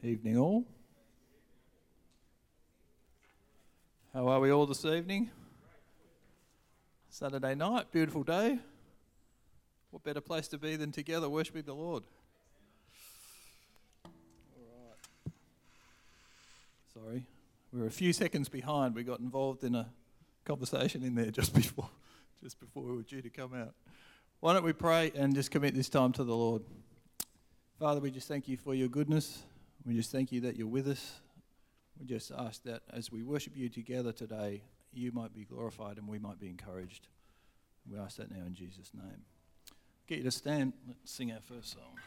Evening, 0.00 0.38
all. 0.38 0.64
How 4.14 4.28
are 4.28 4.38
we 4.38 4.52
all 4.52 4.64
this 4.64 4.84
evening? 4.84 5.28
Saturday 7.10 7.56
night, 7.56 7.90
beautiful 7.90 8.22
day. 8.22 8.60
What 9.90 10.04
better 10.04 10.20
place 10.20 10.46
to 10.48 10.58
be 10.58 10.76
than 10.76 10.92
together 10.92 11.28
worshiping 11.28 11.64
the 11.64 11.74
Lord? 11.74 12.04
All 14.04 14.62
right. 14.86 15.32
Sorry, 16.94 17.26
we 17.72 17.80
were 17.80 17.88
a 17.88 17.90
few 17.90 18.12
seconds 18.12 18.48
behind. 18.48 18.94
We 18.94 19.02
got 19.02 19.18
involved 19.18 19.64
in 19.64 19.74
a 19.74 19.88
conversation 20.44 21.02
in 21.02 21.16
there 21.16 21.32
just 21.32 21.52
before, 21.56 21.90
just 22.40 22.60
before 22.60 22.84
we 22.84 22.94
were 22.94 23.02
due 23.02 23.20
to 23.20 23.30
come 23.30 23.52
out. 23.52 23.74
Why 24.38 24.52
don't 24.52 24.64
we 24.64 24.74
pray 24.74 25.10
and 25.16 25.34
just 25.34 25.50
commit 25.50 25.74
this 25.74 25.88
time 25.88 26.12
to 26.12 26.22
the 26.22 26.36
Lord? 26.36 26.62
Father, 27.80 27.98
we 27.98 28.12
just 28.12 28.28
thank 28.28 28.46
you 28.46 28.56
for 28.56 28.76
your 28.76 28.86
goodness. 28.86 29.42
We 29.84 29.94
just 29.94 30.12
thank 30.12 30.32
you 30.32 30.40
that 30.42 30.56
you're 30.56 30.66
with 30.66 30.88
us. 30.88 31.20
We 31.98 32.06
just 32.06 32.30
ask 32.30 32.62
that 32.64 32.82
as 32.92 33.10
we 33.10 33.22
worship 33.22 33.54
you 33.56 33.68
together 33.68 34.12
today, 34.12 34.62
you 34.92 35.12
might 35.12 35.34
be 35.34 35.44
glorified 35.44 35.98
and 35.98 36.06
we 36.06 36.18
might 36.18 36.38
be 36.38 36.48
encouraged. 36.48 37.08
We 37.90 37.98
ask 37.98 38.16
that 38.18 38.30
now 38.30 38.44
in 38.46 38.54
Jesus' 38.54 38.90
name. 38.94 39.24
Get 40.06 40.18
you 40.18 40.24
to 40.24 40.30
stand. 40.30 40.72
Let's 40.86 41.10
sing 41.10 41.32
our 41.32 41.40
first 41.40 41.72
song. 41.72 41.98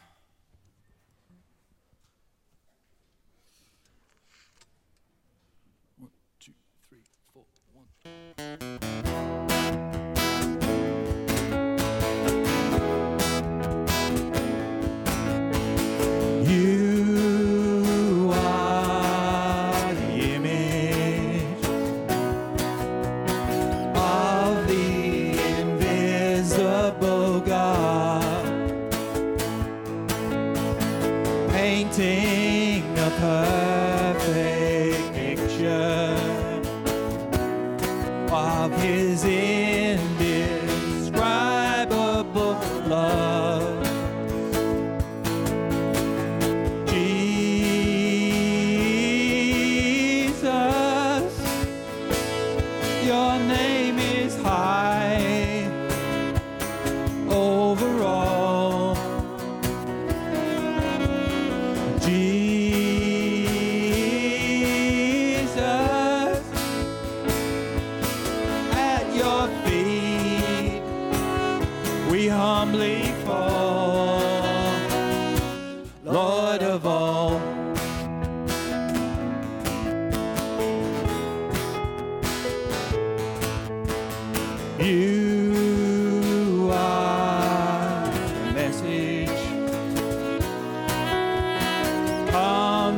One, 5.98 6.10
two, 6.40 6.52
three, 6.88 6.98
four, 7.32 7.44
one. 7.72 8.41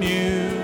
Communication 0.01 0.64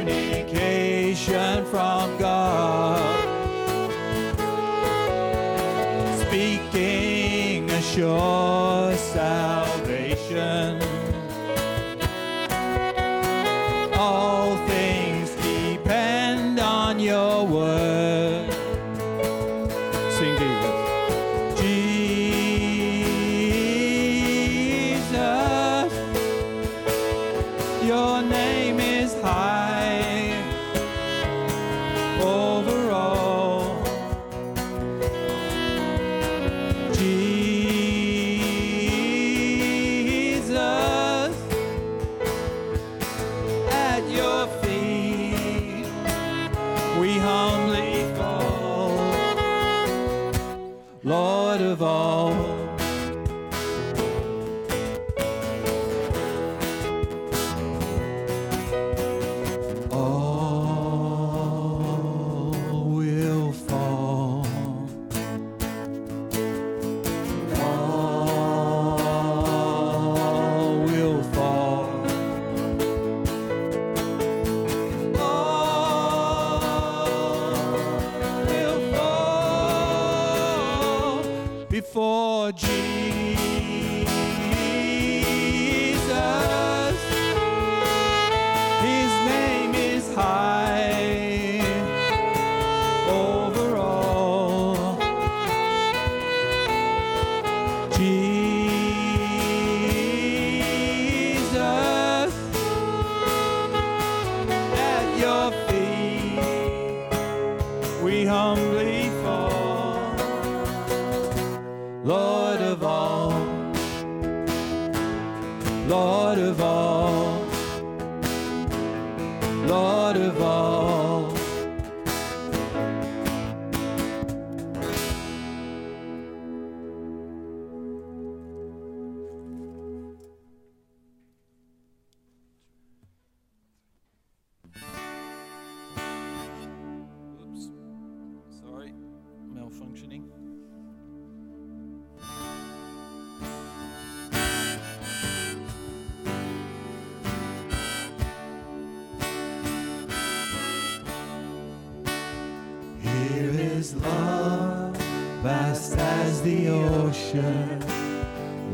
as 156.40 156.44
the 156.44 156.68
ocean, 156.68 157.80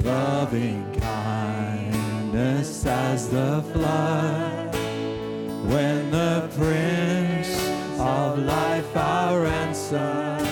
loving 0.02 0.84
kindness 1.00 2.86
as 2.86 3.28
the 3.28 3.62
flood. 3.72 4.74
when 5.72 6.10
the 6.10 6.48
Prince 6.56 7.58
of 7.98 8.38
Life, 8.38 8.96
our 8.96 9.42
ransom, 9.42 10.46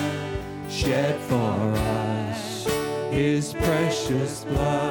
shed 0.69 1.17
for 1.21 1.73
us 2.01 2.65
his 3.11 3.53
precious 3.53 4.43
blood, 4.43 4.84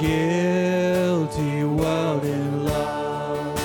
guilty 0.00 1.64
world 1.64 2.24
in 2.24 2.64
love. 2.64 3.58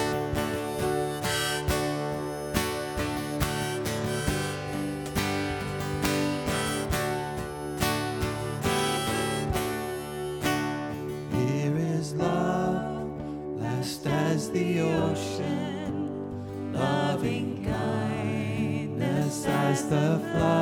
Here 11.32 11.76
is 11.76 12.14
love, 12.14 13.10
vast 13.58 14.06
as 14.06 14.52
the 14.52 14.82
ocean, 14.82 16.74
loving 16.74 17.66
kindness 17.66 19.46
as 19.46 19.90
the 19.90 20.20
flood. 20.32 20.59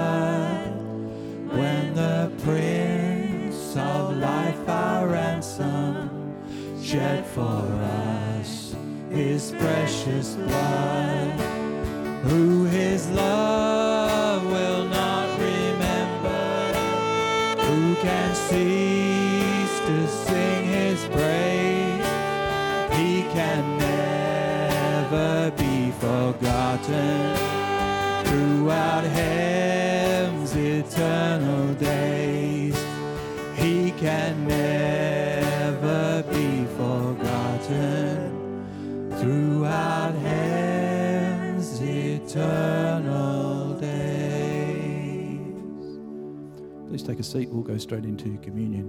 Straight 47.88 48.04
into 48.04 48.38
communion. 48.40 48.86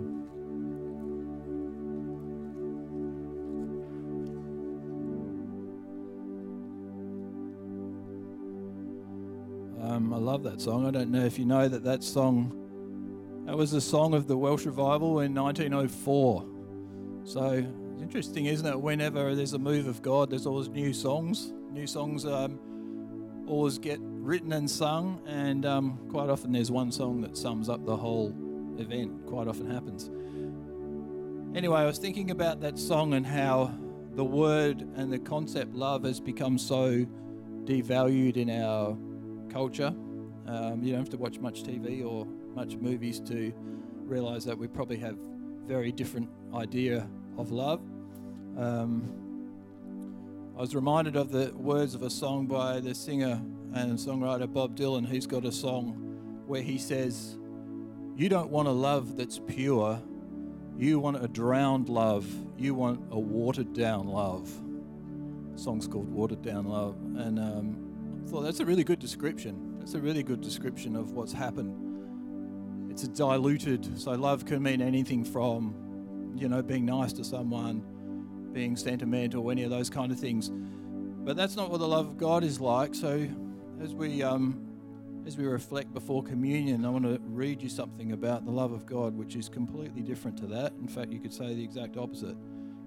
Um, 9.80 10.12
I 10.12 10.16
love 10.16 10.42
that 10.42 10.60
song. 10.60 10.84
I 10.84 10.90
don't 10.90 11.12
know 11.12 11.24
if 11.24 11.38
you 11.38 11.44
know 11.44 11.68
that 11.68 11.84
that 11.84 12.02
song, 12.02 12.52
that 13.46 13.56
was 13.56 13.70
the 13.70 13.80
song 13.80 14.14
of 14.14 14.26
the 14.26 14.36
Welsh 14.36 14.66
revival 14.66 15.20
in 15.20 15.32
1904. 15.32 16.44
So 17.22 17.52
it's 17.92 18.02
interesting, 18.02 18.46
isn't 18.46 18.66
it? 18.66 18.80
Whenever 18.80 19.36
there's 19.36 19.52
a 19.52 19.60
move 19.60 19.86
of 19.86 20.02
God, 20.02 20.28
there's 20.28 20.44
always 20.44 20.68
new 20.68 20.92
songs. 20.92 21.52
New 21.70 21.86
songs 21.86 22.26
um, 22.26 22.58
always 23.46 23.78
get 23.78 24.00
written 24.02 24.52
and 24.52 24.68
sung, 24.68 25.22
and 25.24 25.64
um, 25.64 26.00
quite 26.10 26.30
often 26.30 26.50
there's 26.50 26.72
one 26.72 26.90
song 26.90 27.20
that 27.20 27.36
sums 27.36 27.68
up 27.68 27.86
the 27.86 27.96
whole 27.96 28.34
event. 28.80 29.26
Quite 29.26 29.48
often 29.48 29.70
happens. 29.70 30.10
Anyway, 31.56 31.80
I 31.80 31.86
was 31.86 31.98
thinking 31.98 32.30
about 32.30 32.60
that 32.60 32.78
song 32.78 33.14
and 33.14 33.26
how 33.26 33.72
the 34.14 34.24
word 34.24 34.82
and 34.96 35.12
the 35.12 35.18
concept 35.18 35.74
love 35.74 36.04
has 36.04 36.20
become 36.20 36.58
so 36.58 37.06
devalued 37.64 38.36
in 38.36 38.50
our 38.50 38.96
culture. 39.50 39.94
Um, 40.46 40.82
you 40.82 40.92
don't 40.92 41.00
have 41.00 41.10
to 41.10 41.16
watch 41.16 41.38
much 41.38 41.62
TV 41.62 42.04
or 42.04 42.26
much 42.54 42.76
movies 42.76 43.20
to 43.20 43.52
realize 44.04 44.44
that 44.44 44.58
we 44.58 44.66
probably 44.66 44.96
have 44.98 45.16
very 45.66 45.92
different 45.92 46.28
idea 46.54 47.08
of 47.36 47.50
love. 47.50 47.80
Um, 48.56 49.12
I 50.56 50.60
was 50.60 50.74
reminded 50.74 51.14
of 51.14 51.30
the 51.30 51.52
words 51.54 51.94
of 51.94 52.02
a 52.02 52.10
song 52.10 52.46
by 52.46 52.80
the 52.80 52.94
singer 52.94 53.40
and 53.74 53.98
songwriter 53.98 54.52
Bob 54.52 54.76
Dylan, 54.76 55.06
who's 55.06 55.26
got 55.26 55.44
a 55.44 55.52
song 55.52 56.42
where 56.46 56.62
he 56.62 56.78
says, 56.78 57.38
You 58.18 58.28
don't 58.28 58.50
want 58.50 58.66
a 58.66 58.72
love 58.72 59.16
that's 59.16 59.38
pure, 59.38 60.02
you 60.76 60.98
want 60.98 61.22
a 61.22 61.28
drowned 61.28 61.88
love, 61.88 62.26
you 62.58 62.74
want 62.74 63.00
a 63.12 63.18
watered 63.18 63.72
down 63.74 64.08
love. 64.08 64.50
The 65.52 65.58
song's 65.60 65.86
called 65.86 66.12
Watered 66.12 66.42
Down 66.42 66.66
Love. 66.66 66.96
And 67.16 67.38
um, 67.38 68.24
I 68.26 68.28
thought 68.28 68.40
that's 68.40 68.58
a 68.58 68.64
really 68.64 68.82
good 68.82 68.98
description. 68.98 69.76
That's 69.78 69.94
a 69.94 70.00
really 70.00 70.24
good 70.24 70.40
description 70.40 70.96
of 70.96 71.12
what's 71.12 71.32
happened. 71.32 72.90
It's 72.90 73.04
a 73.04 73.08
diluted, 73.08 74.00
so 74.00 74.10
love 74.10 74.44
can 74.44 74.64
mean 74.64 74.82
anything 74.82 75.24
from, 75.24 76.34
you 76.36 76.48
know, 76.48 76.60
being 76.60 76.86
nice 76.86 77.12
to 77.12 77.24
someone, 77.24 78.50
being 78.52 78.74
sentimental, 78.74 79.48
any 79.48 79.62
of 79.62 79.70
those 79.70 79.90
kind 79.90 80.10
of 80.10 80.18
things. 80.18 80.50
But 80.50 81.36
that's 81.36 81.54
not 81.54 81.70
what 81.70 81.78
the 81.78 81.86
love 81.86 82.08
of 82.08 82.18
God 82.18 82.42
is 82.42 82.60
like. 82.60 82.96
So 82.96 83.28
as 83.80 83.94
we 83.94 84.24
um, 84.24 84.67
as 85.28 85.36
we 85.36 85.44
reflect 85.44 85.92
before 85.92 86.22
communion, 86.22 86.86
I 86.86 86.88
want 86.88 87.04
to 87.04 87.20
read 87.26 87.62
you 87.62 87.68
something 87.68 88.12
about 88.12 88.46
the 88.46 88.50
love 88.50 88.72
of 88.72 88.86
God, 88.86 89.14
which 89.14 89.36
is 89.36 89.46
completely 89.50 90.00
different 90.00 90.38
to 90.38 90.46
that. 90.46 90.72
In 90.80 90.88
fact, 90.88 91.12
you 91.12 91.20
could 91.20 91.34
say 91.34 91.52
the 91.52 91.62
exact 91.62 91.98
opposite. 91.98 92.34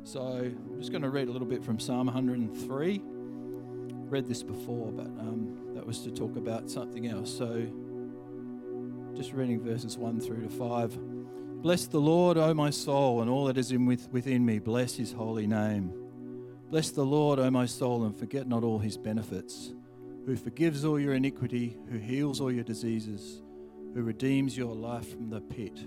So 0.03 0.21
I'm 0.21 0.79
just 0.79 0.89
going 0.89 1.03
to 1.03 1.11
read 1.11 1.27
a 1.27 1.31
little 1.31 1.47
bit 1.47 1.63
from 1.63 1.79
Psalm 1.79 2.07
103. 2.07 3.01
Read 3.05 4.27
this 4.27 4.41
before, 4.41 4.91
but 4.91 5.05
um, 5.05 5.55
that 5.75 5.85
was 5.85 5.99
to 5.99 6.09
talk 6.09 6.35
about 6.35 6.67
something 6.67 7.05
else. 7.05 7.31
So 7.31 7.67
just 9.15 9.33
reading 9.33 9.61
verses 9.61 9.95
1 9.99 10.19
through 10.19 10.41
to 10.41 10.49
5. 10.49 10.97
Bless 11.61 11.85
the 11.85 11.99
Lord, 11.99 12.39
O 12.39 12.55
my 12.55 12.71
soul, 12.71 13.21
and 13.21 13.29
all 13.29 13.45
that 13.45 13.57
is 13.59 13.71
in 13.71 13.85
with, 13.85 14.11
within 14.11 14.43
me. 14.43 14.57
Bless 14.57 14.95
his 14.95 15.11
holy 15.11 15.45
name. 15.45 15.93
Bless 16.71 16.89
the 16.89 17.05
Lord, 17.05 17.37
O 17.37 17.51
my 17.51 17.67
soul, 17.67 18.03
and 18.03 18.17
forget 18.17 18.47
not 18.47 18.63
all 18.63 18.79
his 18.79 18.97
benefits, 18.97 19.75
who 20.25 20.35
forgives 20.35 20.85
all 20.85 20.99
your 20.99 21.13
iniquity, 21.13 21.77
who 21.89 21.97
heals 21.97 22.39
all 22.39 22.51
your 22.51 22.63
diseases, 22.63 23.41
who 23.93 24.03
redeems 24.03 24.55
your 24.57 24.73
life 24.73 25.09
from 25.11 25.29
the 25.29 25.41
pit, 25.41 25.79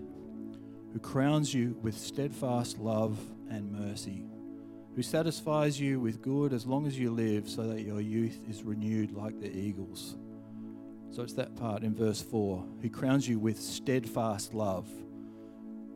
who 0.92 0.98
crowns 0.98 1.54
you 1.54 1.76
with 1.82 1.96
steadfast 1.96 2.78
love 2.78 3.18
and 3.48 3.70
mercy, 3.72 4.24
who 4.94 5.02
satisfies 5.02 5.80
you 5.80 6.00
with 6.00 6.22
good 6.22 6.52
as 6.52 6.66
long 6.66 6.86
as 6.86 6.98
you 6.98 7.10
live, 7.10 7.48
so 7.48 7.62
that 7.68 7.82
your 7.82 8.00
youth 8.00 8.38
is 8.48 8.62
renewed 8.62 9.12
like 9.12 9.40
the 9.40 9.50
eagles. 9.50 10.16
So 11.10 11.22
it's 11.22 11.34
that 11.34 11.54
part 11.56 11.84
in 11.84 11.94
verse 11.94 12.20
4 12.20 12.64
who 12.82 12.90
crowns 12.90 13.28
you 13.28 13.38
with 13.38 13.60
steadfast 13.60 14.52
love. 14.52 14.88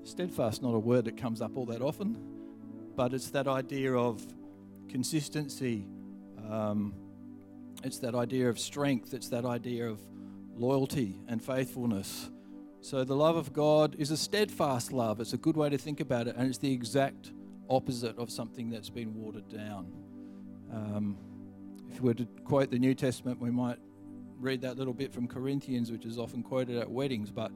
Steadfast, 0.04 0.62
not 0.62 0.74
a 0.74 0.78
word 0.78 1.04
that 1.06 1.16
comes 1.16 1.42
up 1.42 1.56
all 1.56 1.66
that 1.66 1.82
often, 1.82 2.16
but 2.94 3.12
it's 3.12 3.30
that 3.30 3.48
idea 3.48 3.92
of 3.92 4.24
consistency. 4.88 5.86
Um, 6.48 6.94
it's 7.84 7.98
that 7.98 8.14
idea 8.14 8.48
of 8.48 8.58
strength. 8.58 9.14
It's 9.14 9.28
that 9.28 9.44
idea 9.44 9.88
of 9.88 10.00
loyalty, 10.58 11.20
and 11.28 11.42
faithfulness. 11.42 12.30
So 12.80 13.04
the 13.04 13.16
love 13.16 13.36
of 13.36 13.52
God 13.52 13.96
is 13.98 14.10
a 14.10 14.16
steadfast 14.16 14.92
love. 14.92 15.20
It's 15.20 15.32
a 15.32 15.38
good 15.38 15.56
way 15.56 15.68
to 15.70 15.78
think 15.78 16.00
about 16.00 16.28
it, 16.28 16.36
and 16.36 16.48
it's 16.48 16.58
the 16.58 16.72
exact 16.72 17.32
opposite 17.70 18.18
of 18.18 18.30
something 18.30 18.70
that's 18.70 18.90
been 18.90 19.14
watered 19.14 19.48
down. 19.48 19.92
Um, 20.72 21.16
if 21.90 22.00
we 22.00 22.08
were 22.08 22.14
to 22.14 22.26
quote 22.44 22.70
the 22.70 22.78
New 22.78 22.94
Testament, 22.94 23.40
we 23.40 23.50
might 23.50 23.78
read 24.38 24.60
that 24.62 24.76
little 24.76 24.94
bit 24.94 25.12
from 25.12 25.26
Corinthians, 25.26 25.90
which 25.90 26.04
is 26.04 26.18
often 26.18 26.42
quoted 26.42 26.76
at 26.76 26.90
weddings, 26.90 27.30
but 27.30 27.50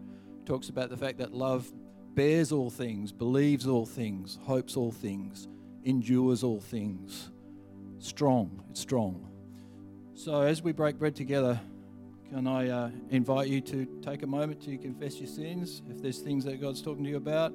talks 0.44 0.68
about 0.68 0.90
the 0.90 0.96
fact 0.96 1.18
that 1.18 1.32
love 1.32 1.70
bears 2.14 2.52
all 2.52 2.70
things, 2.70 3.12
believes 3.12 3.66
all 3.66 3.86
things, 3.86 4.38
hopes 4.42 4.76
all 4.76 4.90
things, 4.90 5.48
endures 5.84 6.42
all 6.42 6.60
things. 6.60 7.30
Strong, 7.98 8.64
it's 8.70 8.80
strong. 8.80 9.31
So 10.14 10.42
as 10.42 10.62
we 10.62 10.72
break 10.72 10.98
bread 10.98 11.16
together, 11.16 11.58
can 12.28 12.46
I 12.46 12.68
uh, 12.68 12.90
invite 13.10 13.48
you 13.48 13.60
to 13.62 13.86
take 14.02 14.22
a 14.22 14.26
moment 14.26 14.62
to 14.62 14.76
confess 14.76 15.18
your 15.18 15.26
sins 15.26 15.82
if 15.90 16.02
there's 16.02 16.18
things 16.18 16.44
that 16.44 16.60
God's 16.60 16.82
talking 16.82 17.04
to 17.04 17.10
you 17.10 17.16
about? 17.16 17.52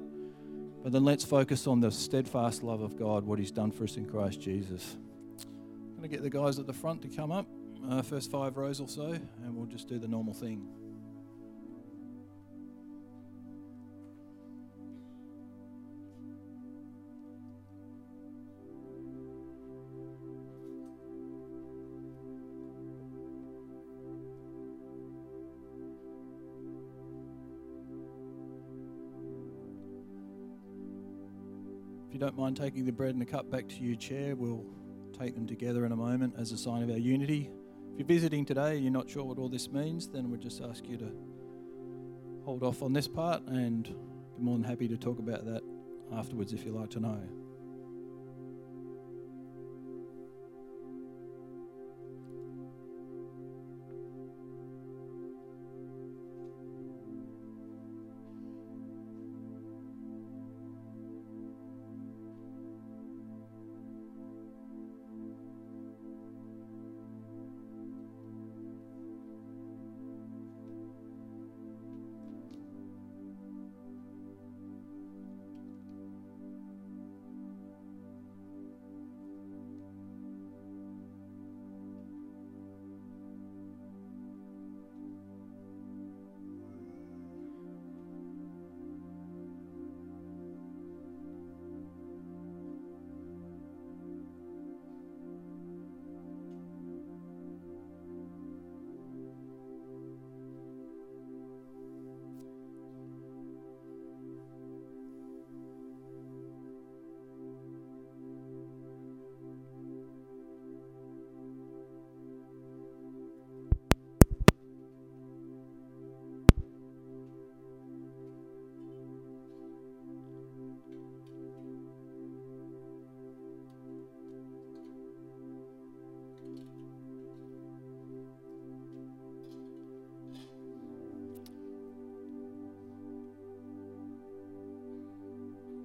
But 0.82 0.92
then 0.92 1.04
let's 1.04 1.24
focus 1.24 1.66
on 1.66 1.80
the 1.80 1.90
steadfast 1.90 2.62
love 2.62 2.80
of 2.80 2.96
God, 2.96 3.24
what 3.24 3.38
He's 3.38 3.50
done 3.52 3.70
for 3.70 3.84
us 3.84 3.96
in 3.96 4.06
Christ 4.06 4.40
Jesus. 4.40 4.96
I'm 5.40 5.96
going 5.98 6.02
to 6.02 6.08
get 6.08 6.22
the 6.22 6.30
guys 6.30 6.58
at 6.58 6.66
the 6.66 6.72
front 6.72 7.02
to 7.02 7.08
come 7.08 7.30
up, 7.30 7.46
uh, 7.88 8.02
first 8.02 8.30
five 8.30 8.56
rows 8.56 8.80
or 8.80 8.88
so, 8.88 9.06
and 9.06 9.54
we'll 9.54 9.66
just 9.66 9.88
do 9.88 9.98
the 9.98 10.08
normal 10.08 10.34
thing. 10.34 10.66
You 32.18 32.26
don't 32.26 32.36
mind 32.36 32.56
taking 32.56 32.84
the 32.84 32.90
bread 32.90 33.10
and 33.10 33.20
the 33.20 33.26
cup 33.26 33.48
back 33.48 33.68
to 33.68 33.76
your 33.76 33.94
chair, 33.94 34.34
we'll 34.34 34.64
take 35.16 35.36
them 35.36 35.46
together 35.46 35.86
in 35.86 35.92
a 35.92 35.96
moment 35.96 36.34
as 36.36 36.50
a 36.50 36.58
sign 36.58 36.82
of 36.82 36.90
our 36.90 36.96
unity. 36.96 37.48
If 37.92 38.00
you're 38.00 38.08
visiting 38.08 38.44
today 38.44 38.74
and 38.74 38.82
you're 38.82 38.92
not 38.92 39.08
sure 39.08 39.22
what 39.22 39.38
all 39.38 39.48
this 39.48 39.70
means, 39.70 40.08
then 40.08 40.28
we'll 40.28 40.40
just 40.40 40.60
ask 40.60 40.88
you 40.88 40.96
to 40.96 41.12
hold 42.44 42.64
off 42.64 42.82
on 42.82 42.92
this 42.92 43.06
part 43.06 43.42
and 43.46 43.84
be 43.84 44.42
more 44.42 44.58
than 44.58 44.64
happy 44.64 44.88
to 44.88 44.96
talk 44.96 45.20
about 45.20 45.46
that 45.46 45.62
afterwards 46.12 46.52
if 46.52 46.64
you'd 46.64 46.74
like 46.74 46.90
to 46.90 46.98
know. 46.98 47.20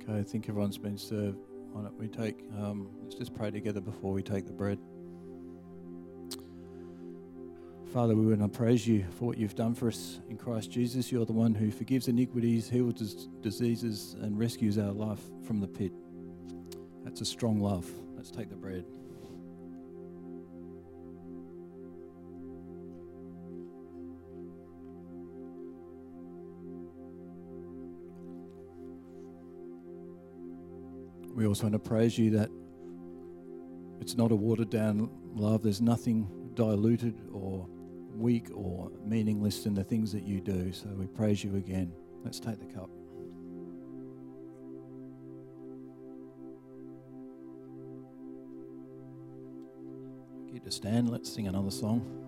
Okay, 0.03 0.19
I 0.19 0.23
think 0.23 0.49
everyone's 0.49 0.77
been 0.77 0.97
served. 0.97 1.37
Why 1.71 1.83
don't 1.83 1.97
we 1.97 2.07
take, 2.07 2.43
um, 2.57 2.89
let's 3.01 3.15
just 3.15 3.33
pray 3.33 3.51
together 3.51 3.79
before 3.79 4.11
we 4.11 4.21
take 4.21 4.45
the 4.45 4.51
bread. 4.51 4.77
Father, 7.93 8.15
we 8.15 8.25
want 8.25 8.41
to 8.41 8.49
praise 8.49 8.85
you 8.85 9.05
for 9.17 9.25
what 9.25 9.37
you've 9.37 9.55
done 9.55 9.73
for 9.73 9.87
us 9.87 10.19
in 10.29 10.35
Christ 10.35 10.71
Jesus. 10.71 11.11
You're 11.11 11.25
the 11.25 11.31
one 11.31 11.53
who 11.53 11.71
forgives 11.71 12.07
iniquities, 12.07 12.67
heals 12.67 12.95
dis- 12.95 13.27
diseases, 13.41 14.15
and 14.19 14.37
rescues 14.37 14.77
our 14.77 14.91
life 14.91 15.21
from 15.45 15.61
the 15.61 15.67
pit. 15.67 15.93
That's 17.03 17.21
a 17.21 17.25
strong 17.25 17.61
love. 17.61 17.89
Let's 18.15 18.31
take 18.31 18.49
the 18.49 18.55
bread. 18.55 18.85
Also 31.53 31.65
want 31.65 31.73
to 31.73 31.77
praise 31.87 32.17
you 32.17 32.31
that 32.31 32.49
it's 34.01 34.17
not 34.17 34.31
a 34.31 34.35
watered 34.35 34.71
down 34.71 35.07
love. 35.35 35.61
There's 35.61 35.81
nothing 35.81 36.27
diluted 36.55 37.13
or 37.31 37.67
weak 38.15 38.47
or 38.55 38.89
meaningless 39.05 39.67
in 39.67 39.75
the 39.75 39.83
things 39.83 40.11
that 40.13 40.23
you 40.23 40.41
do. 40.41 40.73
So 40.73 40.89
we 40.97 41.05
praise 41.05 41.43
you 41.43 41.55
again. 41.57 41.93
Let's 42.23 42.39
take 42.39 42.57
the 42.57 42.73
cup. 42.73 42.89
Get 50.51 50.63
to 50.63 50.71
stand. 50.71 51.11
Let's 51.11 51.31
sing 51.31 51.47
another 51.47 51.69
song. 51.69 52.22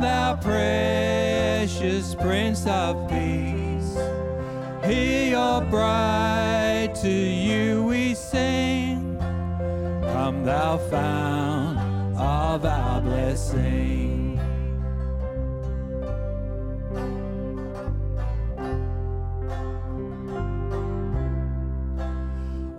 Thou 0.00 0.36
precious 0.36 2.14
Prince 2.14 2.66
of 2.66 3.08
Peace. 3.08 3.96
Hear 4.84 5.30
your 5.30 5.60
bride, 5.62 6.94
to 7.02 7.10
you 7.10 7.84
we 7.84 8.14
sing. 8.14 9.18
Come, 10.12 10.44
thou 10.44 10.78
fount 10.78 11.78
of 12.16 12.64
our 12.64 13.00
blessing. 13.00 14.40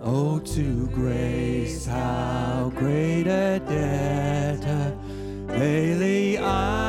Oh, 0.02 0.38
to 0.38 0.86
grace, 0.88 1.86
how 1.86 2.72
great 2.74 3.26
a 3.26 3.60
debtor 3.66 4.96
daily 5.48 6.38
I'm 6.38 6.79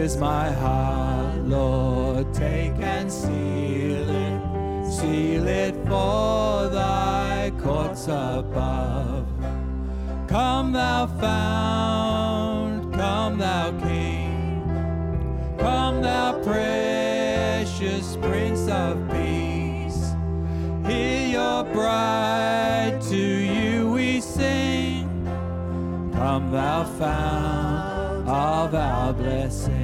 Here's 0.00 0.16
my 0.16 0.50
heart, 0.50 1.36
Lord, 1.46 2.32
take 2.32 2.72
and 2.80 3.12
seal 3.12 4.08
it. 4.08 4.90
Seal 4.90 5.46
it 5.46 5.74
for 5.86 6.70
thy 6.70 7.52
courts 7.60 8.06
above. 8.06 9.26
Come, 10.26 10.72
thou 10.72 11.06
found, 11.06 12.94
come, 12.94 13.36
thou 13.36 13.72
King. 13.82 14.64
Come, 15.58 16.00
thou 16.00 16.32
precious 16.44 18.16
Prince 18.22 18.70
of 18.70 18.96
Peace. 19.10 20.14
Hear 20.86 21.28
your 21.28 21.64
bride, 21.74 23.02
to 23.10 23.18
you 23.18 23.90
we 23.90 24.22
sing. 24.22 25.04
Come, 26.14 26.50
thou 26.52 26.84
found 26.84 28.28
of 28.30 28.74
our 28.74 29.12
blessing. 29.12 29.79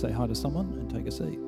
Say 0.00 0.10
hi 0.10 0.26
to 0.26 0.34
someone 0.34 0.64
and 0.78 0.88
take 0.88 1.06
a 1.06 1.10
seat. 1.10 1.38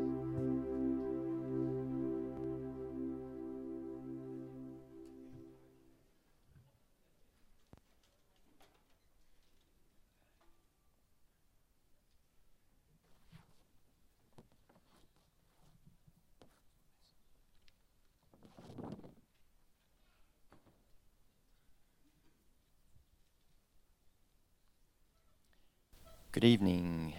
Good 26.32 26.44
evening. 26.44 27.14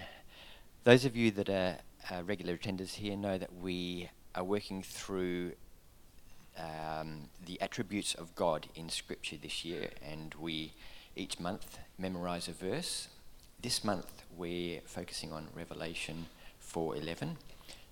Those 0.83 1.05
of 1.05 1.15
you 1.15 1.31
that 1.31 1.49
are 1.49 1.77
uh, 2.11 2.23
regular 2.23 2.57
attenders 2.57 2.95
here 2.95 3.15
know 3.15 3.37
that 3.37 3.55
we 3.55 4.09
are 4.35 4.43
working 4.43 4.83
through 4.83 5.53
um, 6.57 7.29
the 7.45 7.61
attributes 7.61 8.13
of 8.15 8.35
God 8.35 8.67
in 8.75 8.89
Scripture 8.89 9.37
this 9.41 9.63
year, 9.63 9.91
and 10.05 10.35
we 10.35 10.73
each 11.15 11.39
month 11.39 11.77
memorize 11.97 12.49
a 12.49 12.51
verse. 12.51 13.07
This 13.61 13.85
month 13.85 14.23
we're 14.35 14.81
focusing 14.83 15.31
on 15.31 15.47
Revelation 15.55 16.25
4:11. 16.59 17.37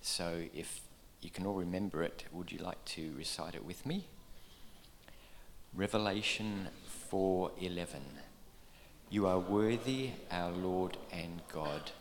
So 0.02 0.44
if 0.52 0.82
you 1.22 1.30
can 1.30 1.46
all 1.46 1.54
remember 1.54 2.02
it, 2.02 2.26
would 2.30 2.52
you 2.52 2.58
like 2.58 2.84
to 2.96 3.14
recite 3.16 3.54
it 3.54 3.64
with 3.64 3.86
me? 3.86 4.08
Revelation 5.72 6.68
4:11. 7.10 8.20
You 9.08 9.26
are 9.26 9.38
worthy, 9.38 10.10
our 10.30 10.52
Lord 10.52 10.98
and 11.10 11.40
God, 11.50 11.92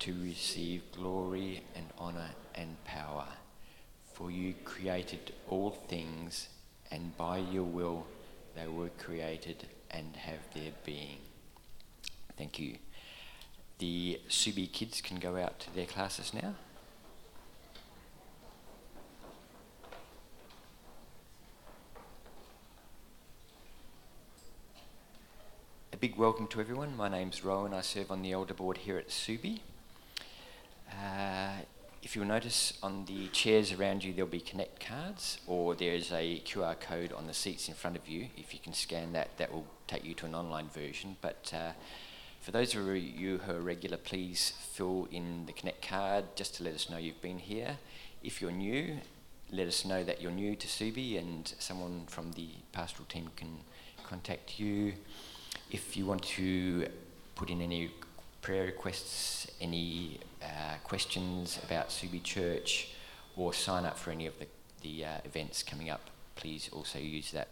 to 0.00 0.14
receive 0.22 0.82
glory 0.92 1.62
and 1.74 1.86
honour 1.98 2.30
and 2.54 2.82
power. 2.84 3.26
For 4.14 4.30
you 4.30 4.54
created 4.64 5.32
all 5.48 5.70
things, 5.70 6.48
and 6.90 7.16
by 7.16 7.38
your 7.38 7.64
will 7.64 8.06
they 8.54 8.66
were 8.66 8.90
created 8.98 9.66
and 9.90 10.16
have 10.16 10.40
their 10.54 10.72
being. 10.84 11.18
Thank 12.36 12.58
you. 12.58 12.76
The 13.78 14.20
Subi 14.28 14.72
kids 14.72 15.00
can 15.00 15.18
go 15.18 15.36
out 15.36 15.60
to 15.60 15.74
their 15.74 15.86
classes 15.86 16.32
now. 16.32 16.54
A 25.92 25.96
big 25.98 26.16
welcome 26.16 26.46
to 26.48 26.60
everyone. 26.60 26.96
My 26.96 27.08
name's 27.08 27.42
Rowan. 27.42 27.72
I 27.72 27.80
serve 27.80 28.10
on 28.10 28.22
the 28.22 28.32
elder 28.32 28.54
board 28.54 28.78
here 28.78 28.98
at 28.98 29.08
Subi. 29.08 29.60
Uh, 30.96 31.50
if 32.02 32.14
you'll 32.14 32.24
notice 32.24 32.72
on 32.82 33.04
the 33.06 33.26
chairs 33.28 33.72
around 33.72 34.04
you, 34.04 34.12
there'll 34.12 34.30
be 34.30 34.40
Connect 34.40 34.78
cards, 34.78 35.38
or 35.46 35.74
there's 35.74 36.12
a 36.12 36.40
QR 36.46 36.78
code 36.78 37.12
on 37.12 37.26
the 37.26 37.34
seats 37.34 37.68
in 37.68 37.74
front 37.74 37.96
of 37.96 38.08
you. 38.08 38.28
If 38.36 38.54
you 38.54 38.60
can 38.60 38.72
scan 38.72 39.12
that, 39.12 39.36
that 39.38 39.52
will 39.52 39.66
take 39.86 40.04
you 40.04 40.14
to 40.14 40.26
an 40.26 40.34
online 40.34 40.68
version. 40.68 41.16
But 41.20 41.52
uh, 41.54 41.72
for 42.40 42.52
those 42.52 42.74
of 42.74 42.96
you 42.96 43.38
who 43.38 43.52
are 43.52 43.60
regular, 43.60 43.96
please 43.96 44.52
fill 44.72 45.08
in 45.10 45.46
the 45.46 45.52
Connect 45.52 45.86
card 45.86 46.24
just 46.36 46.54
to 46.56 46.64
let 46.64 46.74
us 46.74 46.88
know 46.88 46.96
you've 46.96 47.20
been 47.20 47.40
here. 47.40 47.76
If 48.22 48.40
you're 48.40 48.52
new, 48.52 48.98
let 49.50 49.66
us 49.66 49.84
know 49.84 50.04
that 50.04 50.22
you're 50.22 50.30
new 50.30 50.54
to 50.54 50.66
Subi, 50.66 51.18
and 51.18 51.52
someone 51.58 52.04
from 52.06 52.32
the 52.32 52.48
pastoral 52.72 53.06
team 53.08 53.30
can 53.36 53.58
contact 54.04 54.60
you. 54.60 54.94
If 55.70 55.96
you 55.96 56.06
want 56.06 56.22
to 56.22 56.86
put 57.34 57.50
in 57.50 57.60
any 57.60 57.90
prayer 58.46 58.66
requests, 58.66 59.48
any 59.60 60.20
uh, 60.40 60.76
questions 60.84 61.58
about 61.64 61.88
Subi 61.88 62.22
Church, 62.22 62.90
or 63.36 63.52
sign 63.52 63.84
up 63.84 63.98
for 63.98 64.12
any 64.12 64.24
of 64.24 64.34
the, 64.38 64.46
the 64.82 65.04
uh, 65.04 65.08
events 65.24 65.64
coming 65.64 65.90
up, 65.90 66.10
please 66.36 66.70
also 66.72 67.00
use 67.00 67.32
that 67.32 67.48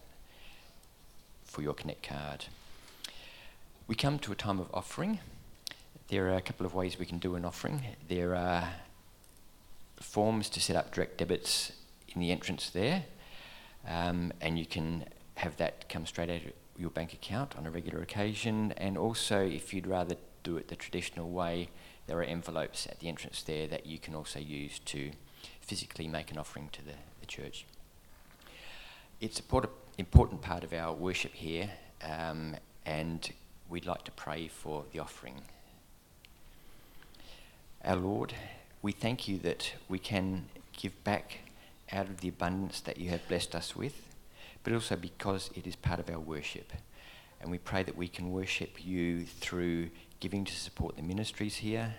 for 1.43 1.63
your 1.63 1.75
Connect 1.75 2.01
card. 2.05 2.45
We 3.89 3.97
come 3.97 4.21
to 4.21 4.31
a 4.31 4.37
time 4.37 4.61
of 4.61 4.69
offering. 4.73 5.19
There 6.11 6.29
are 6.29 6.37
a 6.37 6.41
couple 6.41 6.65
of 6.65 6.75
ways 6.77 6.97
we 6.97 7.07
can 7.07 7.19
do 7.19 7.35
an 7.35 7.45
offering. 7.45 7.83
There 8.09 8.37
are 8.37 8.75
forms 9.97 10.49
to 10.51 10.61
set 10.61 10.77
up 10.77 10.95
direct 10.95 11.19
debits 11.19 11.73
in 12.15 12.21
the 12.21 12.31
entrance 12.31 12.71
there, 12.71 13.03
um, 13.89 14.33
and 14.41 14.57
you 14.61 14.65
can 14.65 15.07
have 15.35 15.57
that 15.57 15.89
come 15.89 16.07
straight 16.07 16.31
out 16.31 16.37
of 16.37 16.53
your 16.79 16.91
bank 16.91 17.15
account 17.15 17.57
on 17.59 17.67
a 17.67 17.71
regular 17.73 18.01
occasion. 18.01 18.73
And 18.77 18.97
also, 18.97 19.45
if 19.45 19.75
you'd 19.75 19.89
rather 19.89 20.15
do 20.45 20.57
it 20.57 20.69
the 20.69 20.77
traditional 20.77 21.31
way, 21.31 21.71
there 22.07 22.19
are 22.19 22.23
envelopes 22.23 22.87
at 22.87 23.01
the 23.01 23.09
entrance 23.09 23.43
there 23.43 23.67
that 23.67 23.87
you 23.87 23.99
can 23.99 24.15
also 24.15 24.39
use 24.39 24.79
to 24.81 25.11
physically 25.61 26.07
make 26.07 26.31
an 26.31 26.39
offering 26.39 26.69
to 26.73 26.85
the, 26.85 26.93
the 27.21 27.27
church. 27.27 27.65
It's 29.21 29.41
an 29.41 29.67
important, 29.99 30.43
part 30.43 30.63
of 30.65 30.73
our 30.73 30.93
worship 30.93 31.33
here, 31.33 31.71
um, 32.03 32.57
and 32.85 33.33
we'd 33.69 33.87
like 33.87 34.05
to 34.05 34.13
pray 34.13 34.49
for 34.49 34.85
the 34.93 34.99
offering. 34.99 35.43
Our 37.85 37.97
Lord, 37.97 38.35
we 38.83 38.93
thank 38.93 39.27
you 39.27 39.39
that 39.39 39.73
we 39.89 39.99
can 39.99 40.47
give 40.77 41.03
back 41.05 41.39
out 41.91 42.07
of 42.07 42.21
the 42.21 42.29
abundance 42.29 42.81
that 42.81 42.99
you 42.99 43.11
have 43.11 43.27
blessed 43.29 43.55
us 43.55 43.75
with, 43.75 43.95
but 44.63 44.73
also 44.73 44.97
because 44.97 45.51
it 45.55 45.67
is 45.67 45.77
part 45.77 46.01
of 46.01 46.11
our 46.11 46.19
worship. 46.19 46.73
And 47.45 47.51
we 47.51 47.59
pray 47.59 47.83
that 47.83 47.95
we 47.95 48.09
can 48.09 48.31
worship 48.31 48.87
you 48.87 49.27
through 49.27 49.91
giving 50.19 50.47
to 50.47 50.55
support 50.55 50.97
the 50.97 51.03
ministries 51.03 51.57
here, 51.57 51.97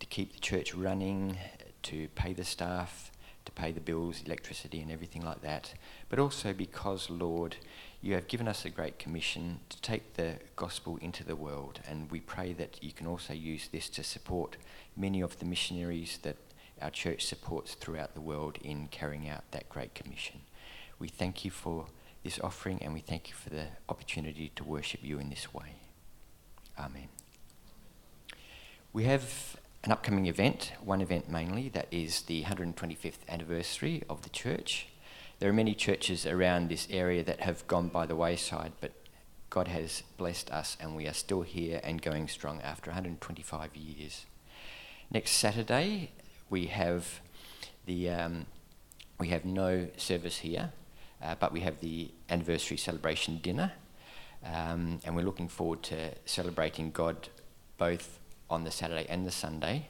to 0.00 0.06
keep 0.06 0.32
the 0.32 0.40
church 0.40 0.74
running, 0.74 1.38
to 1.84 2.08
pay 2.16 2.32
the 2.32 2.44
staff, 2.44 3.12
to 3.44 3.52
pay 3.52 3.70
the 3.70 3.80
bills, 3.80 4.20
electricity, 4.26 4.80
and 4.80 4.90
everything 4.90 5.22
like 5.24 5.42
that. 5.42 5.74
But 6.08 6.18
also 6.18 6.52
because, 6.52 7.08
Lord, 7.08 7.54
you 8.02 8.14
have 8.14 8.26
given 8.26 8.48
us 8.48 8.64
a 8.64 8.68
great 8.68 8.98
commission 8.98 9.60
to 9.68 9.80
take 9.80 10.14
the 10.14 10.40
gospel 10.56 10.98
into 11.00 11.22
the 11.22 11.36
world, 11.36 11.78
and 11.88 12.10
we 12.10 12.18
pray 12.18 12.52
that 12.54 12.82
you 12.82 12.90
can 12.90 13.06
also 13.06 13.32
use 13.32 13.68
this 13.68 13.88
to 13.90 14.02
support 14.02 14.56
many 14.96 15.20
of 15.20 15.38
the 15.38 15.44
missionaries 15.44 16.18
that 16.22 16.36
our 16.82 16.90
church 16.90 17.24
supports 17.24 17.74
throughout 17.74 18.14
the 18.14 18.20
world 18.20 18.58
in 18.60 18.88
carrying 18.88 19.28
out 19.28 19.44
that 19.52 19.68
great 19.68 19.94
commission. 19.94 20.40
We 20.98 21.06
thank 21.06 21.44
you 21.44 21.52
for 21.52 21.86
this 22.22 22.38
offering 22.40 22.82
and 22.82 22.92
we 22.92 23.00
thank 23.00 23.28
you 23.28 23.34
for 23.34 23.50
the 23.50 23.66
opportunity 23.88 24.52
to 24.56 24.64
worship 24.64 25.00
you 25.02 25.18
in 25.18 25.30
this 25.30 25.52
way. 25.52 25.76
Amen. 26.78 27.08
We 28.92 29.04
have 29.04 29.56
an 29.84 29.92
upcoming 29.92 30.26
event, 30.26 30.72
one 30.82 31.00
event 31.00 31.30
mainly, 31.30 31.68
that 31.70 31.86
is 31.90 32.22
the 32.22 32.42
125th 32.44 33.26
anniversary 33.28 34.02
of 34.10 34.22
the 34.22 34.30
church. 34.30 34.88
There 35.38 35.48
are 35.48 35.54
many 35.54 35.74
churches 35.74 36.26
around 36.26 36.68
this 36.68 36.86
area 36.90 37.24
that 37.24 37.40
have 37.40 37.66
gone 37.66 37.88
by 37.88 38.04
the 38.06 38.16
wayside, 38.16 38.72
but 38.80 38.92
God 39.48 39.68
has 39.68 40.02
blessed 40.16 40.50
us 40.50 40.76
and 40.80 40.94
we 40.94 41.06
are 41.06 41.14
still 41.14 41.42
here 41.42 41.80
and 41.82 42.02
going 42.02 42.28
strong 42.28 42.60
after 42.60 42.90
125 42.90 43.74
years. 43.74 44.26
Next 45.10 45.32
Saturday, 45.32 46.12
we 46.50 46.66
have 46.66 47.20
the 47.86 48.10
um, 48.10 48.46
we 49.18 49.28
have 49.28 49.44
no 49.44 49.88
service 49.96 50.38
here, 50.38 50.72
uh, 51.22 51.34
but 51.38 51.52
we 51.52 51.60
have 51.60 51.80
the 51.80 52.10
anniversary 52.28 52.76
celebration 52.76 53.38
dinner, 53.38 53.72
um, 54.44 55.00
and 55.04 55.14
we're 55.14 55.24
looking 55.24 55.48
forward 55.48 55.82
to 55.84 56.12
celebrating 56.24 56.90
God 56.90 57.28
both 57.78 58.18
on 58.48 58.64
the 58.64 58.70
Saturday 58.70 59.06
and 59.08 59.26
the 59.26 59.30
Sunday. 59.30 59.88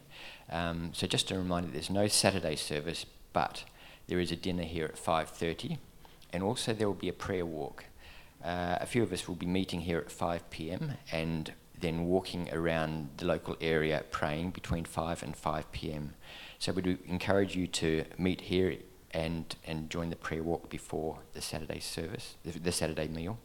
Um, 0.50 0.90
so 0.92 1.06
just 1.06 1.30
a 1.30 1.38
reminder, 1.38 1.70
there's 1.70 1.90
no 1.90 2.08
Saturday 2.08 2.56
service, 2.56 3.06
but 3.32 3.64
there 4.08 4.18
is 4.18 4.32
a 4.32 4.36
dinner 4.36 4.64
here 4.64 4.86
at 4.86 4.96
5:30, 4.96 5.78
and 6.32 6.42
also 6.42 6.72
there 6.72 6.86
will 6.86 6.94
be 6.94 7.08
a 7.08 7.12
prayer 7.12 7.46
walk. 7.46 7.84
Uh, 8.44 8.78
a 8.80 8.86
few 8.86 9.02
of 9.02 9.12
us 9.12 9.28
will 9.28 9.34
be 9.34 9.46
meeting 9.46 9.82
here 9.82 9.98
at 9.98 10.10
5 10.10 10.48
p.m. 10.50 10.94
and 11.12 11.52
then 11.78 12.06
walking 12.06 12.48
around 12.52 13.08
the 13.18 13.26
local 13.26 13.56
area 13.60 14.04
praying 14.10 14.50
between 14.50 14.84
5 14.84 15.22
and 15.22 15.36
5 15.36 15.72
p.m. 15.72 16.14
So 16.58 16.72
we 16.72 16.82
do 16.82 16.98
encourage 17.06 17.54
you 17.56 17.66
to 17.66 18.04
meet 18.18 18.42
here 18.42 18.76
and, 19.12 19.56
and 19.66 19.90
join 19.90 20.10
the 20.10 20.16
prayer 20.16 20.42
walk 20.42 20.68
before 20.70 21.18
the 21.32 21.40
Saturday 21.40 21.80
service, 21.80 22.34
the, 22.44 22.58
the 22.58 22.72
Saturday 22.72 23.08
meal. 23.08 23.38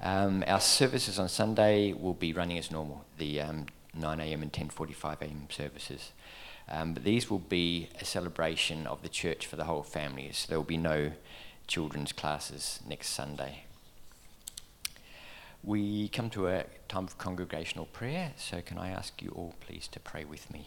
Um, 0.00 0.42
our 0.46 0.60
services 0.60 1.18
on 1.18 1.28
Sunday 1.28 1.92
will 1.92 2.14
be 2.14 2.32
running 2.32 2.58
as 2.58 2.70
normal, 2.70 3.04
the 3.18 3.40
um, 3.40 3.66
9 3.94 4.20
a.m. 4.20 4.42
and 4.42 4.52
10:45 4.52 5.22
a.m. 5.22 5.46
services. 5.50 6.12
Um, 6.68 6.94
but 6.94 7.04
these 7.04 7.30
will 7.30 7.38
be 7.38 7.88
a 8.00 8.04
celebration 8.04 8.86
of 8.86 9.02
the 9.02 9.08
church 9.08 9.46
for 9.46 9.56
the 9.56 9.64
whole 9.64 9.82
family. 9.82 10.30
So 10.32 10.48
there 10.48 10.58
will 10.58 10.64
be 10.64 10.76
no 10.76 11.12
children's 11.66 12.12
classes 12.12 12.80
next 12.86 13.08
Sunday. 13.08 13.64
We 15.62 16.08
come 16.08 16.30
to 16.30 16.48
a 16.48 16.64
time 16.88 17.04
of 17.04 17.18
congregational 17.18 17.86
prayer, 17.86 18.32
so 18.36 18.60
can 18.62 18.78
I 18.78 18.90
ask 18.90 19.22
you 19.22 19.30
all 19.34 19.54
please 19.60 19.86
to 19.88 20.00
pray 20.00 20.24
with 20.24 20.52
me? 20.52 20.66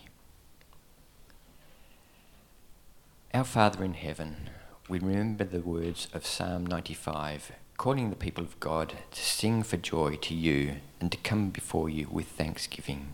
Our 3.36 3.43
Father 3.43 3.84
in 3.84 3.95
heaven, 3.95 4.50
we 4.88 4.98
remember 4.98 5.43
the 5.43 5.60
words 5.60 6.08
of 6.13 6.26
Psalm 6.26 6.65
95, 6.65 7.52
calling 7.76 8.10
the 8.10 8.15
people 8.15 8.45
of 8.45 8.58
God 8.62 8.93
to 9.12 9.21
sing 9.21 9.62
for 9.62 9.76
joy 9.76 10.15
to 10.21 10.34
you 10.34 10.78
and 11.02 11.12
to 11.12 11.17
come 11.17 11.50
before 11.50 11.89
you 11.89 12.08
with 12.10 12.30
thanksgiving. 12.30 13.13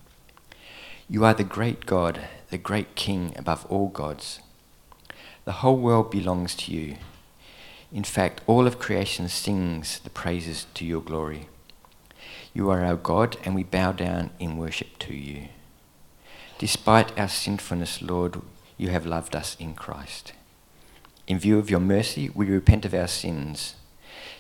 You 1.10 1.26
are 1.26 1.34
the 1.34 1.44
great 1.44 1.88
God, 1.88 2.20
the 2.52 2.60
great 2.60 2.94
King 2.94 3.34
above 3.36 3.66
all 3.66 3.88
gods. 3.88 4.42
The 5.46 5.54
whole 5.64 5.78
world 5.78 6.12
belongs 6.12 6.54
to 6.54 6.72
you. 6.72 6.98
In 7.92 8.04
fact, 8.04 8.42
all 8.46 8.68
of 8.68 8.78
creation 8.78 9.28
sings 9.28 9.98
the 9.98 10.12
praises 10.12 10.68
to 10.76 10.86
your 10.86 11.02
glory. 11.02 11.48
You 12.54 12.70
are 12.70 12.86
our 12.86 12.96
God, 12.96 13.38
and 13.44 13.56
we 13.56 13.64
bow 13.64 13.92
down 13.92 14.30
in 14.38 14.58
worship 14.58 15.00
to 15.00 15.16
you. 15.16 15.48
Despite 16.60 17.18
our 17.18 17.28
sinfulness, 17.28 18.04
Lord, 18.04 18.40
you 18.82 18.89
have 18.89 19.06
loved 19.06 19.36
us 19.36 19.56
in 19.60 19.76
Christ. 19.76 20.34
In 21.28 21.38
view 21.38 21.60
of 21.60 21.70
your 21.70 21.80
mercy, 21.80 22.32
we 22.34 22.48
repent 22.48 22.84
of 22.84 22.96
our 22.96 23.08
sins, 23.08 23.76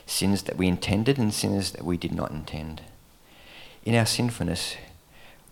sins 0.07 0.41
that 0.43 0.57
we 0.57 0.67
intended 0.67 1.19
and 1.19 1.31
sins 1.31 1.73
that 1.73 1.85
we 1.85 1.95
did 1.95 2.11
not 2.11 2.31
intend. 2.31 2.81
In 3.85 3.93
our 3.93 4.07
sinfulness, 4.07 4.77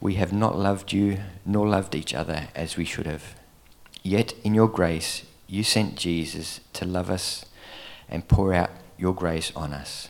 we 0.01 0.15
have 0.15 0.33
not 0.33 0.57
loved 0.57 0.91
you 0.91 1.19
nor 1.45 1.67
loved 1.67 1.93
each 1.93 2.15
other 2.15 2.47
as 2.55 2.77
we 2.77 2.83
should 2.83 3.05
have. 3.05 3.35
Yet, 4.01 4.33
in 4.43 4.55
your 4.55 4.67
grace, 4.67 5.23
you 5.45 5.61
sent 5.61 5.95
Jesus 5.95 6.59
to 6.73 6.83
love 6.83 7.11
us 7.11 7.45
and 8.09 8.27
pour 8.27 8.55
out 8.55 8.71
your 8.97 9.13
grace 9.13 9.51
on 9.55 9.71
us. 9.71 10.09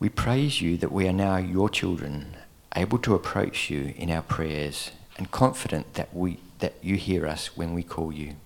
We 0.00 0.08
praise 0.08 0.60
you 0.60 0.76
that 0.78 0.90
we 0.90 1.06
are 1.06 1.12
now 1.12 1.36
your 1.36 1.70
children, 1.70 2.36
able 2.74 2.98
to 2.98 3.14
approach 3.14 3.70
you 3.70 3.94
in 3.96 4.10
our 4.10 4.22
prayers 4.22 4.90
and 5.16 5.30
confident 5.30 5.94
that, 5.94 6.12
we, 6.12 6.38
that 6.62 6.74
you 6.80 6.96
hear 6.96 7.26
us 7.26 7.56
when 7.56 7.74
we 7.74 7.82
call 7.82 8.10
you. 8.10 8.36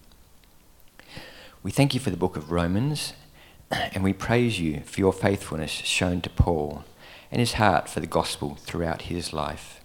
We 1.62 1.70
thank 1.70 1.94
you 1.94 2.00
for 2.00 2.10
the 2.10 2.16
book 2.16 2.36
of 2.36 2.50
Romans 2.50 3.12
and 3.70 4.02
we 4.02 4.12
praise 4.12 4.58
you 4.58 4.80
for 4.80 5.00
your 5.00 5.12
faithfulness 5.12 5.70
shown 5.70 6.20
to 6.22 6.30
Paul 6.30 6.84
and 7.30 7.40
his 7.40 7.54
heart 7.54 7.88
for 7.88 8.00
the 8.00 8.06
gospel 8.06 8.56
throughout 8.56 9.02
his 9.02 9.32
life. 9.32 9.80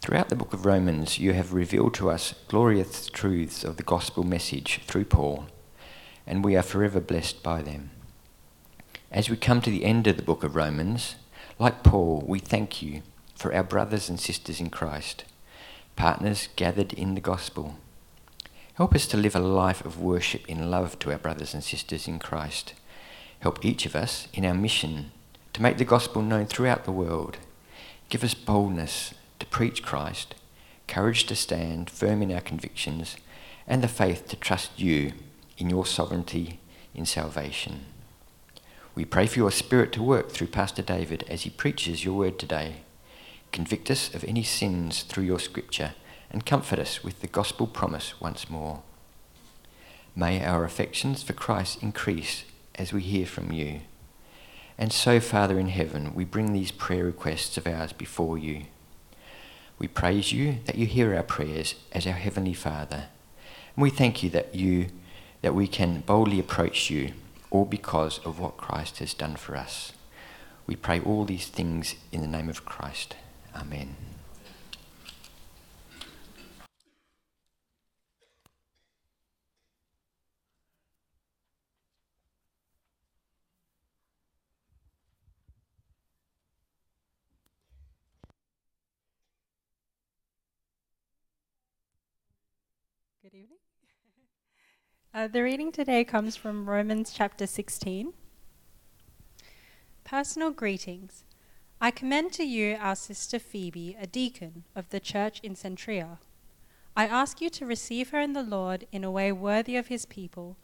Throughout 0.00 0.28
the 0.28 0.36
book 0.36 0.52
of 0.52 0.64
Romans, 0.64 1.18
you 1.18 1.32
have 1.32 1.52
revealed 1.52 1.94
to 1.94 2.10
us 2.10 2.34
glorious 2.46 3.08
truths 3.08 3.64
of 3.64 3.76
the 3.76 3.82
gospel 3.82 4.22
message 4.22 4.80
through 4.86 5.06
Paul, 5.06 5.46
and 6.26 6.44
we 6.44 6.56
are 6.56 6.62
forever 6.62 7.00
blessed 7.00 7.42
by 7.42 7.62
them. 7.62 7.90
As 9.10 9.28
we 9.28 9.36
come 9.36 9.60
to 9.62 9.70
the 9.70 9.84
end 9.84 10.06
of 10.06 10.16
the 10.16 10.22
book 10.22 10.44
of 10.44 10.54
Romans, 10.54 11.16
like 11.58 11.82
Paul, 11.82 12.24
we 12.26 12.38
thank 12.38 12.80
you 12.80 13.02
for 13.34 13.52
our 13.52 13.64
brothers 13.64 14.08
and 14.08 14.20
sisters 14.20 14.60
in 14.60 14.70
Christ, 14.70 15.24
partners 15.98 16.48
gathered 16.54 16.92
in 16.92 17.16
the 17.16 17.20
gospel. 17.20 17.74
Help 18.74 18.94
us 18.94 19.04
to 19.08 19.16
live 19.16 19.34
a 19.34 19.40
life 19.40 19.84
of 19.84 20.00
worship 20.00 20.48
in 20.48 20.70
love 20.70 20.96
to 21.00 21.10
our 21.10 21.18
brothers 21.18 21.54
and 21.54 21.64
sisters 21.64 22.06
in 22.06 22.20
Christ. 22.20 22.72
Help 23.40 23.64
each 23.64 23.84
of 23.84 23.96
us 23.96 24.28
in 24.32 24.46
our 24.46 24.54
mission 24.54 25.10
to 25.54 25.60
make 25.60 25.76
the 25.76 25.84
gospel 25.84 26.22
known 26.22 26.46
throughout 26.46 26.84
the 26.84 26.92
world. 26.92 27.38
Give 28.10 28.22
us 28.22 28.32
boldness 28.32 29.12
to 29.40 29.46
preach 29.46 29.82
Christ, 29.82 30.36
courage 30.86 31.24
to 31.24 31.34
stand 31.34 31.90
firm 31.90 32.22
in 32.22 32.30
our 32.30 32.40
convictions, 32.40 33.16
and 33.66 33.82
the 33.82 33.88
faith 33.88 34.28
to 34.28 34.36
trust 34.36 34.78
you 34.78 35.14
in 35.58 35.68
your 35.68 35.84
sovereignty 35.84 36.60
in 36.94 37.06
salvation. 37.06 37.86
We 38.94 39.04
pray 39.04 39.26
for 39.26 39.40
your 39.40 39.50
Spirit 39.50 39.92
to 39.94 40.02
work 40.04 40.30
through 40.30 40.46
Pastor 40.46 40.82
David 40.82 41.24
as 41.28 41.42
he 41.42 41.50
preaches 41.50 42.04
your 42.04 42.14
word 42.14 42.38
today. 42.38 42.82
Convict 43.52 43.90
us 43.90 44.14
of 44.14 44.24
any 44.24 44.42
sins 44.42 45.02
through 45.02 45.24
your 45.24 45.38
scripture 45.38 45.94
and 46.30 46.44
comfort 46.44 46.78
us 46.78 47.02
with 47.02 47.20
the 47.20 47.26
gospel 47.26 47.66
promise 47.66 48.20
once 48.20 48.50
more. 48.50 48.82
May 50.14 50.44
our 50.44 50.64
affections 50.64 51.22
for 51.22 51.32
Christ 51.32 51.82
increase 51.82 52.44
as 52.74 52.92
we 52.92 53.02
hear 53.02 53.26
from 53.26 53.52
you. 53.52 53.80
And 54.76 54.92
so, 54.92 55.18
Father 55.20 55.58
in 55.58 55.68
heaven, 55.68 56.14
we 56.14 56.24
bring 56.24 56.52
these 56.52 56.70
prayer 56.70 57.04
requests 57.04 57.56
of 57.56 57.66
ours 57.66 57.92
before 57.92 58.38
you. 58.38 58.66
We 59.78 59.88
praise 59.88 60.32
you 60.32 60.58
that 60.66 60.76
you 60.76 60.86
hear 60.86 61.14
our 61.14 61.22
prayers 61.22 61.74
as 61.92 62.06
our 62.06 62.12
heavenly 62.12 62.54
Father. 62.54 63.06
And 63.74 63.82
we 63.82 63.90
thank 63.90 64.22
you 64.22 64.30
that 64.30 64.54
you 64.54 64.88
that 65.40 65.54
we 65.54 65.68
can 65.68 66.00
boldly 66.00 66.40
approach 66.40 66.90
you 66.90 67.12
all 67.50 67.64
because 67.64 68.18
of 68.24 68.40
what 68.40 68.56
Christ 68.56 68.98
has 68.98 69.14
done 69.14 69.36
for 69.36 69.56
us. 69.56 69.92
We 70.66 70.76
pray 70.76 71.00
all 71.00 71.24
these 71.24 71.46
things 71.46 71.94
in 72.12 72.20
the 72.20 72.26
name 72.26 72.48
of 72.48 72.64
Christ. 72.64 73.14
Amen. 73.58 73.96
Good 93.22 93.34
evening. 93.34 93.48
Uh, 95.14 95.26
the 95.26 95.42
reading 95.42 95.72
today 95.72 96.04
comes 96.04 96.36
from 96.36 96.68
Romans 96.68 97.12
chapter 97.16 97.46
16. 97.46 98.12
Personal 100.04 100.50
greetings. 100.50 101.24
I 101.80 101.92
commend 101.92 102.32
to 102.32 102.42
you 102.42 102.76
our 102.80 102.96
sister 102.96 103.38
Phoebe, 103.38 103.96
a 104.00 104.06
deacon 104.06 104.64
of 104.74 104.88
the 104.88 104.98
church 104.98 105.38
in 105.44 105.54
Cenchreae. 105.54 106.18
I 106.96 107.06
ask 107.06 107.40
you 107.40 107.48
to 107.50 107.66
receive 107.66 108.10
her 108.10 108.20
in 108.20 108.32
the 108.32 108.42
Lord 108.42 108.88
in 108.90 109.04
a 109.04 109.12
way 109.12 109.30
worthy 109.30 109.76
of 109.76 109.86
his 109.86 110.04
people, 110.04 110.56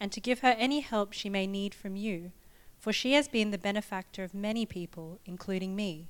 and 0.00 0.10
to 0.12 0.20
give 0.20 0.38
her 0.38 0.56
any 0.58 0.80
help 0.80 1.12
she 1.12 1.28
may 1.28 1.46
need 1.46 1.74
from 1.74 1.94
you, 1.94 2.32
for 2.78 2.90
she 2.90 3.12
has 3.12 3.28
been 3.28 3.50
the 3.50 3.58
benefactor 3.58 4.24
of 4.24 4.32
many 4.32 4.64
people, 4.64 5.20
including 5.26 5.76
me. 5.76 6.08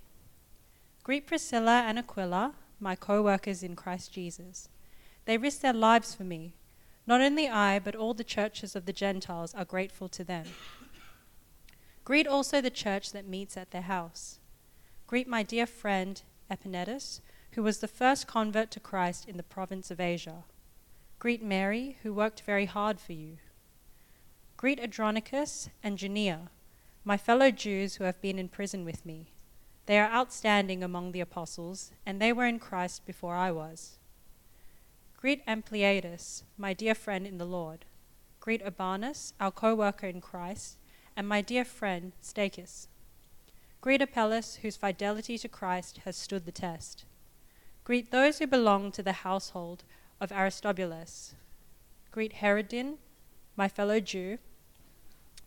Greet 1.02 1.26
Priscilla 1.26 1.82
and 1.84 1.98
Aquila, 1.98 2.54
my 2.78 2.94
co 2.94 3.20
workers 3.20 3.64
in 3.64 3.74
Christ 3.74 4.12
Jesus. 4.12 4.68
They 5.24 5.38
risked 5.38 5.62
their 5.62 5.72
lives 5.72 6.14
for 6.14 6.22
me. 6.22 6.54
Not 7.04 7.20
only 7.20 7.48
I, 7.48 7.80
but 7.80 7.96
all 7.96 8.14
the 8.14 8.22
churches 8.22 8.76
of 8.76 8.86
the 8.86 8.92
Gentiles 8.92 9.54
are 9.54 9.64
grateful 9.64 10.08
to 10.10 10.22
them. 10.22 10.46
Greet 12.04 12.28
also 12.28 12.60
the 12.60 12.70
church 12.70 13.10
that 13.10 13.26
meets 13.26 13.56
at 13.56 13.72
their 13.72 13.82
house. 13.82 14.38
Greet 15.12 15.28
my 15.28 15.42
dear 15.42 15.66
friend 15.66 16.22
Epaenetus 16.50 17.20
who 17.50 17.62
was 17.62 17.80
the 17.80 17.86
first 17.86 18.26
convert 18.26 18.70
to 18.70 18.80
Christ 18.80 19.28
in 19.28 19.36
the 19.36 19.42
province 19.42 19.90
of 19.90 20.00
Asia. 20.00 20.44
Greet 21.18 21.42
Mary, 21.42 21.98
who 22.02 22.14
worked 22.14 22.40
very 22.40 22.64
hard 22.64 22.98
for 22.98 23.12
you. 23.12 23.36
Greet 24.56 24.80
Andronicus 24.80 25.68
and 25.82 25.98
Junia, 25.98 26.48
my 27.04 27.18
fellow 27.18 27.50
Jews 27.50 27.96
who 27.96 28.04
have 28.04 28.22
been 28.22 28.38
in 28.38 28.48
prison 28.48 28.86
with 28.86 29.04
me. 29.04 29.34
They 29.84 29.98
are 29.98 30.10
outstanding 30.10 30.82
among 30.82 31.12
the 31.12 31.20
apostles, 31.20 31.92
and 32.06 32.18
they 32.18 32.32
were 32.32 32.46
in 32.46 32.58
Christ 32.58 33.04
before 33.04 33.34
I 33.34 33.52
was. 33.52 33.98
Greet 35.18 35.44
Ampliatus, 35.46 36.42
my 36.56 36.72
dear 36.72 36.94
friend 36.94 37.26
in 37.26 37.36
the 37.36 37.44
Lord. 37.44 37.84
Greet 38.40 38.62
Urbanus, 38.64 39.34
our 39.38 39.50
co 39.50 39.74
worker 39.74 40.06
in 40.06 40.22
Christ, 40.22 40.78
and 41.14 41.28
my 41.28 41.42
dear 41.42 41.66
friend 41.66 42.12
Stachys. 42.22 42.86
Greet 43.82 44.00
Apelles, 44.00 44.60
whose 44.62 44.76
fidelity 44.76 45.36
to 45.36 45.48
Christ 45.48 45.98
has 46.04 46.16
stood 46.16 46.46
the 46.46 46.52
test. 46.52 47.04
Greet 47.82 48.12
those 48.12 48.38
who 48.38 48.46
belong 48.46 48.92
to 48.92 49.02
the 49.02 49.24
household 49.24 49.82
of 50.20 50.30
Aristobulus. 50.30 51.34
Greet 52.12 52.34
Herodion, 52.34 52.98
my 53.56 53.66
fellow 53.66 53.98
Jew. 53.98 54.38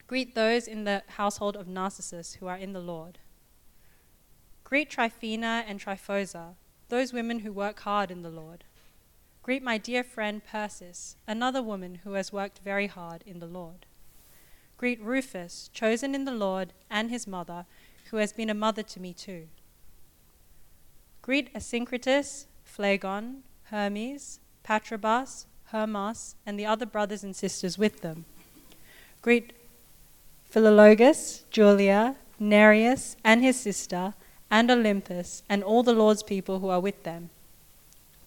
Greet 0.08 0.36
those 0.36 0.68
in 0.68 0.84
the 0.84 1.04
household 1.16 1.56
of 1.56 1.70
Narcissus 1.70 2.34
who 2.34 2.48
are 2.48 2.58
in 2.58 2.74
the 2.74 2.82
Lord. 2.82 3.20
Greet 4.66 4.90
Tryphena 4.90 5.64
and 5.66 5.80
Tryphosa, 5.80 6.56
those 6.90 7.14
women 7.14 7.40
who 7.40 7.54
work 7.54 7.80
hard 7.80 8.12
in 8.12 8.22
the 8.22 8.30
Lord. 8.30 8.66
Greet 9.44 9.64
my 9.64 9.78
dear 9.78 10.04
friend 10.04 10.42
Persis, 10.44 11.16
another 11.26 11.64
woman 11.64 12.02
who 12.04 12.14
has 12.14 12.34
worked 12.34 12.60
very 12.60 12.88
hard 12.88 13.24
in 13.26 13.40
the 13.40 13.48
Lord. 13.48 13.86
Greet 14.78 15.02
Rufus, 15.02 15.70
chosen 15.72 16.14
in 16.14 16.26
the 16.26 16.34
Lord, 16.34 16.74
and 16.90 17.10
his 17.10 17.26
mother, 17.26 17.66
who 18.12 18.18
has 18.18 18.34
been 18.34 18.50
a 18.50 18.54
mother 18.54 18.84
to 18.84 19.00
me 19.00 19.14
too. 19.14 19.48
Greet 21.22 21.54
Asyncritus, 21.54 22.46
Phlegon, 22.64 23.44
Hermes, 23.72 24.40
Patrobas, 24.64 25.46
Hermas, 25.72 26.36
and 26.46 26.60
the 26.60 26.66
other 26.66 26.86
brothers 26.86 27.24
and 27.24 27.36
sisters 27.36 27.78
with 27.78 28.02
them. 28.02 28.26
Greet 29.22 29.54
Philologus, 30.52 31.44
Julia, 31.50 32.16
Nereus, 32.40 33.16
and 33.24 33.44
his 33.44 33.60
sister, 33.60 34.14
and 34.52 34.70
Olympas, 34.70 35.42
and 35.50 35.64
all 35.64 35.84
the 35.84 35.94
Lord's 35.94 36.24
people 36.24 36.60
who 36.60 36.70
are 36.70 36.80
with 36.80 37.04
them. 37.04 37.30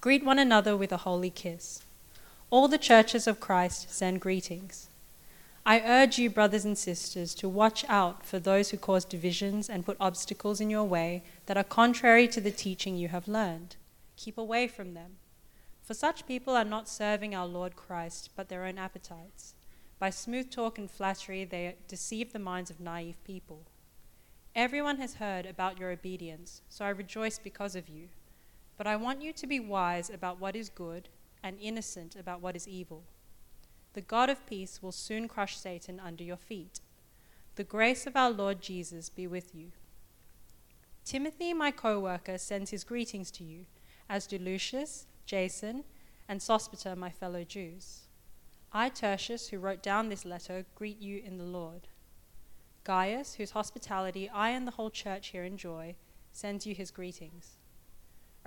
Greet 0.00 0.24
one 0.24 0.38
another 0.38 0.76
with 0.76 0.92
a 0.92 0.98
holy 0.98 1.30
kiss. 1.30 1.82
All 2.50 2.68
the 2.68 2.78
churches 2.78 3.26
of 3.26 3.40
Christ 3.40 3.92
send 3.92 4.20
greetings. 4.20 4.88
I 5.68 5.82
urge 5.84 6.18
you, 6.18 6.30
brothers 6.30 6.64
and 6.64 6.78
sisters, 6.78 7.34
to 7.34 7.46
watch 7.46 7.84
out 7.90 8.24
for 8.24 8.38
those 8.38 8.70
who 8.70 8.78
cause 8.78 9.04
divisions 9.04 9.68
and 9.68 9.84
put 9.84 9.98
obstacles 10.00 10.62
in 10.62 10.70
your 10.70 10.84
way 10.84 11.24
that 11.44 11.58
are 11.58 11.62
contrary 11.62 12.26
to 12.28 12.40
the 12.40 12.50
teaching 12.50 12.96
you 12.96 13.08
have 13.08 13.28
learned. 13.28 13.76
Keep 14.16 14.38
away 14.38 14.66
from 14.66 14.94
them. 14.94 15.16
For 15.82 15.92
such 15.92 16.26
people 16.26 16.56
are 16.56 16.64
not 16.64 16.88
serving 16.88 17.34
our 17.34 17.46
Lord 17.46 17.76
Christ, 17.76 18.30
but 18.34 18.48
their 18.48 18.64
own 18.64 18.78
appetites. 18.78 19.52
By 19.98 20.08
smooth 20.08 20.50
talk 20.50 20.78
and 20.78 20.90
flattery, 20.90 21.44
they 21.44 21.76
deceive 21.86 22.32
the 22.32 22.38
minds 22.38 22.70
of 22.70 22.80
naive 22.80 23.22
people. 23.22 23.66
Everyone 24.56 24.96
has 24.96 25.16
heard 25.16 25.44
about 25.44 25.78
your 25.78 25.90
obedience, 25.90 26.62
so 26.70 26.86
I 26.86 26.88
rejoice 26.88 27.38
because 27.38 27.76
of 27.76 27.90
you. 27.90 28.08
But 28.78 28.86
I 28.86 28.96
want 28.96 29.20
you 29.20 29.34
to 29.34 29.46
be 29.46 29.60
wise 29.60 30.08
about 30.08 30.40
what 30.40 30.56
is 30.56 30.70
good 30.70 31.10
and 31.42 31.58
innocent 31.60 32.16
about 32.16 32.40
what 32.40 32.56
is 32.56 32.66
evil. 32.66 33.04
The 33.98 34.02
God 34.02 34.30
of 34.30 34.46
peace 34.46 34.80
will 34.80 34.92
soon 34.92 35.26
crush 35.26 35.58
Satan 35.58 35.98
under 35.98 36.22
your 36.22 36.36
feet. 36.36 36.78
The 37.56 37.64
grace 37.64 38.06
of 38.06 38.14
our 38.14 38.30
Lord 38.30 38.62
Jesus 38.62 39.08
be 39.08 39.26
with 39.26 39.56
you. 39.56 39.72
Timothy, 41.04 41.52
my 41.52 41.72
co 41.72 41.98
worker, 41.98 42.38
sends 42.38 42.70
his 42.70 42.84
greetings 42.84 43.32
to 43.32 43.42
you, 43.42 43.66
as 44.08 44.28
do 44.28 44.38
Lucius, 44.38 45.08
Jason, 45.26 45.82
and 46.28 46.38
Sosipater, 46.38 46.96
my 46.96 47.10
fellow 47.10 47.42
Jews. 47.42 48.02
I, 48.72 48.88
Tertius, 48.88 49.48
who 49.48 49.58
wrote 49.58 49.82
down 49.82 50.10
this 50.10 50.24
letter, 50.24 50.64
greet 50.76 51.02
you 51.02 51.20
in 51.26 51.36
the 51.36 51.42
Lord. 51.42 51.88
Gaius, 52.84 53.34
whose 53.34 53.50
hospitality 53.50 54.30
I 54.32 54.50
and 54.50 54.64
the 54.64 54.76
whole 54.78 54.90
church 54.90 55.30
here 55.30 55.42
enjoy, 55.42 55.96
sends 56.30 56.66
you 56.66 56.74
his 56.76 56.92
greetings. 56.92 57.57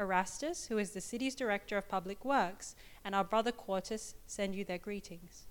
Erastus, 0.01 0.65
who 0.67 0.77
is 0.77 0.91
the 0.91 0.99
city's 0.99 1.35
director 1.35 1.77
of 1.77 1.87
public 1.87 2.25
works, 2.25 2.75
and 3.05 3.15
our 3.15 3.23
brother 3.23 3.51
Quartus 3.51 4.15
send 4.25 4.55
you 4.55 4.65
their 4.65 4.77
greetings. 4.77 5.47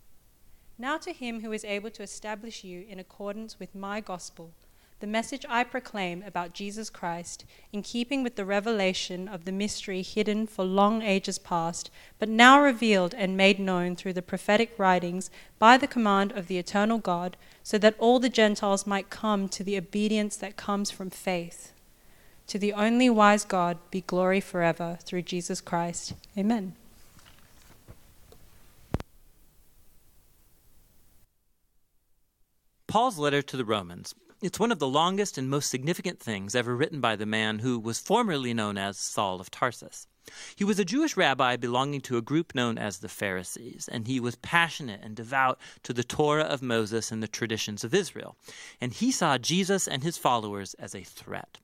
Now 0.76 0.98
to 0.98 1.12
him 1.12 1.40
who 1.40 1.52
is 1.52 1.64
able 1.64 1.90
to 1.90 2.02
establish 2.02 2.64
you 2.64 2.84
in 2.88 2.98
accordance 2.98 3.58
with 3.58 3.74
my 3.74 4.00
gospel, 4.00 4.52
the 5.00 5.06
message 5.06 5.46
I 5.48 5.64
proclaim 5.64 6.22
about 6.26 6.52
Jesus 6.52 6.90
Christ, 6.90 7.46
in 7.72 7.80
keeping 7.82 8.22
with 8.22 8.36
the 8.36 8.44
revelation 8.44 9.28
of 9.28 9.44
the 9.44 9.52
mystery 9.52 10.02
hidden 10.02 10.46
for 10.46 10.64
long 10.64 11.00
ages 11.00 11.38
past, 11.38 11.90
but 12.18 12.28
now 12.28 12.60
revealed 12.60 13.14
and 13.14 13.36
made 13.36 13.58
known 13.58 13.96
through 13.96 14.12
the 14.12 14.20
prophetic 14.20 14.78
writings 14.78 15.30
by 15.58 15.78
the 15.78 15.86
command 15.86 16.32
of 16.32 16.48
the 16.48 16.58
eternal 16.58 16.98
God, 16.98 17.38
so 17.62 17.78
that 17.78 17.96
all 17.98 18.18
the 18.18 18.28
Gentiles 18.28 18.86
might 18.86 19.08
come 19.08 19.48
to 19.48 19.64
the 19.64 19.78
obedience 19.78 20.36
that 20.36 20.56
comes 20.56 20.90
from 20.90 21.08
faith. 21.08 21.72
To 22.50 22.58
the 22.58 22.72
only 22.72 23.08
wise 23.08 23.44
God 23.44 23.78
be 23.92 24.00
glory 24.00 24.40
forever 24.40 24.98
through 25.04 25.22
Jesus 25.22 25.60
Christ. 25.60 26.14
Amen. 26.36 26.74
Paul's 32.88 33.18
letter 33.18 33.40
to 33.40 33.56
the 33.56 33.64
Romans. 33.64 34.16
It's 34.42 34.58
one 34.58 34.72
of 34.72 34.80
the 34.80 34.88
longest 34.88 35.38
and 35.38 35.48
most 35.48 35.70
significant 35.70 36.18
things 36.18 36.56
ever 36.56 36.74
written 36.74 37.00
by 37.00 37.14
the 37.14 37.24
man 37.24 37.60
who 37.60 37.78
was 37.78 38.00
formerly 38.00 38.52
known 38.52 38.76
as 38.76 38.98
Saul 38.98 39.40
of 39.40 39.52
Tarsus. 39.52 40.08
He 40.56 40.64
was 40.64 40.80
a 40.80 40.84
Jewish 40.84 41.16
rabbi 41.16 41.54
belonging 41.54 42.00
to 42.00 42.16
a 42.16 42.20
group 42.20 42.52
known 42.52 42.78
as 42.78 42.98
the 42.98 43.08
Pharisees, 43.08 43.88
and 43.92 44.08
he 44.08 44.18
was 44.18 44.34
passionate 44.34 45.02
and 45.04 45.14
devout 45.14 45.60
to 45.84 45.92
the 45.92 46.02
Torah 46.02 46.42
of 46.42 46.62
Moses 46.62 47.12
and 47.12 47.22
the 47.22 47.28
traditions 47.28 47.84
of 47.84 47.94
Israel. 47.94 48.36
And 48.80 48.92
he 48.92 49.12
saw 49.12 49.38
Jesus 49.38 49.86
and 49.86 50.02
his 50.02 50.18
followers 50.18 50.74
as 50.80 50.96
a 50.96 51.04
threat. 51.04 51.58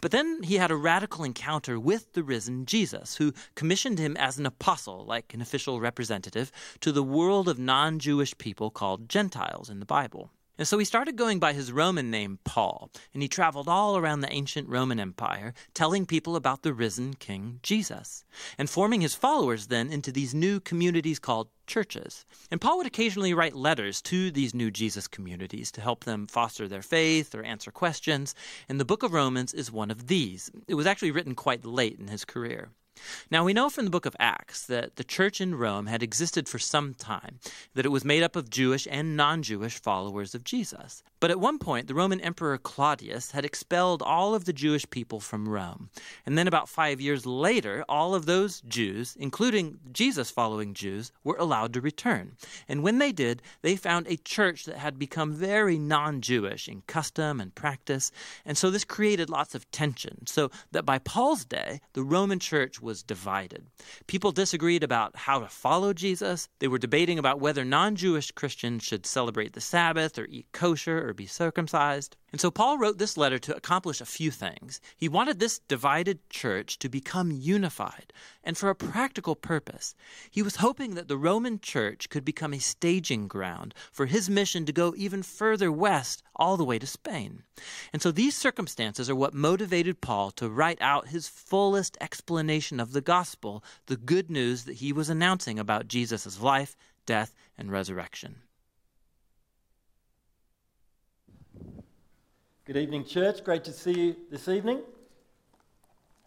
But 0.00 0.10
then 0.10 0.42
he 0.42 0.56
had 0.56 0.70
a 0.70 0.76
radical 0.76 1.24
encounter 1.24 1.78
with 1.78 2.12
the 2.12 2.22
risen 2.22 2.66
Jesus, 2.66 3.16
who 3.16 3.32
commissioned 3.54 3.98
him 3.98 4.16
as 4.16 4.38
an 4.38 4.46
apostle, 4.46 5.04
like 5.04 5.34
an 5.34 5.40
official 5.40 5.80
representative, 5.80 6.50
to 6.80 6.92
the 6.92 7.02
world 7.02 7.48
of 7.48 7.58
non 7.58 7.98
Jewish 7.98 8.36
people 8.38 8.70
called 8.70 9.08
Gentiles 9.08 9.70
in 9.70 9.80
the 9.80 9.86
Bible. 9.86 10.30
And 10.60 10.68
so 10.68 10.76
he 10.76 10.84
started 10.84 11.16
going 11.16 11.38
by 11.38 11.54
his 11.54 11.72
Roman 11.72 12.10
name, 12.10 12.38
Paul, 12.44 12.90
and 13.14 13.22
he 13.22 13.28
traveled 13.28 13.66
all 13.66 13.96
around 13.96 14.20
the 14.20 14.30
ancient 14.30 14.68
Roman 14.68 15.00
Empire, 15.00 15.54
telling 15.72 16.04
people 16.04 16.36
about 16.36 16.60
the 16.60 16.74
risen 16.74 17.14
King 17.14 17.60
Jesus, 17.62 18.26
and 18.58 18.68
forming 18.68 19.00
his 19.00 19.14
followers 19.14 19.68
then 19.68 19.90
into 19.90 20.12
these 20.12 20.34
new 20.34 20.60
communities 20.60 21.18
called 21.18 21.48
churches. 21.66 22.26
And 22.50 22.60
Paul 22.60 22.76
would 22.76 22.86
occasionally 22.86 23.32
write 23.32 23.56
letters 23.56 24.02
to 24.02 24.30
these 24.30 24.54
new 24.54 24.70
Jesus 24.70 25.08
communities 25.08 25.72
to 25.72 25.80
help 25.80 26.04
them 26.04 26.26
foster 26.26 26.68
their 26.68 26.82
faith 26.82 27.34
or 27.34 27.42
answer 27.42 27.70
questions, 27.70 28.34
and 28.68 28.78
the 28.78 28.84
book 28.84 29.02
of 29.02 29.14
Romans 29.14 29.54
is 29.54 29.72
one 29.72 29.90
of 29.90 30.08
these. 30.08 30.50
It 30.68 30.74
was 30.74 30.86
actually 30.86 31.12
written 31.12 31.34
quite 31.34 31.64
late 31.64 31.98
in 31.98 32.08
his 32.08 32.26
career. 32.26 32.68
Now, 33.30 33.44
we 33.44 33.52
know 33.52 33.70
from 33.70 33.84
the 33.84 33.90
book 33.90 34.06
of 34.06 34.16
Acts 34.18 34.66
that 34.66 34.96
the 34.96 35.04
church 35.04 35.40
in 35.40 35.54
Rome 35.54 35.86
had 35.86 36.02
existed 36.02 36.48
for 36.48 36.58
some 36.58 36.94
time, 36.94 37.38
that 37.74 37.86
it 37.86 37.90
was 37.90 38.04
made 38.04 38.22
up 38.22 38.36
of 38.36 38.50
Jewish 38.50 38.86
and 38.90 39.16
non 39.16 39.42
Jewish 39.42 39.80
followers 39.80 40.34
of 40.34 40.44
Jesus. 40.44 41.02
But 41.20 41.30
at 41.30 41.38
one 41.38 41.58
point, 41.58 41.86
the 41.86 41.94
Roman 41.94 42.20
Emperor 42.20 42.56
Claudius 42.56 43.32
had 43.32 43.44
expelled 43.44 44.00
all 44.00 44.34
of 44.34 44.46
the 44.46 44.54
Jewish 44.54 44.88
people 44.88 45.20
from 45.20 45.46
Rome. 45.46 45.90
And 46.24 46.38
then, 46.38 46.48
about 46.48 46.68
five 46.68 46.98
years 46.98 47.26
later, 47.26 47.84
all 47.90 48.14
of 48.14 48.24
those 48.24 48.62
Jews, 48.62 49.16
including 49.20 49.78
Jesus 49.92 50.30
following 50.30 50.72
Jews, 50.72 51.12
were 51.22 51.36
allowed 51.36 51.74
to 51.74 51.82
return. 51.82 52.36
And 52.66 52.82
when 52.82 52.98
they 52.98 53.12
did, 53.12 53.42
they 53.60 53.76
found 53.76 54.06
a 54.06 54.16
church 54.16 54.64
that 54.64 54.78
had 54.78 54.98
become 54.98 55.34
very 55.34 55.78
non 55.78 56.22
Jewish 56.22 56.68
in 56.68 56.82
custom 56.86 57.38
and 57.38 57.54
practice. 57.54 58.10
And 58.46 58.56
so 58.56 58.70
this 58.70 58.84
created 58.84 59.28
lots 59.28 59.54
of 59.54 59.70
tension. 59.70 60.26
So 60.26 60.50
that 60.72 60.86
by 60.86 60.98
Paul's 60.98 61.44
day, 61.44 61.82
the 61.92 62.02
Roman 62.02 62.38
church 62.38 62.80
was 62.80 63.02
divided. 63.02 63.66
People 64.06 64.32
disagreed 64.32 64.82
about 64.82 65.14
how 65.16 65.40
to 65.40 65.48
follow 65.48 65.92
Jesus. 65.92 66.48
They 66.60 66.68
were 66.68 66.78
debating 66.78 67.18
about 67.18 67.40
whether 67.40 67.62
non 67.62 67.94
Jewish 67.94 68.30
Christians 68.30 68.82
should 68.84 69.04
celebrate 69.04 69.52
the 69.52 69.60
Sabbath 69.60 70.18
or 70.18 70.24
eat 70.30 70.46
kosher 70.52 71.09
or 71.10 71.14
be 71.14 71.26
circumcised. 71.26 72.16
And 72.32 72.40
so 72.40 72.50
Paul 72.50 72.78
wrote 72.78 72.98
this 72.98 73.16
letter 73.16 73.38
to 73.40 73.56
accomplish 73.56 74.00
a 74.00 74.06
few 74.06 74.30
things. 74.30 74.80
He 74.96 75.08
wanted 75.08 75.38
this 75.38 75.58
divided 75.58 76.30
church 76.30 76.78
to 76.78 76.88
become 76.88 77.32
unified, 77.32 78.12
and 78.44 78.56
for 78.56 78.70
a 78.70 78.74
practical 78.74 79.34
purpose. 79.34 79.94
He 80.30 80.40
was 80.40 80.56
hoping 80.56 80.94
that 80.94 81.08
the 81.08 81.16
Roman 81.16 81.60
church 81.60 82.08
could 82.08 82.24
become 82.24 82.54
a 82.54 82.60
staging 82.60 83.26
ground 83.26 83.74
for 83.90 84.06
his 84.06 84.30
mission 84.30 84.64
to 84.64 84.72
go 84.72 84.94
even 84.96 85.22
further 85.22 85.72
west, 85.72 86.22
all 86.36 86.56
the 86.56 86.64
way 86.64 86.78
to 86.78 86.86
Spain. 86.86 87.42
And 87.92 88.00
so 88.00 88.10
these 88.10 88.36
circumstances 88.36 89.10
are 89.10 89.16
what 89.16 89.34
motivated 89.34 90.00
Paul 90.00 90.30
to 90.32 90.48
write 90.48 90.78
out 90.80 91.08
his 91.08 91.28
fullest 91.28 91.98
explanation 92.00 92.78
of 92.78 92.92
the 92.92 93.00
gospel, 93.02 93.62
the 93.86 93.96
good 93.96 94.30
news 94.30 94.64
that 94.64 94.76
he 94.76 94.92
was 94.92 95.10
announcing 95.10 95.58
about 95.58 95.88
Jesus' 95.88 96.40
life, 96.40 96.76
death, 97.04 97.34
and 97.58 97.72
resurrection. 97.72 98.36
Good 102.72 102.82
evening, 102.82 103.04
church. 103.04 103.42
Great 103.42 103.64
to 103.64 103.72
see 103.72 103.90
you 103.90 104.16
this 104.30 104.46
evening. 104.46 104.82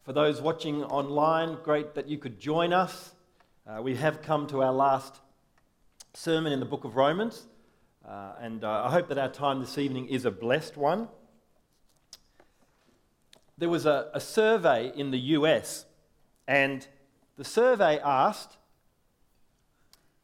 For 0.03 0.11
those 0.11 0.41
watching 0.41 0.83
online, 0.83 1.57
great 1.63 1.95
that 1.95 2.09
you 2.09 2.17
could 2.17 2.37
join 2.37 2.73
us. 2.73 3.13
Uh, 3.65 3.81
we 3.81 3.95
have 3.95 4.21
come 4.21 4.45
to 4.47 4.61
our 4.61 4.73
last 4.73 5.21
sermon 6.13 6.51
in 6.51 6.59
the 6.59 6.65
book 6.65 6.83
of 6.83 6.97
Romans, 6.97 7.47
uh, 8.05 8.33
and 8.41 8.65
uh, 8.65 8.83
I 8.83 8.91
hope 8.91 9.07
that 9.07 9.17
our 9.17 9.29
time 9.29 9.61
this 9.61 9.77
evening 9.77 10.09
is 10.09 10.25
a 10.25 10.31
blessed 10.31 10.75
one. 10.75 11.07
There 13.57 13.69
was 13.69 13.85
a, 13.85 14.09
a 14.13 14.19
survey 14.19 14.91
in 14.93 15.11
the 15.11 15.19
US, 15.37 15.85
and 16.45 16.85
the 17.37 17.45
survey 17.45 18.01
asked 18.03 18.57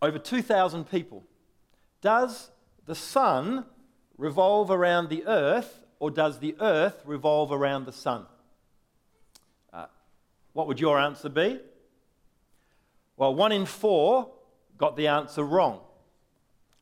over 0.01 0.19
2,000 0.19 0.83
people 0.91 1.23
Does 2.01 2.51
the 2.85 2.95
sun 2.95 3.63
revolve 4.17 4.69
around 4.69 5.07
the 5.07 5.25
earth 5.25 5.78
or 5.99 6.09
does 6.09 6.39
the 6.39 6.55
earth 6.59 7.01
revolve 7.05 7.51
around 7.51 7.85
the 7.85 7.91
sun? 7.91 8.25
Uh, 9.71 9.85
what 10.53 10.67
would 10.67 10.79
your 10.79 10.97
answer 10.99 11.29
be? 11.29 11.59
Well, 13.17 13.35
one 13.35 13.51
in 13.51 13.65
four 13.65 14.31
got 14.77 14.95
the 14.95 15.07
answer 15.07 15.43
wrong. 15.43 15.81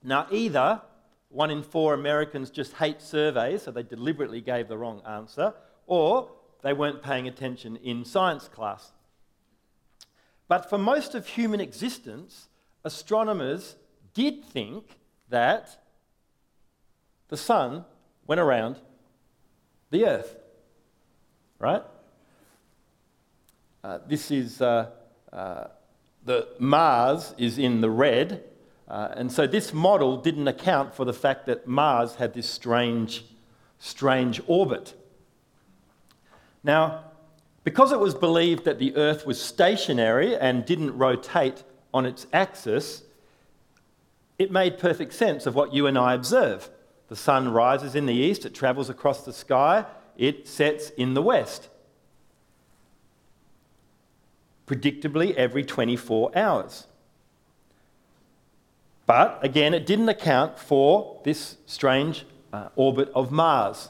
Now, 0.03 0.27
either 0.31 0.81
one 1.29 1.49
in 1.49 1.63
four 1.63 1.93
Americans 1.93 2.49
just 2.51 2.73
hate 2.73 3.01
surveys, 3.01 3.63
so 3.63 3.71
they 3.71 3.83
deliberately 3.83 4.39
gave 4.39 4.67
the 4.67 4.77
wrong 4.77 5.01
answer, 5.05 5.53
or 5.87 6.29
they 6.61 6.73
weren't 6.73 7.01
paying 7.01 7.27
attention 7.27 7.75
in 7.77 8.05
science 8.05 8.47
class. 8.47 8.91
But 10.47 10.69
for 10.69 10.77
most 10.77 11.15
of 11.15 11.27
human 11.27 11.59
existence, 11.59 12.47
astronomers 12.85 13.75
did 14.13 14.45
think 14.45 14.99
that 15.29 15.83
the 17.27 17.37
sun 17.37 17.83
went 18.25 18.39
around 18.39 18.79
the 19.89 20.05
earth. 20.05 20.35
Right? 21.59 21.83
Uh, 23.83 23.99
this 24.07 24.31
is 24.31 24.61
uh, 24.61 24.89
uh, 25.31 25.65
the 26.25 26.47
Mars 26.59 27.33
is 27.37 27.57
in 27.57 27.81
the 27.81 27.89
red, 27.89 28.43
uh, 28.87 29.09
and 29.13 29.31
so 29.31 29.47
this 29.47 29.73
model 29.73 30.17
didn't 30.17 30.47
account 30.47 30.93
for 30.93 31.05
the 31.05 31.13
fact 31.13 31.45
that 31.45 31.67
Mars 31.67 32.15
had 32.15 32.33
this 32.33 32.49
strange, 32.49 33.25
strange 33.79 34.41
orbit. 34.47 34.93
Now, 36.63 37.05
because 37.63 37.91
it 37.91 37.99
was 37.99 38.13
believed 38.15 38.65
that 38.65 38.79
the 38.79 38.95
Earth 38.95 39.25
was 39.25 39.41
stationary 39.41 40.35
and 40.35 40.65
didn't 40.65 40.97
rotate 40.97 41.63
on 41.93 42.05
its 42.05 42.27
axis, 42.33 43.03
it 44.37 44.51
made 44.51 44.77
perfect 44.77 45.13
sense 45.13 45.45
of 45.45 45.55
what 45.55 45.73
you 45.73 45.87
and 45.87 45.97
I 45.97 46.13
observe. 46.13 46.69
The 47.09 47.15
sun 47.15 47.49
rises 47.49 47.95
in 47.95 48.05
the 48.05 48.13
east, 48.13 48.45
it 48.45 48.53
travels 48.53 48.89
across 48.89 49.23
the 49.23 49.33
sky, 49.33 49.85
it 50.17 50.47
sets 50.47 50.89
in 50.91 51.13
the 51.13 51.21
west. 51.21 51.69
Predictably, 54.65 55.33
every 55.35 55.63
24 55.63 56.37
hours. 56.37 56.87
But 59.05 59.39
again, 59.41 59.73
it 59.73 59.85
didn't 59.85 60.09
account 60.09 60.59
for 60.59 61.21
this 61.23 61.55
strange 61.65 62.25
uh, 62.51 62.67
orbit 62.75 63.09
of 63.15 63.31
Mars. 63.31 63.89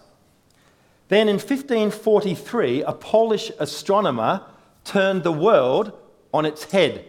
Then 1.08 1.28
in 1.28 1.36
1543, 1.36 2.84
a 2.84 2.94
Polish 2.94 3.52
astronomer 3.60 4.44
turned 4.84 5.24
the 5.24 5.32
world 5.32 5.92
on 6.34 6.46
its 6.46 6.66
head. 6.66 7.04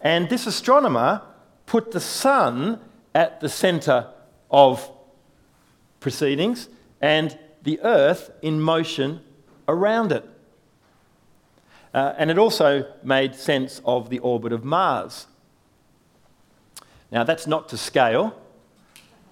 And 0.00 0.30
this 0.30 0.46
astronomer 0.46 1.20
put 1.66 1.90
the 1.90 2.00
sun 2.00 2.80
at 3.14 3.40
the 3.40 3.48
center 3.48 4.06
of 4.50 4.90
proceedings 6.00 6.68
and 7.00 7.38
the 7.62 7.80
earth 7.80 8.30
in 8.42 8.60
motion 8.60 9.20
around 9.68 10.12
it. 10.12 10.24
Uh, 11.92 12.14
and 12.18 12.30
it 12.30 12.38
also 12.38 12.86
made 13.02 13.34
sense 13.34 13.80
of 13.84 14.10
the 14.10 14.18
orbit 14.18 14.52
of 14.52 14.64
Mars. 14.64 15.26
Now, 17.10 17.24
that's 17.24 17.46
not 17.46 17.68
to 17.70 17.76
scale. 17.76 18.38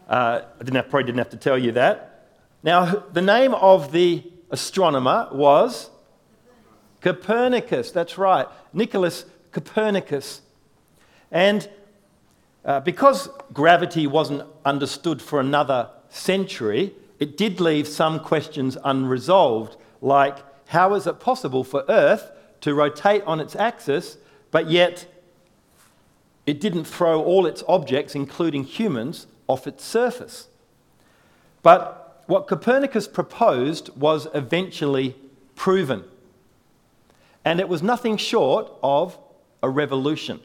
Uh, 0.09 0.43
I 0.61 0.65
didn't 0.65 0.89
probably 0.89 1.05
didn't 1.05 1.19
have 1.19 1.31
to 1.31 1.37
tell 1.37 1.59
you 1.59 1.73
that. 1.73 2.29
Now, 2.63 3.05
the 3.13 3.23
name 3.23 3.55
of 3.55 3.93
the 3.93 4.23
astronomer 4.51 5.29
was 5.33 5.91
Copernicus. 7.01 7.91
That's 7.91 8.17
right, 8.17 8.47
Nicholas 8.73 9.27
Copernicus. 9.53 10.41
And 11.31 11.69
uh, 12.65 12.81
because 12.81 13.29
gravity 13.53 14.07
wasn't 14.07 14.43
understood 14.65 15.21
for 15.21 15.39
another 15.41 15.91
century, 16.09 16.95
it 17.19 17.37
did 17.37 17.61
leave 17.61 17.87
some 17.87 18.21
questions 18.21 18.77
unresolved, 18.85 19.77
like 20.01 20.39
how 20.69 20.95
is 20.95 21.07
it 21.07 21.21
possible 21.21 21.65
for 21.65 21.85
Earth 21.89 22.31
to 22.63 22.75
rotate 22.75 23.23
on 23.25 23.41
its 23.41 23.55
axis, 23.55 24.17
but 24.51 24.71
yet 24.71 25.07
it 26.47 26.61
didn't 26.61 26.85
throw 26.85 27.23
all 27.23 27.47
its 27.47 27.63
objects, 27.69 28.15
including 28.15 28.65
humans, 28.65 29.27
off 29.47 29.67
its 29.67 29.85
surface? 29.85 30.49
But 31.63 32.23
what 32.27 32.47
Copernicus 32.47 33.07
proposed 33.07 33.91
was 33.91 34.27
eventually 34.35 35.17
proven. 35.55 36.05
And 37.45 37.61
it 37.61 37.69
was 37.69 37.83
nothing 37.83 38.17
short 38.17 38.73
of 38.83 39.19
a 39.63 39.69
revolution 39.69 40.41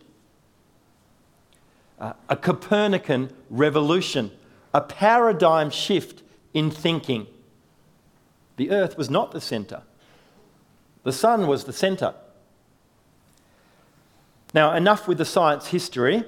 a 2.00 2.36
Copernican 2.36 3.32
revolution, 3.50 4.32
a 4.74 4.82
paradigm 4.82 5.70
shift 5.70 6.24
in 6.54 6.72
thinking. 6.72 7.28
The 8.58 8.72
earth 8.72 8.98
was 8.98 9.10
not 9.10 9.32
the 9.32 9.42
center, 9.42 9.84
the 11.04 11.14
sun 11.14 11.48
was 11.48 11.66
the 11.66 11.74
center. 11.74 12.14
Now, 14.52 14.74
enough 14.74 15.08
with 15.08 15.20
the 15.20 15.26
science 15.26 15.68
history, 15.68 16.24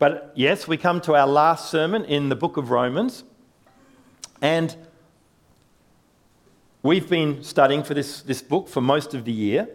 but 0.00 0.32
yes, 0.34 0.66
we 0.66 0.76
come 0.76 1.00
to 1.02 1.14
our 1.14 1.26
last 1.26 1.70
sermon 1.70 2.04
in 2.04 2.28
the 2.28 2.34
book 2.34 2.56
of 2.56 2.70
Romans. 2.70 3.22
And 4.42 4.74
we've 6.82 7.08
been 7.08 7.44
studying 7.44 7.84
for 7.84 7.94
this, 7.94 8.22
this 8.22 8.42
book 8.42 8.68
for 8.68 8.80
most 8.80 9.14
of 9.14 9.24
the 9.24 9.32
year. 9.32 9.68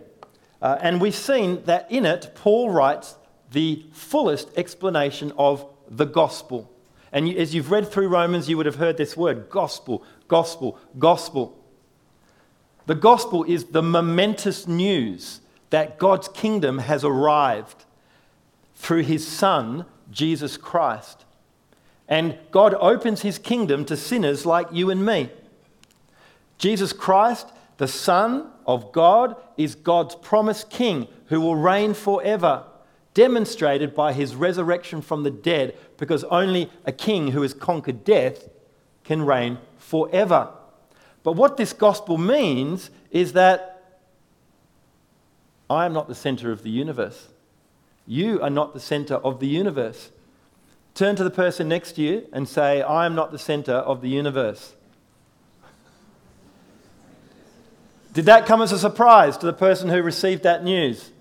Uh, 0.62 0.78
and 0.82 1.00
we've 1.00 1.16
seen 1.16 1.64
that 1.66 1.90
in 1.90 2.06
it, 2.06 2.32
Paul 2.36 2.70
writes 2.72 3.16
the 3.52 3.86
fullest 3.92 4.50
explanation 4.58 5.32
of 5.38 5.66
the 5.90 6.06
gospel. 6.06 6.72
And 7.12 7.30
as 7.30 7.56
you've 7.56 7.72
read 7.72 7.88
through 7.88 8.10
Romans, 8.10 8.50
you 8.50 8.58
would 8.58 8.66
have 8.66 8.76
heard 8.76 8.98
this 8.98 9.16
word 9.16 9.50
gospel, 9.50 10.04
gospel, 10.28 10.78
gospel. 11.00 11.58
The 12.88 12.96
gospel 12.96 13.44
is 13.44 13.66
the 13.66 13.82
momentous 13.82 14.68
news 14.68 15.42
that 15.70 15.98
God's 15.98 16.28
kingdom 16.28 16.80
has 16.80 17.04
arrived 17.04 17.86
through 18.76 19.04
his 19.04 19.28
Son, 19.28 19.86
Jesus 20.12 20.58
Christ. 20.58 21.26
And 22.08 22.38
God 22.52 22.76
opens 22.76 23.22
his 23.22 23.40
kingdom 23.40 23.86
to 23.86 23.98
sinners 23.98 24.46
like 24.46 24.68
you 24.72 24.90
and 24.90 25.06
me. 25.06 25.30
Jesus 26.58 26.94
Christ, 26.94 27.48
the 27.78 27.88
Son 27.88 28.52
of 28.68 28.92
God, 28.92 29.36
is 29.58 29.76
God's 29.76 30.16
promised 30.16 30.70
King 30.70 31.08
who 31.28 31.42
will 31.42 31.56
reign 31.56 31.94
forever 31.94 32.64
demonstrated 33.16 33.96
by 33.96 34.14
his 34.14 34.36
resurrection 34.36 35.02
from 35.02 35.24
the 35.24 35.32
dead, 35.32 35.76
because 35.98 36.24
only 36.26 36.70
a 36.86 36.92
king 36.92 37.30
who 37.32 37.42
has 37.42 37.56
conquered 37.56 38.04
death 38.04 38.48
can 39.04 39.26
reign 39.26 39.58
forever. 39.80 40.50
But 41.24 41.32
what 41.32 41.58
this 41.58 41.74
gospel 41.74 42.20
means 42.20 42.92
is 43.10 43.34
that 43.34 43.72
I 45.68 45.86
am 45.86 45.94
not 45.94 46.08
the 46.08 46.14
center 46.14 46.52
of 46.52 46.62
the 46.62 46.70
universe. 46.70 47.30
You 48.06 48.40
are 48.42 48.52
not 48.52 48.74
the 48.74 48.80
center 48.80 49.16
of 49.16 49.40
the 49.40 49.48
universe. 49.48 50.12
Turn 50.94 51.16
to 51.16 51.24
the 51.24 51.32
person 51.32 51.68
next 51.68 51.94
to 51.94 52.02
you 52.02 52.28
and 52.32 52.48
say, 52.48 52.82
I 52.82 53.06
am 53.06 53.16
not 53.16 53.32
the 53.32 53.40
center 53.40 53.74
of 53.74 54.02
the 54.02 54.10
universe. 54.10 54.74
Did 58.14 58.26
that 58.26 58.46
come 58.46 58.62
as 58.62 58.72
a 58.72 58.80
surprise 58.80 59.38
to 59.38 59.46
the 59.46 59.54
person 59.54 59.90
who 59.90 60.02
received 60.02 60.44
that 60.44 60.64
news? 60.64 61.12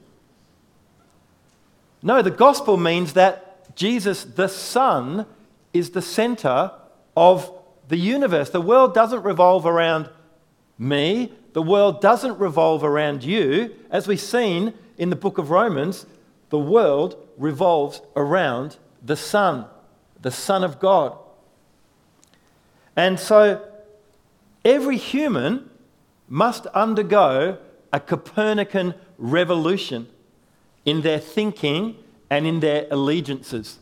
No, 2.05 2.21
the 2.21 2.31
gospel 2.31 2.77
means 2.77 3.15
that 3.15 3.75
Jesus, 3.75 4.25
the 4.25 4.47
Son, 4.47 5.25
is 5.73 5.91
the 5.91 6.03
center 6.03 6.71
of 7.17 7.51
the 7.89 7.97
universe. 7.97 8.51
The 8.51 8.61
world 8.61 8.93
doesn't 8.93 9.23
revolve 9.23 9.65
around 9.65 10.11
me, 10.79 11.33
the 11.55 11.63
world 11.63 12.03
doesn't 12.03 12.39
revolve 12.39 12.85
around 12.85 13.25
you. 13.25 13.75
As 13.91 14.07
we've 14.07 14.21
seen 14.21 14.75
in 14.99 15.09
the 15.09 15.17
book 15.17 15.39
of 15.39 15.49
Romans, 15.49 16.05
the 16.51 16.59
world 16.59 17.17
revolves 17.39 18.03
around 18.15 18.77
the 19.03 19.17
Son, 19.17 19.65
the 20.21 20.31
Son 20.31 20.63
of 20.63 20.79
God. 20.79 21.17
And 22.97 23.19
so 23.19 23.67
every 24.63 24.99
human 24.99 25.71
must 26.29 26.67
undergo 26.67 27.57
a 27.95 28.01
Copernican 28.01 28.95
revolution 29.17 30.09
in 30.85 31.03
their 31.03 31.19
thinking 31.19 31.97
and 32.31 32.47
in 32.47 32.61
their 32.61 32.87
allegiances. 32.91 33.79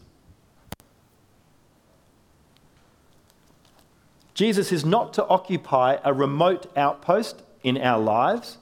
Jesus 4.34 4.72
is 4.72 4.84
not 4.84 5.12
to 5.14 5.26
occupy 5.26 5.98
a 6.04 6.12
remote 6.12 6.70
outpost 6.76 7.42
in 7.62 7.78
our 7.78 8.00
lives. 8.00 8.58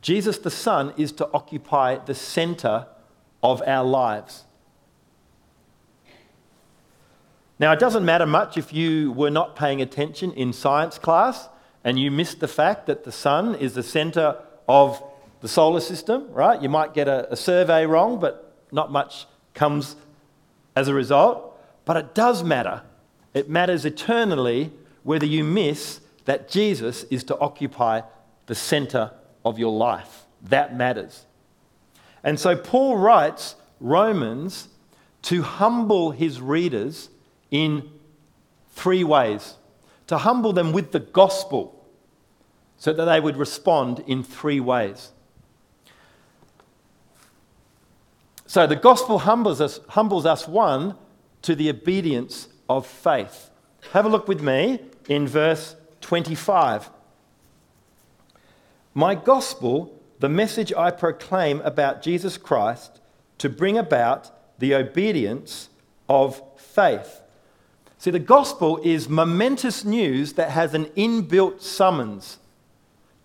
Jesus 0.00 0.38
the 0.38 0.50
Son 0.50 0.92
is 0.96 1.12
to 1.12 1.28
occupy 1.32 1.96
the 1.96 2.14
center 2.14 2.86
of 3.42 3.62
our 3.66 3.84
lives. 3.84 4.44
Now, 7.58 7.72
it 7.72 7.78
doesn't 7.78 8.04
matter 8.04 8.26
much 8.26 8.58
if 8.58 8.72
you 8.72 9.12
were 9.12 9.30
not 9.30 9.54
paying 9.54 9.80
attention 9.80 10.32
in 10.32 10.52
science 10.52 10.98
class 10.98 11.48
and 11.84 11.98
you 11.98 12.10
missed 12.10 12.40
the 12.40 12.48
fact 12.48 12.86
that 12.86 13.04
the 13.04 13.12
sun 13.12 13.54
is 13.54 13.74
the 13.74 13.82
center 13.82 14.38
of 14.68 15.02
the 15.44 15.48
solar 15.48 15.80
system, 15.80 16.26
right? 16.32 16.62
You 16.62 16.70
might 16.70 16.94
get 16.94 17.06
a, 17.06 17.30
a 17.30 17.36
survey 17.36 17.84
wrong, 17.84 18.18
but 18.18 18.56
not 18.72 18.90
much 18.90 19.26
comes 19.52 19.94
as 20.74 20.88
a 20.88 20.94
result. 20.94 21.60
But 21.84 21.98
it 21.98 22.14
does 22.14 22.42
matter. 22.42 22.80
It 23.34 23.50
matters 23.50 23.84
eternally 23.84 24.72
whether 25.02 25.26
you 25.26 25.44
miss 25.44 26.00
that 26.24 26.48
Jesus 26.48 27.02
is 27.10 27.24
to 27.24 27.38
occupy 27.40 28.00
the 28.46 28.54
center 28.54 29.10
of 29.44 29.58
your 29.58 29.70
life. 29.70 30.24
That 30.40 30.74
matters. 30.74 31.26
And 32.22 32.40
so 32.40 32.56
Paul 32.56 32.96
writes 32.96 33.56
Romans 33.80 34.68
to 35.24 35.42
humble 35.42 36.12
his 36.12 36.40
readers 36.40 37.10
in 37.50 37.90
three 38.70 39.04
ways 39.04 39.56
to 40.06 40.16
humble 40.16 40.54
them 40.54 40.72
with 40.72 40.92
the 40.92 41.00
gospel 41.00 41.86
so 42.78 42.94
that 42.94 43.04
they 43.04 43.20
would 43.20 43.36
respond 43.36 44.02
in 44.06 44.24
three 44.24 44.58
ways. 44.58 45.10
So 48.54 48.68
the 48.68 48.76
gospel 48.76 49.18
humbles 49.18 49.60
us, 49.60 49.80
humbles 49.88 50.24
us 50.24 50.46
one, 50.46 50.94
to 51.42 51.56
the 51.56 51.70
obedience 51.70 52.46
of 52.68 52.86
faith. 52.86 53.50
Have 53.90 54.06
a 54.06 54.08
look 54.08 54.28
with 54.28 54.42
me 54.42 54.78
in 55.08 55.26
verse 55.26 55.74
25. 56.02 56.88
My 58.94 59.16
gospel, 59.16 60.00
the 60.20 60.28
message 60.28 60.72
I 60.72 60.92
proclaim 60.92 61.62
about 61.62 62.00
Jesus 62.00 62.36
Christ, 62.36 63.00
to 63.38 63.48
bring 63.48 63.76
about 63.76 64.30
the 64.60 64.76
obedience 64.76 65.68
of 66.08 66.40
faith. 66.56 67.22
See, 67.98 68.12
the 68.12 68.20
gospel 68.20 68.80
is 68.84 69.08
momentous 69.08 69.84
news 69.84 70.34
that 70.34 70.50
has 70.50 70.74
an 70.74 70.84
inbuilt 70.96 71.60
summons. 71.60 72.38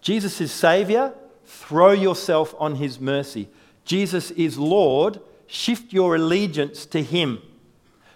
Jesus 0.02 0.42
is 0.42 0.52
Savior, 0.52 1.14
throw 1.46 1.92
yourself 1.92 2.56
on 2.58 2.78
His 2.78 3.00
mercy. 3.00 3.48
Jesus 3.90 4.30
is 4.30 4.60
Lord, 4.60 5.20
shift 5.48 5.94
your 5.94 6.14
allegiance 6.14 6.86
to 6.86 7.02
Him 7.02 7.42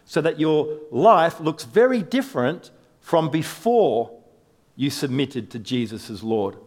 so 0.06 0.22
that 0.22 0.40
your 0.40 0.78
life 0.92 1.40
looks 1.40 1.64
very 1.64 2.04
different 2.04 2.70
from 3.00 3.32
before 3.32 4.16
you 4.76 4.92
submitted 4.92 5.50
to 5.50 5.58
Jesus 5.58 6.12
as 6.12 6.22
Lord. 6.22 6.58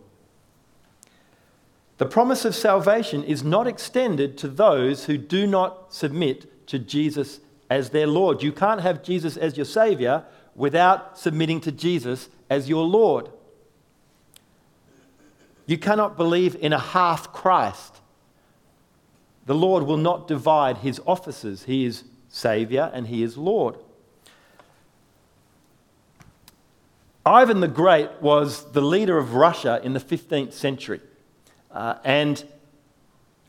The 1.98 2.06
promise 2.06 2.44
of 2.44 2.56
salvation 2.56 3.22
is 3.22 3.44
not 3.44 3.68
extended 3.68 4.36
to 4.38 4.48
those 4.48 5.04
who 5.04 5.16
do 5.16 5.46
not 5.46 5.94
submit 5.94 6.66
to 6.66 6.80
Jesus 6.80 7.38
as 7.70 7.90
their 7.90 8.08
Lord. 8.08 8.42
You 8.42 8.50
can't 8.50 8.80
have 8.80 9.04
Jesus 9.04 9.36
as 9.36 9.56
your 9.56 9.66
Savior 9.66 10.24
without 10.56 11.16
submitting 11.16 11.60
to 11.60 11.70
Jesus 11.70 12.28
as 12.50 12.68
your 12.68 12.82
Lord. 12.82 13.28
You 15.64 15.78
cannot 15.78 16.16
believe 16.16 16.56
in 16.56 16.72
a 16.72 16.80
half 16.80 17.32
Christ. 17.32 18.00
The 19.46 19.54
Lord 19.54 19.84
will 19.84 19.96
not 19.96 20.28
divide 20.28 20.78
his 20.78 21.00
offices. 21.06 21.64
He 21.64 21.84
is 21.84 22.04
Savior 22.28 22.90
and 22.92 23.06
he 23.06 23.22
is 23.22 23.36
Lord. 23.36 23.76
Ivan 27.24 27.60
the 27.60 27.68
Great 27.68 28.10
was 28.20 28.70
the 28.72 28.80
leader 28.80 29.18
of 29.18 29.34
Russia 29.34 29.80
in 29.82 29.94
the 29.94 30.00
15th 30.00 30.52
century. 30.52 31.00
Uh, 31.70 31.96
and 32.04 32.44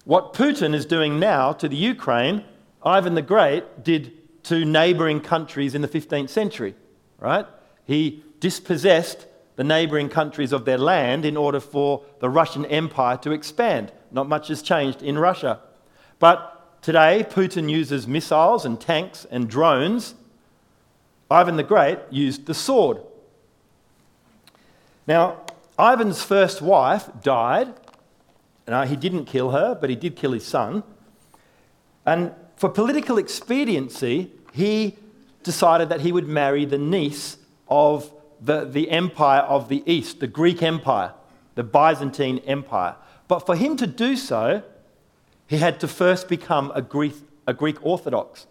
what 0.05 0.33
Putin 0.33 0.73
is 0.73 0.85
doing 0.85 1.19
now 1.19 1.51
to 1.53 1.67
the 1.67 1.75
Ukraine 1.75 2.43
Ivan 2.87 3.15
the 3.15 3.21
Great 3.21 3.83
did 3.83 4.13
to 4.45 4.63
neighboring 4.63 5.19
countries 5.19 5.75
in 5.75 5.81
the 5.81 5.87
15th 5.87 6.29
century, 6.29 6.73
right? 7.19 7.45
He 7.83 8.23
dispossessed 8.39 9.27
the 9.57 9.63
neighboring 9.63 10.07
countries 10.07 10.53
of 10.53 10.63
their 10.65 10.77
land 10.77 11.25
in 11.25 11.35
order 11.35 11.59
for 11.59 12.03
the 12.19 12.29
Russian 12.29 12.65
Empire 12.65 13.17
to 13.17 13.31
expand. 13.31 13.91
Not 14.11 14.29
much 14.29 14.47
has 14.47 14.61
changed 14.61 15.01
in 15.01 15.17
Russia. 15.17 15.59
But 16.19 16.81
today, 16.81 17.25
Putin 17.29 17.69
uses 17.69 18.07
missiles 18.07 18.65
and 18.65 18.79
tanks 18.79 19.25
and 19.29 19.49
drones. 19.49 20.15
Ivan 21.29 21.57
the 21.57 21.63
Great 21.63 21.99
used 22.09 22.45
the 22.45 22.53
sword. 22.53 22.99
Now, 25.05 25.41
Ivan's 25.79 26.23
first 26.23 26.61
wife 26.61 27.09
died. 27.21 27.73
Now, 28.67 28.83
he 28.83 28.95
didn't 28.95 29.25
kill 29.25 29.51
her, 29.51 29.75
but 29.75 29.89
he 29.89 29.95
did 29.95 30.15
kill 30.15 30.31
his 30.31 30.45
son. 30.45 30.83
And 32.05 32.33
for 32.55 32.69
political 32.69 33.17
expediency, 33.17 34.31
he 34.53 34.95
decided 35.43 35.89
that 35.89 36.01
he 36.01 36.11
would 36.11 36.27
marry 36.27 36.65
the 36.65 36.77
niece 36.77 37.37
of 37.69 38.11
the, 38.41 38.65
the 38.65 38.89
empire 38.89 39.41
of 39.41 39.69
the 39.69 39.83
East, 39.85 40.19
the 40.19 40.27
Greek 40.27 40.61
Empire, 40.61 41.13
the 41.55 41.63
Byzantine 41.63 42.39
Empire. 42.39 42.95
But 43.27 43.45
for 43.45 43.55
him 43.55 43.77
to 43.77 43.87
do 43.87 44.15
so, 44.15 44.63
he 45.47 45.57
had 45.57 45.79
to 45.79 45.87
first 45.87 46.27
become 46.27 46.71
a 46.75 46.81
Greek, 46.81 47.15
a 47.47 47.53
Greek 47.53 47.77
Orthodox, 47.85 48.47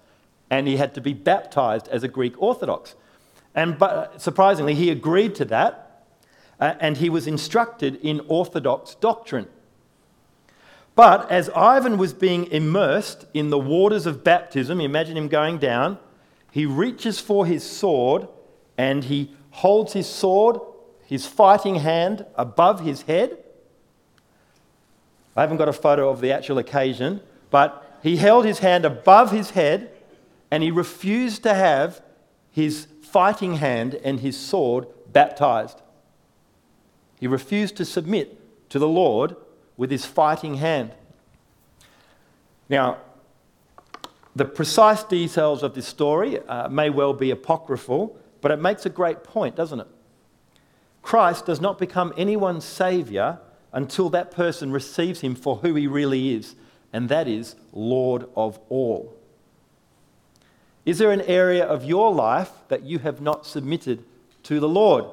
and 0.51 0.67
he 0.67 0.77
had 0.77 0.95
to 0.95 1.01
be 1.01 1.13
baptized 1.13 1.89
as 1.89 2.03
a 2.03 2.09
Greek 2.09 2.41
Orthodox. 2.41 2.95
And 3.55 3.79
but, 3.79 4.21
surprisingly, 4.21 4.75
he 4.75 4.91
agreed 4.91 5.35
to 5.37 5.45
that, 5.47 6.05
uh, 6.61 6.75
and 6.81 6.97
he 6.97 7.11
was 7.11 7.27
instructed 7.27 7.97
in 8.03 8.21
Orthodox 8.29 8.95
doctrine. 8.95 9.49
But 10.95 11.31
as 11.31 11.51
Ivan 11.51 11.99
was 11.99 12.15
being 12.15 12.47
immersed 12.47 13.27
in 13.35 13.51
the 13.51 13.59
waters 13.59 14.07
of 14.07 14.25
baptism, 14.25 14.81
imagine 14.81 15.17
him 15.17 15.29
going 15.29 15.59
down, 15.59 15.99
he 16.51 16.65
reaches 16.65 17.21
for 17.21 17.45
his 17.45 17.63
sword 17.63 18.29
and 18.79 19.05
he 19.05 19.37
holds 19.51 19.93
his 19.93 20.09
sword, 20.09 20.59
his 21.05 21.27
fighting 21.27 21.77
hand, 21.77 22.25
above 22.35 22.81
his 22.81 23.03
head. 23.03 23.37
I 25.37 25.43
haven't 25.43 25.59
got 25.59 25.69
a 25.69 25.73
photo 25.73 26.09
of 26.09 26.21
the 26.21 26.33
actual 26.33 26.59
occasion, 26.59 27.21
but 27.51 27.99
he 28.03 28.17
held 28.17 28.45
his 28.45 28.61
hand 28.61 28.85
above 28.85 29.33
his 29.33 29.51
head 29.51 29.91
and 30.51 30.63
he 30.63 30.71
refused 30.71 31.43
to 31.43 31.55
have 31.55 32.01
his 32.51 32.87
fighting 33.03 33.57
hand 33.57 33.95
and 34.03 34.21
his 34.21 34.39
sword 34.39 34.87
baptized. 35.13 35.83
He 37.21 37.27
refused 37.27 37.77
to 37.77 37.85
submit 37.85 38.41
to 38.71 38.79
the 38.79 38.89
Lord 38.89 39.37
with 39.77 39.91
his 39.91 40.07
fighting 40.07 40.55
hand. 40.55 40.93
Now, 42.69 42.99
the 44.35 44.45
precise 44.45 45.03
details 45.03 45.63
of 45.63 45.75
this 45.75 45.87
story 45.87 46.41
uh, 46.41 46.69
may 46.69 46.91
well 46.91 47.13
be 47.13 47.31
apocryphal, 47.31 48.19
but 48.41 48.51
it 48.51 48.61
makes 48.61 48.85
a 48.85 48.91
great 48.91 49.25
point, 49.25 49.57
doesn't 49.57 49.81
it? 49.81 49.87
Christ 51.03 51.47
does 51.47 51.61
not 51.61 51.79
become 51.79 52.13
anyone's 52.17 52.65
savior 52.65 53.39
until 53.77 54.09
that 54.09 54.31
person 54.31 54.73
receives 54.73 55.21
him 55.21 55.35
for 55.35 55.57
who 55.57 55.75
he 55.75 55.87
really 55.87 56.35
is, 56.35 56.55
and 56.95 57.11
that 57.11 57.29
is 57.29 57.55
Lord 57.75 58.25
of 58.35 58.59
all. 58.71 59.15
Is 60.87 60.97
there 60.97 61.13
an 61.13 61.21
area 61.21 61.63
of 61.63 61.85
your 61.85 62.11
life 62.11 62.51
that 62.69 62.85
you 62.85 63.01
have 63.01 63.21
not 63.21 63.45
submitted 63.45 64.03
to 64.45 64.61
the 64.61 64.69
Lord? 64.69 65.05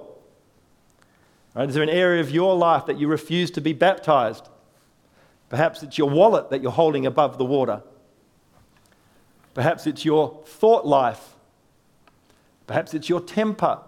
Right? 1.54 1.68
Is 1.68 1.76
there 1.76 1.84
an 1.84 1.90
area 1.90 2.22
of 2.22 2.32
your 2.32 2.56
life 2.56 2.86
that 2.86 2.98
you 2.98 3.10
refuse 3.10 3.52
to 3.52 3.60
be 3.60 3.74
baptized? 3.74 4.48
Perhaps 5.50 5.84
it's 5.84 5.98
your 5.98 6.10
wallet 6.10 6.50
that 6.50 6.62
you're 6.62 6.72
holding 6.72 7.06
above 7.06 7.38
the 7.38 7.44
water. 7.44 7.84
Perhaps 9.54 9.86
it's 9.88 10.06
your 10.06 10.42
thought 10.46 10.88
life. 10.88 11.36
Perhaps 12.66 12.94
it's 12.94 13.10
your 13.10 13.20
temper. 13.20 13.80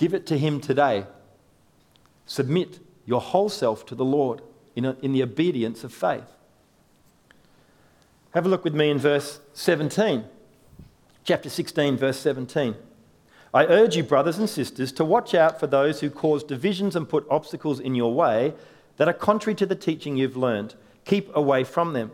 Give 0.00 0.14
it 0.14 0.24
to 0.28 0.38
Him 0.38 0.62
today. 0.62 1.04
Submit 2.24 2.78
your 3.04 3.20
whole 3.20 3.50
self 3.50 3.84
to 3.84 3.94
the 3.94 4.04
Lord 4.04 4.40
in, 4.74 4.86
a, 4.86 4.96
in 5.02 5.12
the 5.12 5.22
obedience 5.22 5.84
of 5.84 5.92
faith. 5.92 6.38
Have 8.30 8.46
a 8.46 8.48
look 8.48 8.64
with 8.64 8.74
me 8.74 8.88
in 8.88 8.96
verse 8.96 9.40
17, 9.52 10.24
chapter 11.22 11.50
16, 11.50 11.98
verse 11.98 12.18
17. 12.18 12.76
I 13.52 13.66
urge 13.66 13.94
you, 13.94 14.02
brothers 14.02 14.38
and 14.38 14.48
sisters, 14.48 14.90
to 14.92 15.04
watch 15.04 15.34
out 15.34 15.60
for 15.60 15.66
those 15.66 16.00
who 16.00 16.08
cause 16.08 16.42
divisions 16.44 16.96
and 16.96 17.06
put 17.06 17.26
obstacles 17.28 17.78
in 17.78 17.94
your 17.94 18.14
way 18.14 18.54
that 18.96 19.06
are 19.06 19.12
contrary 19.12 19.54
to 19.56 19.66
the 19.66 19.76
teaching 19.76 20.16
you've 20.16 20.34
learned. 20.34 20.76
Keep 21.04 21.36
away 21.36 21.62
from 21.62 21.92
them. 21.92 22.10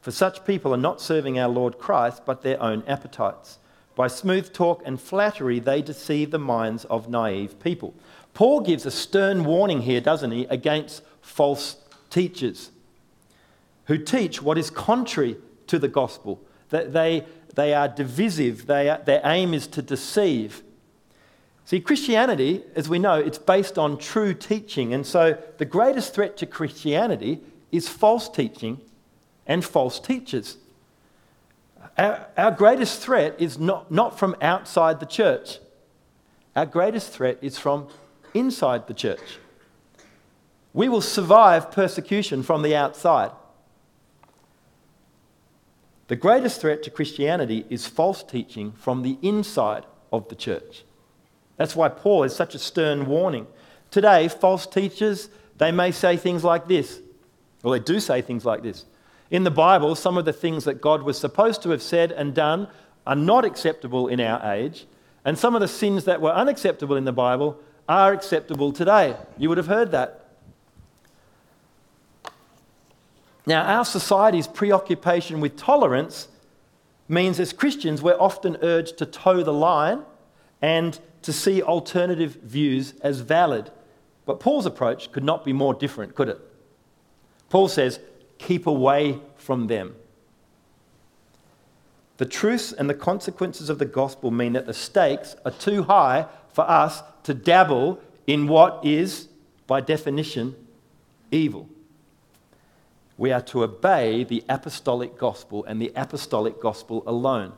For 0.00 0.10
such 0.10 0.44
people 0.44 0.74
are 0.74 0.76
not 0.76 1.00
serving 1.00 1.38
our 1.38 1.48
Lord 1.48 1.78
Christ, 1.78 2.22
but 2.26 2.42
their 2.42 2.60
own 2.60 2.82
appetites. 2.88 3.60
By 3.98 4.06
smooth 4.06 4.52
talk 4.52 4.82
and 4.84 5.00
flattery, 5.00 5.58
they 5.58 5.82
deceive 5.82 6.30
the 6.30 6.38
minds 6.38 6.84
of 6.84 7.08
naive 7.08 7.58
people. 7.58 7.94
Paul 8.32 8.60
gives 8.60 8.86
a 8.86 8.92
stern 8.92 9.42
warning 9.42 9.82
here, 9.82 10.00
doesn't 10.00 10.30
he, 10.30 10.44
against 10.44 11.02
false 11.20 11.78
teachers 12.08 12.70
who 13.86 13.98
teach 13.98 14.40
what 14.40 14.56
is 14.56 14.70
contrary 14.70 15.36
to 15.66 15.80
the 15.80 15.88
gospel. 15.88 16.40
That 16.68 16.92
they, 16.92 17.26
they 17.56 17.74
are 17.74 17.88
divisive, 17.88 18.68
they 18.68 18.88
are, 18.88 18.98
their 18.98 19.20
aim 19.24 19.52
is 19.52 19.66
to 19.66 19.82
deceive. 19.82 20.62
See, 21.64 21.80
Christianity, 21.80 22.62
as 22.76 22.88
we 22.88 23.00
know, 23.00 23.18
it's 23.18 23.38
based 23.38 23.78
on 23.78 23.98
true 23.98 24.32
teaching. 24.32 24.94
And 24.94 25.04
so 25.04 25.36
the 25.56 25.64
greatest 25.64 26.14
threat 26.14 26.36
to 26.36 26.46
Christianity 26.46 27.40
is 27.72 27.88
false 27.88 28.28
teaching 28.28 28.80
and 29.44 29.64
false 29.64 29.98
teachers. 29.98 30.56
Our, 31.98 32.26
our 32.36 32.50
greatest 32.52 33.00
threat 33.00 33.34
is 33.38 33.58
not, 33.58 33.90
not 33.90 34.18
from 34.18 34.36
outside 34.40 35.00
the 35.00 35.06
church, 35.06 35.58
our 36.54 36.66
greatest 36.66 37.12
threat 37.12 37.38
is 37.42 37.58
from 37.58 37.88
inside 38.34 38.86
the 38.86 38.94
church. 38.94 39.38
We 40.72 40.88
will 40.88 41.00
survive 41.00 41.72
persecution 41.72 42.42
from 42.42 42.62
the 42.62 42.76
outside. 42.76 43.32
The 46.06 46.16
greatest 46.16 46.60
threat 46.60 46.82
to 46.84 46.90
Christianity 46.90 47.66
is 47.68 47.86
false 47.86 48.22
teaching 48.22 48.72
from 48.72 49.02
the 49.02 49.18
inside 49.20 49.84
of 50.12 50.28
the 50.28 50.34
church. 50.34 50.84
That's 51.56 51.76
why 51.76 51.88
Paul 51.88 52.22
is 52.24 52.34
such 52.34 52.54
a 52.54 52.58
stern 52.58 53.06
warning. 53.06 53.46
Today, 53.90 54.28
false 54.28 54.66
teachers, 54.66 55.28
they 55.58 55.72
may 55.72 55.90
say 55.90 56.16
things 56.16 56.44
like 56.44 56.68
this. 56.68 57.00
Well, 57.62 57.72
they 57.72 57.80
do 57.80 58.00
say 58.00 58.22
things 58.22 58.44
like 58.44 58.62
this. 58.62 58.84
In 59.30 59.44
the 59.44 59.50
Bible, 59.50 59.94
some 59.94 60.16
of 60.16 60.24
the 60.24 60.32
things 60.32 60.64
that 60.64 60.80
God 60.80 61.02
was 61.02 61.18
supposed 61.18 61.62
to 61.62 61.70
have 61.70 61.82
said 61.82 62.12
and 62.12 62.34
done 62.34 62.68
are 63.06 63.16
not 63.16 63.44
acceptable 63.44 64.08
in 64.08 64.20
our 64.20 64.52
age, 64.52 64.86
and 65.24 65.38
some 65.38 65.54
of 65.54 65.60
the 65.60 65.68
sins 65.68 66.04
that 66.04 66.20
were 66.20 66.32
unacceptable 66.32 66.96
in 66.96 67.04
the 67.04 67.12
Bible 67.12 67.58
are 67.88 68.12
acceptable 68.12 68.72
today. 68.72 69.16
You 69.36 69.48
would 69.48 69.58
have 69.58 69.66
heard 69.66 69.90
that. 69.90 70.24
Now, 73.46 73.62
our 73.62 73.84
society's 73.84 74.46
preoccupation 74.46 75.40
with 75.40 75.56
tolerance 75.56 76.28
means 77.08 77.40
as 77.40 77.54
Christians 77.54 78.02
we're 78.02 78.20
often 78.20 78.58
urged 78.60 78.98
to 78.98 79.06
toe 79.06 79.42
the 79.42 79.52
line 79.52 80.02
and 80.60 80.98
to 81.22 81.32
see 81.32 81.62
alternative 81.62 82.36
views 82.42 82.94
as 83.02 83.20
valid. 83.20 83.70
But 84.26 84.40
Paul's 84.40 84.66
approach 84.66 85.10
could 85.12 85.24
not 85.24 85.44
be 85.44 85.54
more 85.54 85.72
different, 85.72 86.14
could 86.14 86.28
it? 86.28 86.38
Paul 87.48 87.68
says, 87.68 88.00
keep 88.38 88.66
away 88.66 89.18
from 89.36 89.66
them. 89.66 89.94
The 92.18 92.26
truths 92.26 92.72
and 92.72 92.90
the 92.90 92.94
consequences 92.94 93.70
of 93.70 93.78
the 93.78 93.84
gospel 93.84 94.30
mean 94.30 94.54
that 94.54 94.66
the 94.66 94.74
stakes 94.74 95.36
are 95.44 95.52
too 95.52 95.84
high 95.84 96.26
for 96.52 96.68
us 96.68 97.02
to 97.24 97.34
dabble 97.34 98.00
in 98.26 98.48
what 98.48 98.84
is, 98.84 99.28
by 99.66 99.80
definition, 99.80 100.56
evil. 101.30 101.68
We 103.16 103.32
are 103.32 103.42
to 103.42 103.62
obey 103.62 104.24
the 104.24 104.44
apostolic 104.48 105.18
gospel 105.18 105.64
and 105.64 105.80
the 105.80 105.92
apostolic 105.94 106.60
gospel 106.60 107.02
alone. 107.06 107.52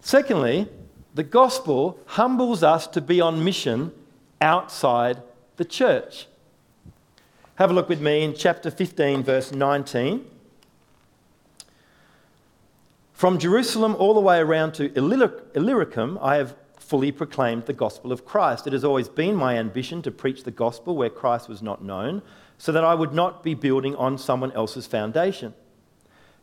Secondly, 0.00 0.68
the 1.14 1.24
gospel 1.24 1.98
humbles 2.06 2.62
us 2.62 2.86
to 2.88 3.00
be 3.00 3.20
on 3.20 3.44
mission 3.44 3.92
outside 4.40 5.22
the 5.56 5.64
church. 5.64 6.26
Have 7.58 7.72
a 7.72 7.74
look 7.74 7.88
with 7.88 8.00
me 8.00 8.22
in 8.22 8.34
chapter 8.34 8.70
15, 8.70 9.24
verse 9.24 9.50
19. 9.50 10.24
From 13.12 13.36
Jerusalem 13.40 13.96
all 13.96 14.14
the 14.14 14.20
way 14.20 14.38
around 14.38 14.74
to 14.74 14.96
Illyricum, 14.96 16.20
I 16.22 16.36
have 16.36 16.54
fully 16.76 17.10
proclaimed 17.10 17.66
the 17.66 17.72
gospel 17.72 18.12
of 18.12 18.24
Christ. 18.24 18.68
It 18.68 18.72
has 18.74 18.84
always 18.84 19.08
been 19.08 19.34
my 19.34 19.58
ambition 19.58 20.02
to 20.02 20.12
preach 20.12 20.44
the 20.44 20.52
gospel 20.52 20.94
where 20.96 21.10
Christ 21.10 21.48
was 21.48 21.60
not 21.60 21.82
known, 21.82 22.22
so 22.58 22.70
that 22.70 22.84
I 22.84 22.94
would 22.94 23.12
not 23.12 23.42
be 23.42 23.54
building 23.54 23.96
on 23.96 24.18
someone 24.18 24.52
else's 24.52 24.86
foundation. 24.86 25.52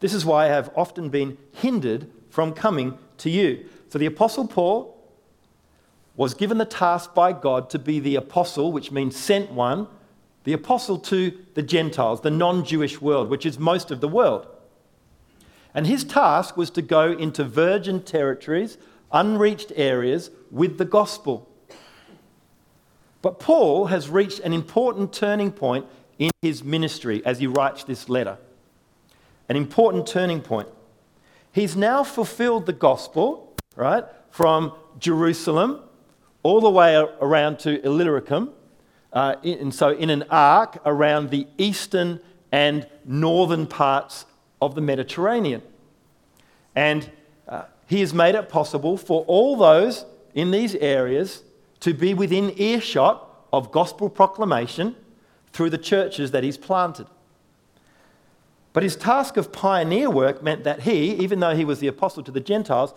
This 0.02 0.14
is 0.14 0.26
why 0.26 0.48
I 0.48 0.50
have 0.50 0.70
often 0.76 1.08
been 1.08 1.38
hindered 1.54 2.12
from 2.30 2.52
coming 2.52 2.98
to 3.20 3.30
you. 3.30 3.70
So 3.88 3.98
the 3.98 4.06
Apostle 4.06 4.50
Paul 4.50 5.02
was 6.18 6.34
given 6.34 6.58
the 6.58 6.66
task 6.66 7.14
by 7.14 7.32
God 7.32 7.70
to 7.70 7.80
be 7.80 8.02
the 8.02 8.18
apostle, 8.18 8.74
which 8.74 8.92
means 8.92 9.16
sent 9.16 9.52
one, 9.52 9.88
the 10.46 10.54
apostle 10.54 11.00
to 11.00 11.38
the 11.56 11.62
Gentiles, 11.64 12.22
the 12.22 12.32
non 12.32 12.64
Jewish 12.64 13.02
world, 13.02 13.30
which 13.30 13.46
is 13.46 13.60
most 13.60 13.92
of 13.92 14.00
the 14.00 14.08
world. 14.08 14.48
And 15.74 15.86
his 15.86 16.06
task 16.06 16.56
was 16.56 16.70
to 16.72 16.82
go 16.82 17.12
into 17.12 17.44
virgin 17.44 18.02
territories, 18.02 18.78
unreached 19.12 19.74
areas, 19.76 20.32
with 20.50 20.78
the 20.78 20.86
gospel. 20.86 21.50
But 23.22 23.40
Paul 23.40 23.88
has 23.88 24.08
reached 24.08 24.40
an 24.40 24.54
important 24.54 25.12
turning 25.12 25.52
point 25.52 25.86
in 26.20 26.30
his 26.42 26.64
ministry 26.64 27.26
as 27.26 27.40
he 27.40 27.48
writes 27.48 27.84
this 27.84 28.08
letter. 28.08 28.38
An 29.50 29.56
important 29.56 30.08
turning 30.08 30.42
point. 30.42 30.70
He's 31.52 31.76
now 31.76 32.04
fulfilled 32.04 32.68
the 32.68 32.74
gospel, 32.74 33.56
right, 33.76 34.06
from 34.30 34.74
Jerusalem 35.00 35.82
all 36.44 36.62
the 36.62 36.70
way 36.70 36.96
around 37.20 37.58
to 37.60 37.84
Illyricum, 37.84 38.52
uh, 39.16 39.36
and 39.44 39.74
so 39.74 39.90
in 39.90 40.10
an 40.10 40.26
arc 40.30 40.78
around 40.86 41.30
the 41.30 41.48
eastern 41.58 42.20
and 42.52 42.86
northern 43.06 43.66
parts 43.66 44.26
of 44.62 44.76
the 44.76 44.82
Mediterranean. 44.82 45.62
And 46.76 47.10
uh, 47.48 47.64
he 47.88 48.02
has 48.02 48.14
made 48.14 48.36
it 48.36 48.50
possible 48.50 48.98
for 48.98 49.24
all 49.26 49.56
those 49.56 50.06
in 50.34 50.52
these 50.52 50.76
areas 50.76 51.44
to 51.80 51.94
be 51.94 52.14
within 52.14 52.54
earshot 52.60 53.48
of 53.54 53.72
gospel 53.72 54.10
proclamation 54.10 54.96
through 55.54 55.70
the 55.70 55.78
churches 55.78 56.32
that 56.32 56.44
he's 56.44 56.58
planted. 56.58 57.08
But 58.74 58.84
his 58.84 58.98
task 58.98 59.38
of 59.38 59.54
pioneer 59.54 60.10
work 60.10 60.44
meant 60.44 60.66
that 60.66 60.82
he, 60.82 61.14
even 61.16 61.40
though 61.40 61.56
he 61.56 61.64
was 61.64 61.80
the 61.80 61.88
apostle 61.88 62.24
to 62.24 62.32
the 62.32 62.42
Gentiles, 62.42 62.94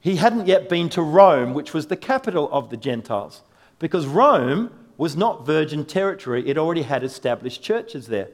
he 0.00 0.16
hadn't 0.16 0.46
yet 0.46 0.68
been 0.68 0.88
to 0.90 1.02
Rome, 1.02 1.52
which 1.52 1.74
was 1.74 1.88
the 1.88 1.96
capital 1.96 2.48
of 2.52 2.70
the 2.70 2.76
Gentiles, 2.76 3.42
because 3.80 4.06
Rome 4.06 4.70
was 4.96 5.16
not 5.16 5.46
virgin 5.46 5.84
territory, 5.84 6.48
it 6.48 6.56
already 6.56 6.82
had 6.82 7.04
established 7.04 7.62
churches 7.62 8.06
there. 8.06 8.28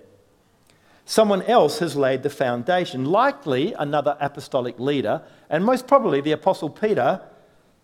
Someone 1.04 1.42
else 1.42 1.80
has 1.80 1.96
laid 1.96 2.22
the 2.22 2.30
foundation, 2.30 3.04
likely 3.04 3.74
another 3.74 4.16
apostolic 4.20 4.78
leader, 4.78 5.22
and 5.50 5.64
most 5.64 5.86
probably 5.86 6.20
the 6.20 6.32
Apostle 6.32 6.70
Peter, 6.70 7.20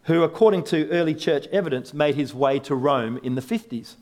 who, 0.05 0.22
according 0.22 0.64
to 0.64 0.89
early 0.91 1.14
church 1.14 1.47
evidence, 1.49 1.93
made 1.93 2.14
his 2.14 2.33
way 2.33 2.59
to 2.61 2.74
Rome 2.74 3.18
in 3.22 3.35
the 3.35 3.43
50s. 3.43 3.97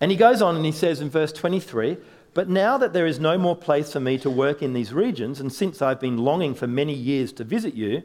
And 0.00 0.10
he 0.10 0.16
goes 0.16 0.42
on 0.42 0.56
and 0.56 0.64
he 0.64 0.72
says 0.72 1.00
in 1.00 1.10
verse 1.10 1.32
23 1.32 1.98
But 2.34 2.48
now 2.48 2.78
that 2.78 2.92
there 2.92 3.06
is 3.06 3.20
no 3.20 3.36
more 3.36 3.56
place 3.56 3.92
for 3.92 4.00
me 4.00 4.18
to 4.18 4.30
work 4.30 4.62
in 4.62 4.72
these 4.72 4.92
regions, 4.92 5.38
and 5.38 5.52
since 5.52 5.82
I've 5.82 6.00
been 6.00 6.18
longing 6.18 6.54
for 6.54 6.66
many 6.66 6.94
years 6.94 7.32
to 7.34 7.44
visit 7.44 7.74
you, 7.74 8.02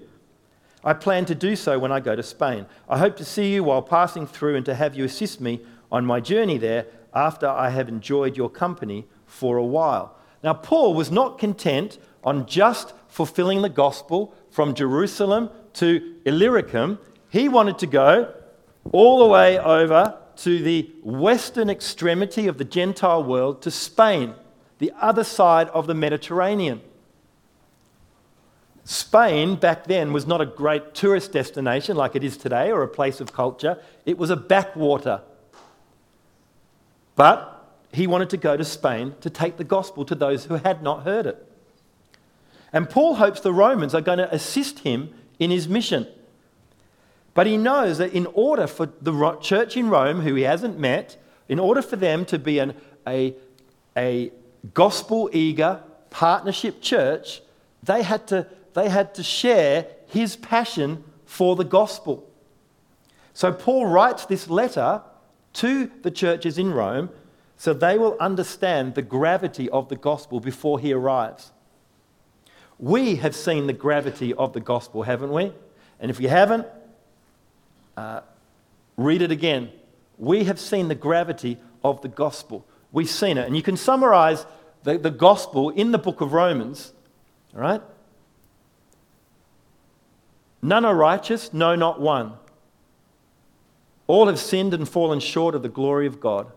I 0.83 0.93
plan 0.93 1.25
to 1.25 1.35
do 1.35 1.55
so 1.55 1.77
when 1.77 1.91
I 1.91 1.99
go 1.99 2.15
to 2.15 2.23
Spain. 2.23 2.65
I 2.89 2.97
hope 2.97 3.15
to 3.17 3.25
see 3.25 3.53
you 3.53 3.63
while 3.63 3.81
passing 3.81 4.25
through 4.25 4.55
and 4.55 4.65
to 4.65 4.75
have 4.75 4.95
you 4.95 5.05
assist 5.05 5.39
me 5.39 5.61
on 5.91 6.05
my 6.05 6.19
journey 6.19 6.57
there 6.57 6.87
after 7.13 7.47
I 7.47 7.69
have 7.69 7.87
enjoyed 7.87 8.37
your 8.37 8.49
company 8.49 9.05
for 9.25 9.57
a 9.57 9.65
while. 9.65 10.17
Now, 10.43 10.53
Paul 10.53 10.93
was 10.93 11.11
not 11.11 11.37
content 11.37 11.99
on 12.23 12.47
just 12.47 12.93
fulfilling 13.07 13.61
the 13.61 13.69
gospel 13.69 14.33
from 14.49 14.73
Jerusalem 14.73 15.49
to 15.73 16.15
Illyricum. 16.25 16.97
He 17.29 17.47
wanted 17.47 17.77
to 17.79 17.87
go 17.87 18.33
all 18.91 19.19
the 19.19 19.27
way 19.27 19.59
over 19.59 20.17
to 20.37 20.63
the 20.63 20.89
western 21.03 21.69
extremity 21.69 22.47
of 22.47 22.57
the 22.57 22.63
Gentile 22.65 23.23
world, 23.23 23.61
to 23.61 23.69
Spain, 23.69 24.33
the 24.79 24.91
other 24.99 25.23
side 25.23 25.67
of 25.69 25.85
the 25.85 25.93
Mediterranean. 25.93 26.81
Spain 28.83 29.55
back 29.55 29.85
then 29.85 30.11
was 30.11 30.25
not 30.25 30.41
a 30.41 30.45
great 30.45 30.93
tourist 30.93 31.31
destination 31.31 31.95
like 31.95 32.15
it 32.15 32.23
is 32.23 32.37
today 32.37 32.71
or 32.71 32.81
a 32.81 32.87
place 32.87 33.21
of 33.21 33.31
culture, 33.31 33.77
it 34.05 34.17
was 34.17 34.29
a 34.29 34.35
backwater. 34.35 35.21
But 37.15 37.61
he 37.93 38.07
wanted 38.07 38.29
to 38.31 38.37
go 38.37 38.57
to 38.57 38.65
Spain 38.65 39.15
to 39.21 39.29
take 39.29 39.57
the 39.57 39.63
gospel 39.63 40.05
to 40.05 40.15
those 40.15 40.45
who 40.45 40.55
had 40.55 40.81
not 40.81 41.03
heard 41.03 41.25
it. 41.25 41.47
And 42.73 42.89
Paul 42.89 43.15
hopes 43.15 43.41
the 43.41 43.53
Romans 43.53 43.93
are 43.93 44.01
going 44.01 44.17
to 44.17 44.33
assist 44.33 44.79
him 44.79 45.13
in 45.39 45.51
his 45.51 45.67
mission. 45.67 46.07
But 47.33 47.47
he 47.47 47.57
knows 47.57 47.97
that 47.97 48.13
in 48.13 48.27
order 48.27 48.67
for 48.67 48.87
the 49.01 49.37
church 49.41 49.77
in 49.77 49.89
Rome, 49.89 50.21
who 50.21 50.35
he 50.35 50.43
hasn't 50.43 50.79
met, 50.79 51.21
in 51.47 51.59
order 51.59 51.81
for 51.81 51.95
them 51.95 52.25
to 52.25 52.39
be 52.39 52.59
an, 52.59 52.73
a, 53.07 53.35
a 53.95 54.31
gospel 54.73 55.29
eager, 55.33 55.81
partnership 56.09 56.81
church, 56.81 57.41
they 57.83 58.03
had, 58.03 58.27
to, 58.27 58.47
they 58.73 58.89
had 58.89 59.13
to 59.15 59.23
share 59.23 59.87
his 60.07 60.35
passion 60.35 61.03
for 61.25 61.55
the 61.55 61.63
gospel. 61.63 62.27
So 63.33 63.51
Paul 63.51 63.87
writes 63.87 64.25
this 64.25 64.49
letter 64.49 65.01
to 65.53 65.91
the 66.01 66.11
churches 66.11 66.57
in 66.57 66.73
Rome 66.73 67.09
so 67.57 67.73
they 67.73 67.97
will 67.97 68.17
understand 68.19 68.95
the 68.95 69.01
gravity 69.01 69.69
of 69.69 69.89
the 69.89 69.95
gospel 69.95 70.39
before 70.39 70.79
he 70.79 70.93
arrives. 70.93 71.51
We 72.79 73.17
have 73.17 73.35
seen 73.35 73.67
the 73.67 73.73
gravity 73.73 74.33
of 74.33 74.53
the 74.53 74.59
gospel, 74.59 75.03
haven't 75.03 75.31
we? 75.31 75.53
And 75.99 76.09
if 76.09 76.19
you 76.19 76.27
haven't, 76.27 76.65
uh, 77.95 78.21
read 78.97 79.21
it 79.21 79.31
again. 79.31 79.71
We 80.17 80.45
have 80.45 80.59
seen 80.59 80.87
the 80.87 80.95
gravity 80.95 81.59
of 81.83 82.01
the 82.01 82.07
gospel. 82.07 82.65
We've 82.91 83.09
seen 83.09 83.37
it. 83.37 83.45
And 83.45 83.55
you 83.55 83.61
can 83.61 83.77
summarize 83.77 84.45
the, 84.83 84.97
the 84.97 85.11
gospel 85.11 85.69
in 85.69 85.91
the 85.91 85.99
book 85.99 86.21
of 86.21 86.33
Romans, 86.33 86.93
all 87.53 87.61
right? 87.61 87.81
None 90.61 90.85
are 90.85 90.95
righteous, 90.95 91.53
no, 91.53 91.75
not 91.75 91.99
one. 91.99 92.33
All 94.07 94.27
have 94.27 94.39
sinned 94.39 94.73
and 94.73 94.87
fallen 94.87 95.19
short 95.19 95.55
of 95.55 95.63
the 95.63 95.69
glory 95.69 96.05
of 96.05 96.19
God. 96.19 96.51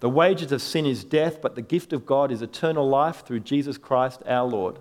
The 0.00 0.08
wages 0.08 0.52
of 0.52 0.62
sin 0.62 0.86
is 0.86 1.04
death, 1.04 1.40
but 1.42 1.54
the 1.54 1.62
gift 1.62 1.92
of 1.92 2.06
God 2.06 2.30
is 2.30 2.42
eternal 2.42 2.88
life 2.88 3.24
through 3.24 3.40
Jesus 3.40 3.78
Christ 3.78 4.22
our 4.26 4.46
Lord. 4.46 4.78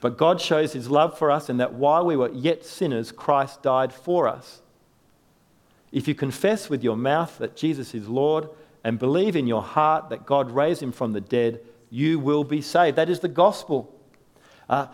But 0.00 0.18
God 0.18 0.40
shows 0.40 0.72
his 0.72 0.90
love 0.90 1.16
for 1.16 1.30
us 1.30 1.48
in 1.48 1.58
that 1.58 1.74
while 1.74 2.04
we 2.04 2.16
were 2.16 2.30
yet 2.32 2.64
sinners, 2.64 3.12
Christ 3.12 3.62
died 3.62 3.92
for 3.92 4.28
us. 4.28 4.60
If 5.92 6.08
you 6.08 6.14
confess 6.14 6.68
with 6.68 6.82
your 6.82 6.96
mouth 6.96 7.38
that 7.38 7.56
Jesus 7.56 7.94
is 7.94 8.08
Lord 8.08 8.48
and 8.82 8.98
believe 8.98 9.36
in 9.36 9.46
your 9.46 9.62
heart 9.62 10.08
that 10.08 10.26
God 10.26 10.50
raised 10.50 10.82
him 10.82 10.92
from 10.92 11.12
the 11.12 11.20
dead, 11.20 11.60
you 11.88 12.18
will 12.18 12.44
be 12.44 12.60
saved. 12.60 12.96
That 12.96 13.10
is 13.10 13.20
the 13.20 13.28
gospel. 13.28 13.94
Uh, 14.68 14.86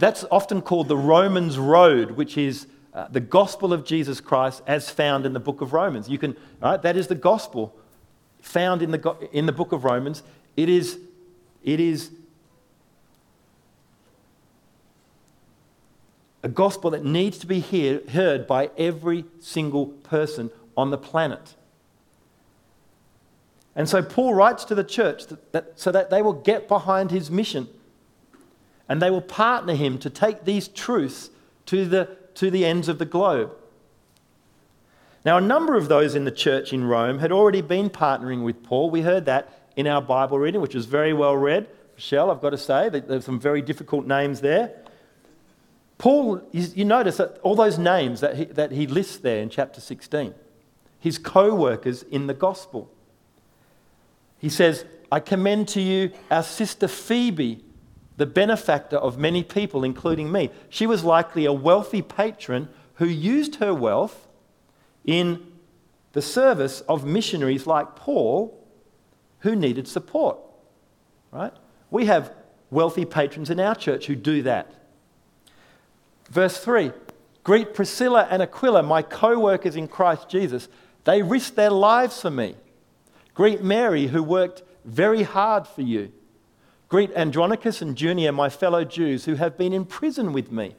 that's 0.00 0.24
often 0.30 0.62
called 0.62 0.88
the 0.88 0.96
Romans 0.96 1.58
Road, 1.58 2.12
which 2.12 2.38
is 2.38 2.66
uh, 2.94 3.08
the 3.08 3.20
gospel 3.20 3.72
of 3.72 3.84
Jesus 3.84 4.20
Christ 4.20 4.62
as 4.66 4.90
found 4.90 5.26
in 5.26 5.32
the 5.32 5.40
book 5.40 5.60
of 5.60 5.72
Romans. 5.72 6.08
You 6.08 6.18
can, 6.18 6.36
right? 6.60 6.80
That 6.80 6.96
is 6.96 7.06
the 7.06 7.14
gospel 7.14 7.76
found 8.40 8.82
in 8.82 8.90
the, 8.90 9.28
in 9.30 9.46
the 9.46 9.52
book 9.52 9.72
of 9.72 9.84
Romans. 9.84 10.22
It 10.56 10.68
is, 10.68 10.98
it 11.62 11.78
is 11.78 12.10
a 16.42 16.48
gospel 16.48 16.90
that 16.92 17.04
needs 17.04 17.38
to 17.38 17.46
be 17.46 17.60
hear, 17.60 18.00
heard 18.10 18.46
by 18.46 18.70
every 18.78 19.26
single 19.38 19.86
person 19.86 20.50
on 20.76 20.90
the 20.90 20.98
planet. 20.98 21.54
And 23.76 23.88
so 23.88 24.02
Paul 24.02 24.34
writes 24.34 24.64
to 24.64 24.74
the 24.74 24.82
church 24.82 25.26
that, 25.26 25.52
that, 25.52 25.72
so 25.78 25.92
that 25.92 26.10
they 26.10 26.22
will 26.22 26.32
get 26.32 26.66
behind 26.66 27.10
his 27.10 27.30
mission 27.30 27.68
and 28.90 29.00
they 29.00 29.08
will 29.08 29.22
partner 29.22 29.72
him 29.72 29.98
to 29.98 30.10
take 30.10 30.44
these 30.44 30.66
truths 30.66 31.30
to 31.64 31.86
the, 31.86 32.16
to 32.34 32.50
the 32.50 32.66
ends 32.66 32.88
of 32.88 32.98
the 32.98 33.04
globe. 33.04 33.52
Now, 35.24 35.38
a 35.38 35.40
number 35.40 35.76
of 35.76 35.86
those 35.86 36.16
in 36.16 36.24
the 36.24 36.32
church 36.32 36.72
in 36.72 36.84
Rome 36.84 37.20
had 37.20 37.30
already 37.30 37.60
been 37.62 37.88
partnering 37.88 38.42
with 38.42 38.64
Paul. 38.64 38.90
We 38.90 39.02
heard 39.02 39.26
that 39.26 39.48
in 39.76 39.86
our 39.86 40.02
Bible 40.02 40.40
reading, 40.40 40.60
which 40.60 40.74
was 40.74 40.86
very 40.86 41.12
well 41.12 41.36
read. 41.36 41.68
Michelle, 41.94 42.32
I've 42.32 42.40
got 42.40 42.50
to 42.50 42.58
say, 42.58 42.88
there's 42.88 43.24
some 43.24 43.38
very 43.38 43.62
difficult 43.62 44.06
names 44.06 44.40
there. 44.40 44.72
Paul, 45.96 46.42
you 46.52 46.84
notice 46.84 47.18
that 47.18 47.38
all 47.42 47.54
those 47.54 47.78
names 47.78 48.20
that 48.20 48.34
he, 48.34 48.44
that 48.46 48.72
he 48.72 48.88
lists 48.88 49.18
there 49.18 49.40
in 49.40 49.50
chapter 49.50 49.80
16, 49.80 50.34
his 50.98 51.16
co 51.16 51.54
workers 51.54 52.02
in 52.02 52.26
the 52.26 52.34
gospel. 52.34 52.90
He 54.38 54.48
says, 54.48 54.84
I 55.12 55.20
commend 55.20 55.68
to 55.68 55.80
you 55.80 56.10
our 56.28 56.42
sister 56.42 56.88
Phoebe, 56.88 57.62
the 58.20 58.26
benefactor 58.26 58.98
of 58.98 59.16
many 59.16 59.42
people, 59.42 59.82
including 59.82 60.30
me. 60.30 60.50
She 60.68 60.86
was 60.86 61.02
likely 61.04 61.46
a 61.46 61.54
wealthy 61.54 62.02
patron 62.02 62.68
who 62.96 63.06
used 63.06 63.54
her 63.56 63.72
wealth 63.72 64.28
in 65.06 65.46
the 66.12 66.20
service 66.20 66.82
of 66.82 67.02
missionaries 67.02 67.66
like 67.66 67.96
Paul 67.96 68.62
who 69.38 69.56
needed 69.56 69.88
support. 69.88 70.36
Right? 71.30 71.54
We 71.90 72.04
have 72.06 72.34
wealthy 72.70 73.06
patrons 73.06 73.48
in 73.48 73.58
our 73.58 73.74
church 73.74 74.04
who 74.04 74.16
do 74.16 74.42
that. 74.42 74.70
Verse 76.28 76.62
3 76.62 76.92
Greet 77.42 77.72
Priscilla 77.72 78.28
and 78.30 78.42
Aquila, 78.42 78.82
my 78.82 79.00
co 79.00 79.38
workers 79.38 79.76
in 79.76 79.88
Christ 79.88 80.28
Jesus. 80.28 80.68
They 81.04 81.22
risked 81.22 81.56
their 81.56 81.70
lives 81.70 82.20
for 82.20 82.30
me. 82.30 82.54
Greet 83.32 83.62
Mary, 83.62 84.08
who 84.08 84.22
worked 84.22 84.62
very 84.84 85.22
hard 85.22 85.66
for 85.66 85.80
you. 85.80 86.12
Greet 86.90 87.12
Andronicus 87.12 87.80
and 87.80 87.96
Junia, 87.96 88.32
my 88.32 88.48
fellow 88.48 88.84
Jews, 88.84 89.24
who 89.24 89.36
have 89.36 89.56
been 89.56 89.72
in 89.72 89.84
prison 89.84 90.32
with 90.32 90.50
me. 90.50 90.74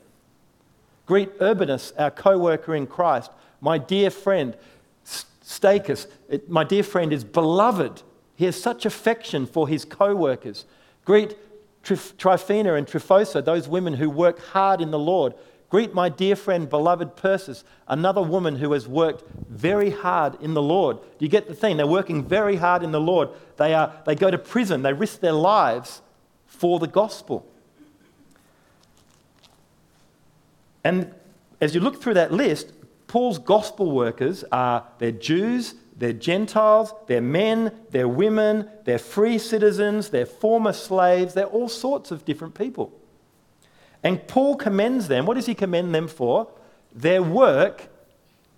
Greet 1.06 1.30
Urbanus, 1.42 1.94
our 1.98 2.12
co 2.12 2.38
worker 2.38 2.76
in 2.76 2.86
Christ, 2.86 3.32
my 3.62 3.78
dear 3.78 4.12
friend. 4.12 4.56
Stachys, 5.06 6.08
uh, 6.32 6.38
my 6.48 6.66
dear 6.66 6.84
friend, 6.84 7.12
is 7.12 7.24
beloved. 7.24 8.04
He 8.36 8.46
has 8.46 8.62
such 8.62 8.86
affection 8.86 9.46
for 9.46 9.70
his 9.70 9.86
co 9.86 10.14
workers. 10.14 10.66
Greet 11.06 11.36
Tryphena 11.84 12.76
and 12.76 12.86
Tryphosa, 12.86 13.44
those 13.44 13.70
women 13.70 13.94
who 13.94 14.10
work 14.10 14.40
hard 14.40 14.82
in 14.82 14.92
the 14.92 15.00
Lord. 15.00 15.34
Greet 15.72 15.94
my 15.94 16.10
dear 16.10 16.36
friend, 16.36 16.70
beloved 16.70 17.16
Persis, 17.16 17.64
another 17.88 18.22
woman 18.22 18.58
who 18.58 18.74
has 18.74 18.90
worked 18.90 19.24
very 19.48 19.90
hard 19.90 20.36
in 20.42 20.54
the 20.54 20.62
Lord. 20.62 20.98
Do 20.98 21.26
you 21.26 21.30
get 21.30 21.48
the 21.48 21.54
thing? 21.56 21.78
They're 21.78 21.88
working 21.88 22.26
very 22.26 22.58
hard 22.58 22.84
in 22.84 22.92
the 22.92 23.00
Lord. 23.00 23.30
They, 23.56 23.74
are, 23.74 23.94
they 24.06 24.14
go 24.14 24.30
to 24.30 24.38
prison, 24.38 24.82
they 24.82 24.92
risk 24.92 25.22
their 25.22 25.32
lives 25.32 26.02
for 26.46 26.78
the 26.78 26.88
gospel. 26.88 27.48
And 30.84 31.16
as 31.62 31.74
you 31.74 31.80
look 31.80 32.02
through 32.02 32.16
that 32.16 32.34
list, 32.34 32.74
Paul's 33.08 33.40
gospel 33.40 33.92
workers 33.92 34.44
are 34.52 34.86
they're 34.98 35.14
Jews, 35.14 35.76
they're 35.96 36.12
Gentiles, 36.12 36.94
they're 37.08 37.22
men, 37.22 37.72
they're 37.92 38.10
women, 38.10 38.70
they're 38.84 39.00
free 39.00 39.38
citizens, 39.38 40.10
they're 40.10 40.26
former 40.26 40.74
slaves, 40.74 41.34
they're 41.34 41.46
all 41.46 41.70
sorts 41.70 42.12
of 42.12 42.26
different 42.26 42.56
people. 42.56 42.92
And 44.04 44.28
Paul 44.28 44.56
commends 44.56 45.08
them. 45.08 45.26
What 45.26 45.36
does 45.36 45.46
he 45.46 45.56
commend 45.56 45.94
them 45.94 46.08
for? 46.08 46.48
Their 46.94 47.22
work 47.22 47.90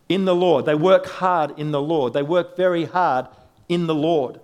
in 0.07 0.25
the 0.25 0.35
Lord. 0.35 0.65
They 0.65 0.75
work 0.75 1.05
hard 1.05 1.57
in 1.59 1.71
the 1.71 1.81
Lord. 1.81 2.13
They 2.13 2.23
work 2.23 2.55
very 2.55 2.85
hard 2.85 3.27
in 3.67 3.87
the 3.87 3.95
Lord. 3.95 4.39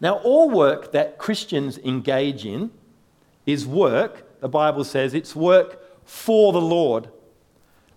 Now, 0.00 0.14
all 0.18 0.48
work 0.48 0.92
that 0.92 1.18
Christians 1.18 1.78
engage 1.78 2.46
in 2.46 2.70
is 3.44 3.66
work, 3.66 4.40
the 4.40 4.48
Bible 4.48 4.84
says, 4.84 5.12
it's 5.14 5.36
work 5.36 5.78
for 6.04 6.52
the 6.52 6.60
Lord. 6.60 7.08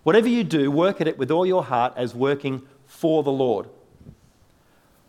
Whatever 0.02 0.28
you 0.28 0.44
do, 0.44 0.70
work 0.70 1.00
at 1.00 1.08
it 1.08 1.16
with 1.16 1.30
all 1.30 1.46
your 1.46 1.64
heart 1.64 1.94
as 1.96 2.14
working 2.14 2.62
for 2.86 3.22
the 3.22 3.32
Lord. 3.32 3.68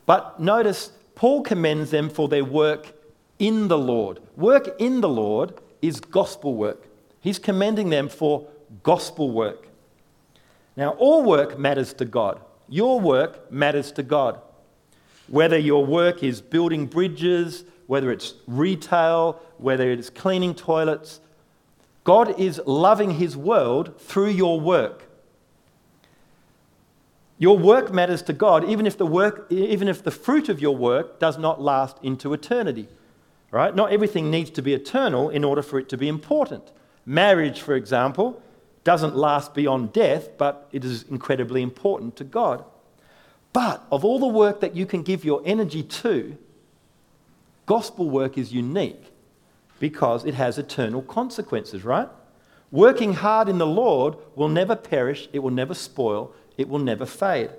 But 0.05 0.39
notice, 0.39 0.91
Paul 1.15 1.41
commends 1.41 1.91
them 1.91 2.09
for 2.09 2.27
their 2.27 2.45
work 2.45 2.93
in 3.39 3.67
the 3.67 3.77
Lord. 3.77 4.21
Work 4.37 4.75
in 4.79 5.01
the 5.01 5.09
Lord 5.09 5.53
is 5.87 5.99
gospel 5.99 6.55
work. 6.55 6.87
He's 7.19 7.39
commending 7.39 7.89
them 7.89 8.09
for 8.09 8.47
gospel 8.83 9.31
work. 9.31 9.67
Now, 10.77 10.91
all 10.91 11.23
work 11.23 11.57
matters 11.57 11.93
to 11.93 12.05
God. 12.05 12.39
Your 12.67 12.99
work 12.99 13.51
matters 13.51 13.91
to 13.93 14.03
God. 14.03 14.39
Whether 15.27 15.57
your 15.57 15.85
work 15.85 16.23
is 16.23 16.41
building 16.41 16.85
bridges, 16.85 17.63
whether 17.87 18.11
it's 18.11 18.33
retail, 18.47 19.41
whether 19.57 19.89
it's 19.89 20.09
cleaning 20.09 20.53
toilets, 20.53 21.19
God 22.03 22.39
is 22.39 22.61
loving 22.65 23.11
His 23.11 23.35
world 23.35 23.99
through 23.99 24.29
your 24.29 24.59
work. 24.59 25.03
Your 27.37 27.57
work 27.57 27.91
matters 27.91 28.21
to 28.23 28.33
God, 28.33 28.63
even 28.69 28.85
if 28.87 28.97
the, 28.97 29.05
work, 29.05 29.51
even 29.51 29.87
if 29.87 30.03
the 30.03 30.11
fruit 30.11 30.47
of 30.47 30.61
your 30.61 30.75
work 30.75 31.19
does 31.19 31.37
not 31.37 31.61
last 31.61 31.97
into 32.01 32.33
eternity. 32.33 32.87
Right? 33.55 33.73
Not 33.73 33.93
everything 33.93 34.29
needs 34.29 34.49
to 34.49 34.61
be 34.61 34.73
eternal 34.73 35.29
in 35.29 35.45
order 35.45 35.61
for 35.61 35.79
it 35.79 35.87
to 35.87 35.97
be 35.97 36.09
important. 36.09 36.73
Marriage, 37.05 37.61
for 37.61 37.73
example, 37.73 38.43
doesn't 38.83 39.15
last 39.15 39.53
beyond 39.53 39.93
death, 39.93 40.37
but 40.37 40.67
it 40.73 40.83
is 40.83 41.03
incredibly 41.03 41.61
important 41.61 42.17
to 42.17 42.25
God. 42.25 42.65
But 43.53 43.85
of 43.93 44.03
all 44.03 44.19
the 44.19 44.27
work 44.27 44.59
that 44.59 44.75
you 44.75 44.85
can 44.85 45.03
give 45.03 45.23
your 45.23 45.41
energy 45.45 45.83
to, 45.83 46.37
gospel 47.65 48.09
work 48.09 48.37
is 48.37 48.51
unique 48.51 49.13
because 49.79 50.25
it 50.25 50.33
has 50.33 50.57
eternal 50.57 51.01
consequences, 51.01 51.85
right? 51.85 52.09
Working 52.71 53.13
hard 53.13 53.47
in 53.47 53.57
the 53.57 53.65
Lord 53.65 54.17
will 54.35 54.49
never 54.49 54.75
perish, 54.75 55.29
it 55.31 55.39
will 55.39 55.49
never 55.49 55.73
spoil, 55.73 56.33
it 56.57 56.67
will 56.67 56.79
never 56.79 57.05
fade. 57.05 57.51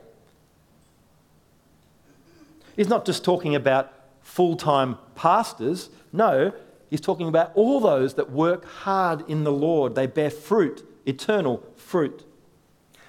He's 2.77 2.91
not 2.91 3.07
just 3.07 3.25
talking 3.25 3.55
about 3.55 3.95
full 4.27 4.57
time 4.57 4.99
pastors. 5.15 5.89
No, 6.13 6.53
he's 6.91 7.01
talking 7.01 7.29
about 7.29 7.53
all 7.55 7.81
those 7.81 8.15
that 8.15 8.31
work 8.31 8.65
hard 8.65 9.25
in 9.31 9.45
the 9.45 9.53
Lord. 9.53 9.95
They 9.95 10.07
bear 10.07 10.31
fruit, 10.31 10.85
eternal 11.07 11.63
fruit. 11.77 12.25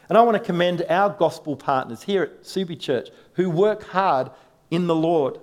And 0.07 0.17
I 0.17 0.21
want 0.21 0.37
to 0.37 0.43
commend 0.43 0.85
our 0.87 1.09
gospel 1.09 1.57
partners 1.57 2.03
here 2.03 2.23
at 2.23 2.43
Subi 2.43 2.79
Church 2.79 3.09
who 3.33 3.49
work 3.49 3.83
hard 3.83 4.31
in 4.71 4.87
the 4.87 4.95
Lord. 4.95 5.39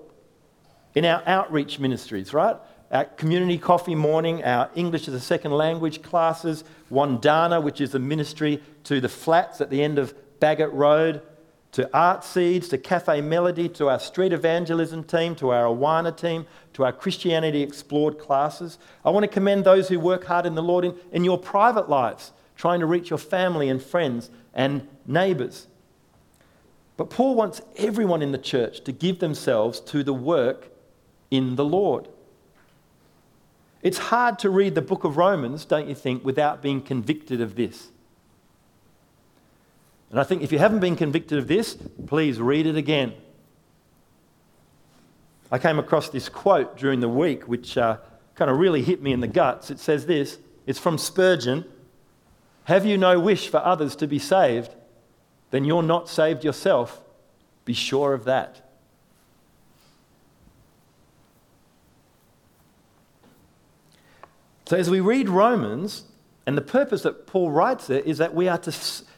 in 0.95 1.05
our 1.05 1.23
outreach 1.27 1.81
ministries, 1.81 2.33
right? 2.33 2.57
Our 2.93 3.05
community 3.05 3.59
coffee 3.59 3.97
morning, 3.97 4.45
our 4.45 4.71
English 4.77 5.09
as 5.09 5.15
a 5.15 5.21
second 5.21 5.51
language 5.51 6.03
classes, 6.03 6.63
Wandana, 6.89 7.61
which 7.61 7.81
is 7.81 7.97
a 7.97 7.99
ministry 7.99 8.63
to 8.85 9.01
the 9.01 9.09
flats 9.09 9.61
at 9.61 9.71
the 9.71 9.83
end 9.83 9.99
of 9.99 10.15
Bagot 10.39 10.71
Road, 10.73 11.21
to 11.75 11.91
Art 11.93 12.23
Seeds, 12.23 12.69
to 12.69 12.79
Cafe 12.79 13.21
Melody, 13.21 13.69
to 13.71 13.89
our 13.89 13.99
street 13.99 14.33
evangelism 14.33 15.03
team, 15.03 15.35
to 15.35 15.51
our 15.51 15.65
Awana 15.65 16.17
team, 16.17 16.47
to 16.75 16.85
our 16.85 16.93
Christianity 16.93 17.63
Explored 17.63 18.17
classes. 18.17 18.79
I 19.05 19.11
want 19.11 19.25
to 19.25 19.29
commend 19.29 19.65
those 19.65 19.89
who 19.89 19.99
work 19.99 20.25
hard 20.25 20.47
in 20.47 20.55
the 20.55 20.63
Lord 20.63 20.85
in, 20.85 20.95
in 21.11 21.25
your 21.25 21.37
private 21.37 21.89
lives, 21.89 22.31
trying 22.57 22.79
to 22.79 22.87
reach 22.87 23.11
your 23.11 23.19
family 23.19 23.69
and 23.69 23.83
friends 23.83 24.31
and 24.55 24.87
neighbours. 25.05 25.67
But 26.97 27.11
Paul 27.11 27.35
wants 27.35 27.61
everyone 27.77 28.23
in 28.23 28.31
the 28.31 28.39
church 28.39 28.85
to 28.85 28.93
give 28.93 29.19
themselves 29.19 29.81
to 29.81 30.05
the 30.05 30.15
work 30.15 30.69
in 31.33 31.57
the 31.57 31.65
Lord. 31.65 32.07
It's 33.83 33.99
hard 33.99 34.39
to 34.39 34.49
read 34.49 34.77
the 34.77 34.81
book 34.81 35.03
of 35.03 35.17
Romans, 35.17 35.65
don't 35.65 35.89
you 35.89 35.97
think, 35.97 36.25
without 36.25 36.63
being 36.63 36.81
convicted 36.81 37.41
of 37.41 37.57
this. 37.57 37.89
And 40.15 40.21
I 40.21 40.23
think 40.23 40.43
if 40.43 40.53
you 40.53 40.61
haven't 40.61 40.79
been 40.79 40.95
convicted 40.95 41.39
of 41.39 41.49
this, 41.49 41.77
please 42.07 42.41
read 42.41 42.69
it 42.69 42.77
again. 42.77 43.15
I 45.51 45.59
came 45.59 45.81
across 45.81 46.09
this 46.09 46.29
quote 46.29 46.77
during 46.77 47.01
the 47.01 47.09
week, 47.09 47.49
which 47.49 47.77
uh, 47.77 47.97
kind 48.37 48.49
of 48.49 48.57
really 48.57 48.81
hit 48.81 49.03
me 49.03 49.11
in 49.11 49.19
the 49.19 49.27
guts. 49.27 49.73
It 49.73 49.81
says 49.81 50.07
this 50.07 50.39
it's 50.69 50.79
from 50.79 50.99
Spurgeon 50.99 51.65
Have 52.67 52.87
you 52.87 52.97
no 52.97 53.19
wish 53.19 53.49
for 53.49 53.57
others 53.57 53.97
to 53.97 54.07
be 54.07 54.21
saved? 54.21 54.77
Then 55.51 55.65
you're 55.65 55.83
not 55.83 56.09
saved 56.09 56.45
yourself. 56.45 57.03
Be 57.65 57.75
sure 57.75 58.15
of 58.15 58.23
that. 58.23 58.71
So, 64.67 64.77
as 64.77 64.89
we 64.89 65.01
read 65.01 65.29
Romans, 65.29 66.05
and 66.47 66.57
the 66.57 66.63
purpose 66.63 67.03
that 67.03 67.27
Paul 67.27 67.51
writes 67.51 67.91
it 67.91 68.07
is 68.07 68.19
that 68.19 68.33
we 68.33 68.47
are 68.47 68.59
to, 68.59 68.73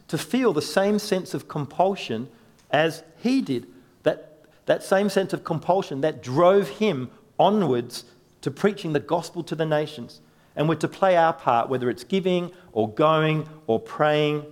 to 0.09 0.19
feel 0.19 0.53
the 0.53 0.63
same 0.63 0.99
sense 0.99 1.35
of 1.35 1.49
compulsion 1.49 2.29
as 2.71 3.03
he 3.19 3.41
did. 3.41 3.67
That, 4.03 4.45
that 4.67 4.83
same 4.83 5.09
sense 5.09 5.33
of 5.33 5.45
compulsion 5.45 6.01
that 6.03 6.23
drove 6.23 6.69
him 6.69 7.11
onwards 7.39 8.05
to 8.43 8.51
preaching 8.51 8.93
the 8.93 9.01
gospel 9.01 9.43
to 9.45 9.55
the 9.55 9.67
nations. 9.67 10.21
And 10.55 10.69
we're 10.69 10.77
to 10.77 10.89
play 10.89 11.17
our 11.17 11.33
part, 11.33 11.69
whether 11.69 11.91
it's 11.91 12.05
giving 12.05 12.53
or 12.73 12.89
going 12.89 13.49
or 13.67 13.79
praying. 13.79 14.47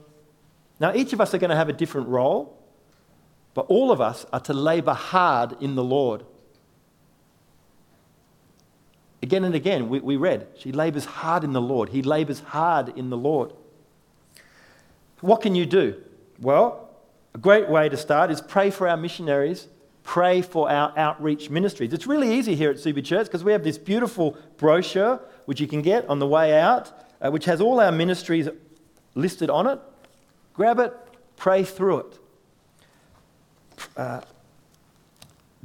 Now, 0.81 0.95
each 0.95 1.13
of 1.13 1.21
us 1.21 1.33
are 1.33 1.39
going 1.39 1.51
to 1.51 1.57
have 1.57 1.69
a 1.69 1.73
different 1.73 2.09
role, 2.09 2.59
but 3.55 3.67
all 3.67 3.91
of 3.91 4.01
us 4.01 4.27
are 4.33 4.41
to 4.41 4.53
labour 4.53 4.93
hard 4.93 5.57
in 5.63 5.77
the 5.77 5.85
Lord. 5.85 6.25
Again 9.23 9.45
and 9.45 9.55
again, 9.55 9.89
we, 9.89 10.01
we 10.01 10.17
read, 10.17 10.49
she 10.59 10.73
labours 10.73 11.07
hard 11.07 11.45
in 11.45 11.53
the 11.53 11.63
Lord. 11.63 11.89
He 11.89 12.03
labours 12.03 12.41
hard 12.41 12.91
in 12.99 13.09
the 13.09 13.17
Lord. 13.17 13.53
What 15.25 15.41
can 15.41 15.55
you 15.55 15.65
do? 15.65 16.03
Well, 16.39 16.87
a 17.35 17.39
great 17.39 17.71
way 17.71 17.89
to 17.89 17.97
start 17.97 18.31
is 18.31 18.43
pray 18.43 18.69
for 18.69 18.87
our 18.87 18.99
missionaries, 18.99 19.69
pray 20.03 20.43
for 20.43 20.71
our 20.71 20.93
outreach 20.99 21.49
ministries. 21.49 21.95
It's 21.95 22.07
really 22.07 22.37
easy 22.37 22.55
here 22.55 22.69
at 22.69 22.77
Subi 22.77 23.03
Church 23.03 23.29
because 23.29 23.43
we 23.43 23.51
have 23.53 23.65
this 23.65 23.79
beautiful 23.79 24.37
brochure 24.59 25.23
which 25.47 25.63
you 25.63 25.67
can 25.67 25.81
get 25.81 26.07
on 26.11 26.19
the 26.19 26.27
way 26.27 26.61
out, 26.61 26.93
uh, 27.23 27.31
which 27.31 27.47
has 27.47 27.63
all 27.63 27.81
our 27.81 27.91
ministries 27.91 28.51
listed 29.15 29.49
on 29.49 29.67
it. 29.67 29.81
Grab 30.53 30.79
it, 30.79 30.95
pray 31.37 31.65
through 31.65 32.01
it. 32.01 32.19
Uh, 33.97 34.21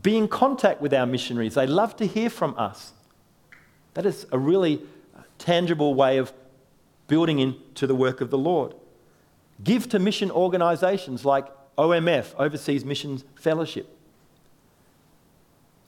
be 0.02 0.16
in 0.16 0.30
contact 0.30 0.80
with 0.80 0.94
our 0.94 1.06
missionaries. 1.06 1.56
They 1.56 1.68
love 1.68 1.98
to 1.98 2.08
hear 2.08 2.30
from 2.30 2.56
us. 2.58 2.94
That 3.96 4.06
is 4.06 4.26
a 4.32 4.40
really 4.40 4.84
tangible 5.38 5.96
way 5.96 6.18
of 6.18 6.32
building 7.10 7.40
into 7.40 7.88
the 7.88 7.96
work 7.96 8.22
of 8.22 8.30
the 8.30 8.38
Lord. 8.38 8.74
Give 9.64 9.88
to 9.90 10.00
mission 10.00 10.32
organisations 10.32 11.26
like 11.26 11.48
OMF, 11.78 12.34
Overseas 12.38 12.86
Missions 12.86 13.24
Fellowship. 13.36 13.96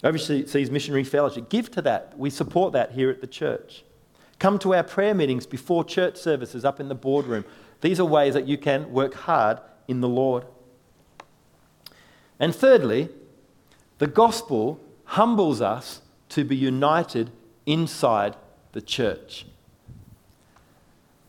Overseas 0.04 0.72
Missionary 0.72 1.04
Fellowship. 1.04 1.50
Give 1.50 1.70
to 1.72 1.82
that. 1.84 2.18
We 2.18 2.30
support 2.30 2.74
that 2.74 2.92
here 2.92 3.10
at 3.10 3.22
the 3.22 3.28
church. 3.28 3.84
Come 4.40 4.58
to 4.60 4.74
our 4.74 4.84
prayer 4.84 5.14
meetings 5.14 5.46
before 5.46 5.84
church 5.84 6.18
services 6.18 6.66
up 6.66 6.80
in 6.80 6.90
the 6.90 6.96
boardroom. 6.96 7.46
These 7.82 8.00
are 8.00 8.06
ways 8.06 8.34
that 8.34 8.48
you 8.48 8.58
can 8.58 8.92
work 8.92 9.14
hard 9.14 9.60
in 9.88 10.02
the 10.02 10.10
Lord. 10.10 10.46
And 12.40 12.56
thirdly, 12.56 13.10
the 14.00 14.08
gospel 14.08 14.80
humbles 15.06 15.62
us 15.62 16.02
to 16.30 16.44
be 16.44 16.56
united 16.56 17.30
inside 17.66 18.36
the 18.72 18.82
church. 18.82 19.46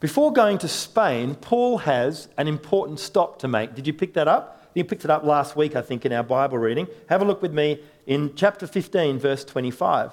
Before 0.02 0.32
going 0.32 0.58
to 0.58 0.66
Spain, 0.66 1.36
Paul 1.36 1.78
has 1.78 2.26
an 2.36 2.48
important 2.48 2.98
stop 2.98 3.38
to 3.38 3.46
make. 3.46 3.76
Did 3.76 3.86
you 3.86 3.92
pick 3.92 4.14
that 4.14 4.26
up? 4.26 4.68
You 4.74 4.82
picked 4.82 5.04
it 5.04 5.10
up 5.12 5.22
last 5.22 5.54
week, 5.54 5.76
I 5.76 5.80
think, 5.80 6.04
in 6.04 6.12
our 6.12 6.24
Bible 6.24 6.58
reading. 6.58 6.88
Have 7.08 7.22
a 7.22 7.24
look 7.24 7.40
with 7.40 7.52
me 7.52 7.78
in 8.04 8.34
chapter 8.34 8.66
15, 8.66 9.20
verse 9.20 9.44
25. 9.44 10.10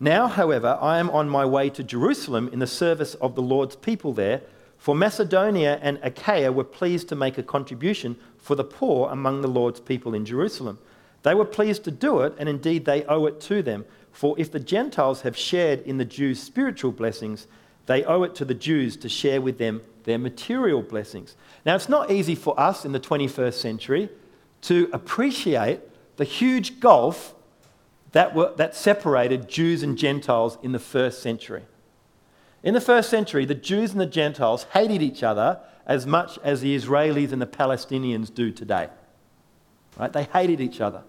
Now, 0.00 0.26
however, 0.26 0.78
I 0.80 0.98
am 0.98 1.10
on 1.10 1.28
my 1.28 1.44
way 1.44 1.68
to 1.68 1.84
Jerusalem 1.84 2.48
in 2.50 2.60
the 2.60 2.66
service 2.66 3.12
of 3.16 3.34
the 3.34 3.42
Lord's 3.42 3.76
people 3.76 4.14
there, 4.14 4.40
for 4.78 4.94
Macedonia 4.94 5.78
and 5.82 5.98
Achaia 6.02 6.50
were 6.50 6.64
pleased 6.64 7.10
to 7.10 7.14
make 7.14 7.36
a 7.36 7.42
contribution 7.42 8.16
for 8.38 8.54
the 8.54 8.64
poor 8.64 9.10
among 9.10 9.42
the 9.42 9.48
Lord's 9.48 9.80
people 9.80 10.14
in 10.14 10.24
Jerusalem. 10.24 10.78
They 11.24 11.34
were 11.34 11.44
pleased 11.44 11.84
to 11.84 11.90
do 11.90 12.20
it, 12.20 12.32
and 12.38 12.48
indeed 12.48 12.86
they 12.86 13.04
owe 13.04 13.26
it 13.26 13.38
to 13.42 13.60
them. 13.60 13.84
For 14.16 14.34
if 14.38 14.50
the 14.50 14.60
Gentiles 14.60 15.20
have 15.20 15.36
shared 15.36 15.82
in 15.82 15.98
the 15.98 16.04
Jews' 16.06 16.42
spiritual 16.42 16.90
blessings, 16.90 17.46
they 17.84 18.02
owe 18.04 18.22
it 18.22 18.34
to 18.36 18.46
the 18.46 18.54
Jews 18.54 18.96
to 18.96 19.10
share 19.10 19.42
with 19.42 19.58
them 19.58 19.82
their 20.04 20.16
material 20.16 20.80
blessings. 20.80 21.36
Now, 21.66 21.74
it's 21.74 21.90
not 21.90 22.10
easy 22.10 22.34
for 22.34 22.58
us 22.58 22.86
in 22.86 22.92
the 22.92 22.98
21st 22.98 23.52
century 23.52 24.08
to 24.62 24.88
appreciate 24.90 25.80
the 26.16 26.24
huge 26.24 26.80
gulf 26.80 27.34
that, 28.12 28.34
were, 28.34 28.54
that 28.56 28.74
separated 28.74 29.50
Jews 29.50 29.82
and 29.82 29.98
Gentiles 29.98 30.56
in 30.62 30.72
the 30.72 30.78
first 30.78 31.20
century. 31.20 31.66
In 32.62 32.72
the 32.72 32.80
first 32.80 33.10
century, 33.10 33.44
the 33.44 33.54
Jews 33.54 33.92
and 33.92 34.00
the 34.00 34.06
Gentiles 34.06 34.64
hated 34.72 35.02
each 35.02 35.22
other 35.22 35.60
as 35.84 36.06
much 36.06 36.38
as 36.42 36.62
the 36.62 36.74
Israelis 36.74 37.32
and 37.32 37.42
the 37.42 37.46
Palestinians 37.46 38.32
do 38.32 38.50
today. 38.50 38.88
Right? 39.98 40.10
They 40.10 40.24
hated 40.24 40.62
each 40.62 40.80
other. 40.80 41.02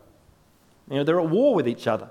You 0.89 0.97
know, 0.97 1.03
they're 1.05 1.21
at 1.21 1.29
war 1.29 1.55
with 1.55 1.69
each 1.69 1.87
other. 1.87 2.09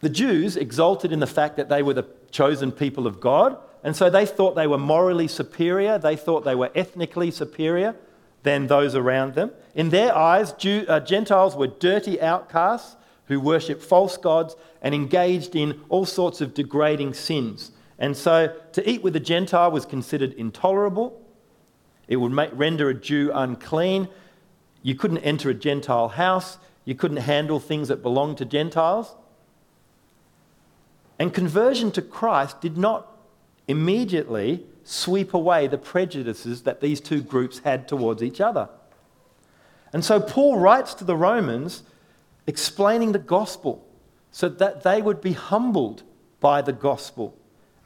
The 0.00 0.08
Jews 0.08 0.56
exulted 0.56 1.12
in 1.12 1.20
the 1.20 1.26
fact 1.26 1.56
that 1.56 1.68
they 1.68 1.82
were 1.82 1.94
the 1.94 2.06
chosen 2.30 2.72
people 2.72 3.06
of 3.06 3.20
God, 3.20 3.56
and 3.82 3.94
so 3.96 4.10
they 4.10 4.26
thought 4.26 4.54
they 4.54 4.66
were 4.66 4.78
morally 4.78 5.28
superior, 5.28 5.98
they 5.98 6.16
thought 6.16 6.44
they 6.44 6.54
were 6.54 6.70
ethnically 6.74 7.30
superior 7.30 7.96
than 8.42 8.66
those 8.66 8.94
around 8.94 9.34
them. 9.34 9.50
In 9.74 9.90
their 9.90 10.16
eyes, 10.16 10.52
Jew, 10.52 10.84
uh, 10.88 11.00
Gentiles 11.00 11.54
were 11.54 11.66
dirty 11.66 12.20
outcasts 12.20 12.96
who 13.26 13.38
worshipped 13.38 13.82
false 13.82 14.16
gods 14.16 14.56
and 14.82 14.94
engaged 14.94 15.54
in 15.54 15.80
all 15.88 16.06
sorts 16.06 16.40
of 16.40 16.54
degrading 16.54 17.14
sins. 17.14 17.72
And 17.98 18.16
so 18.16 18.56
to 18.72 18.90
eat 18.90 19.02
with 19.02 19.14
a 19.14 19.20
Gentile 19.20 19.70
was 19.70 19.84
considered 19.84 20.32
intolerable. 20.32 21.20
It 22.08 22.16
would 22.16 22.32
make, 22.32 22.50
render 22.54 22.88
a 22.88 22.94
Jew 22.94 23.30
unclean. 23.32 24.08
You 24.82 24.94
couldn't 24.94 25.18
enter 25.18 25.50
a 25.50 25.54
Gentile 25.54 26.08
house. 26.08 26.58
You 26.84 26.94
couldn't 26.94 27.18
handle 27.18 27.60
things 27.60 27.88
that 27.88 28.02
belonged 28.02 28.38
to 28.38 28.44
Gentiles. 28.46 29.14
And 31.20 31.34
conversion 31.34 31.92
to 31.92 32.02
Christ 32.02 32.62
did 32.62 32.78
not 32.78 33.06
immediately 33.68 34.64
sweep 34.84 35.34
away 35.34 35.66
the 35.66 35.76
prejudices 35.76 36.62
that 36.62 36.80
these 36.80 36.98
two 36.98 37.20
groups 37.20 37.58
had 37.58 37.86
towards 37.86 38.22
each 38.22 38.40
other. 38.40 38.70
And 39.92 40.02
so 40.02 40.18
Paul 40.18 40.58
writes 40.58 40.94
to 40.94 41.04
the 41.04 41.14
Romans 41.14 41.82
explaining 42.46 43.12
the 43.12 43.18
gospel 43.18 43.86
so 44.32 44.48
that 44.48 44.82
they 44.82 45.02
would 45.02 45.20
be 45.20 45.32
humbled 45.32 46.04
by 46.40 46.62
the 46.62 46.72
gospel 46.72 47.36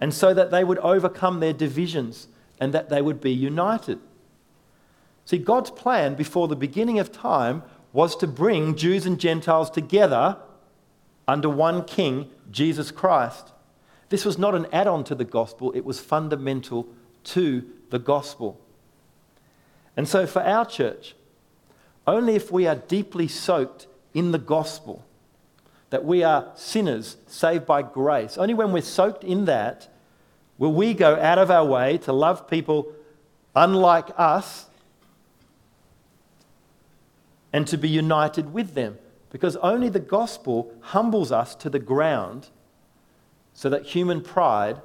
and 0.01 0.15
so 0.15 0.33
that 0.33 0.53
they 0.53 0.63
would 0.63 0.79
overcome 0.79 1.41
their 1.41 1.53
divisions 1.53 2.29
and 2.61 2.73
that 2.73 2.89
they 2.89 3.03
would 3.03 3.21
be 3.21 3.33
united. 3.33 3.99
See, 5.25 5.39
God's 5.39 5.73
plan 5.73 6.15
before 6.15 6.47
the 6.47 6.55
beginning 6.55 7.01
of 7.01 7.11
time 7.11 7.65
was 7.93 8.15
to 8.17 8.29
bring 8.29 8.77
Jews 8.77 9.07
and 9.07 9.19
Gentiles 9.19 9.71
together 9.71 10.37
under 11.27 11.49
one 11.49 11.85
king, 11.85 12.31
Jesus 12.51 12.91
Christ. 12.91 13.53
This 14.09 14.25
was 14.25 14.39
not 14.39 14.55
an 14.55 14.67
add 14.73 14.87
on 14.87 15.05
to 15.05 15.15
the 15.15 15.25
gospel, 15.25 15.73
it 15.73 15.85
was 15.85 16.01
fundamental 16.01 16.89
to 17.25 17.65
the 17.91 17.99
gospel. 17.99 18.61
And 19.97 20.09
so, 20.09 20.27
for 20.27 20.43
our 20.43 20.67
church, 20.67 21.15
only 22.07 22.35
if 22.35 22.51
we 22.53 22.67
are 22.67 22.75
deeply 22.75 23.29
soaked 23.29 23.87
in 24.13 24.33
the 24.33 24.39
gospel, 24.39 25.05
that 25.91 26.05
we 26.05 26.23
are 26.25 26.51
sinners 26.55 27.17
saved 27.27 27.67
by 27.67 27.83
grace, 27.83 28.37
only 28.37 28.55
when 28.55 28.73
we're 28.73 28.83
soaked 28.83 29.25
in 29.25 29.45
that 29.45 29.89
will 30.59 30.73
we 30.73 30.95
go 30.95 31.17
out 31.17 31.39
of 31.39 31.51
our 31.51 31.65
way 31.65 31.99
to 31.99 32.13
love 32.13 32.49
people 32.49 32.93
unlike 33.55 34.09
us 34.17 34.67
and 37.53 37.67
to 37.69 37.79
be 37.79 37.89
united 37.89 38.53
with 38.53 38.75
them. 38.75 38.99
Because 39.35 39.57
only 39.57 39.89
the 39.89 39.99
gospel 39.99 40.73
humbles 40.79 41.33
us 41.33 41.57
to 41.57 41.69
the 41.69 41.81
ground 41.81 42.51
so 43.53 43.69
that 43.69 43.85
human 43.85 44.21
pride 44.21 44.81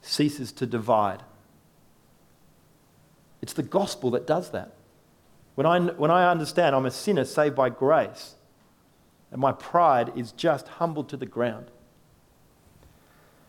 ceases 0.00 0.52
to 0.52 0.64
divide. 0.64 1.24
It's 3.42 3.52
the 3.52 3.64
gospel 3.64 4.12
that 4.12 4.28
does 4.28 4.52
that. 4.52 4.74
When 5.56 5.66
I, 5.66 5.80
when 5.80 6.12
I 6.12 6.30
understand 6.30 6.76
I'm 6.76 6.86
a 6.86 6.90
sinner 6.92 7.24
saved 7.24 7.56
by 7.56 7.68
grace, 7.68 8.36
and 9.32 9.40
my 9.40 9.50
pride 9.50 10.12
is 10.16 10.30
just 10.30 10.68
humbled 10.68 11.08
to 11.08 11.16
the 11.16 11.26
ground. 11.26 11.72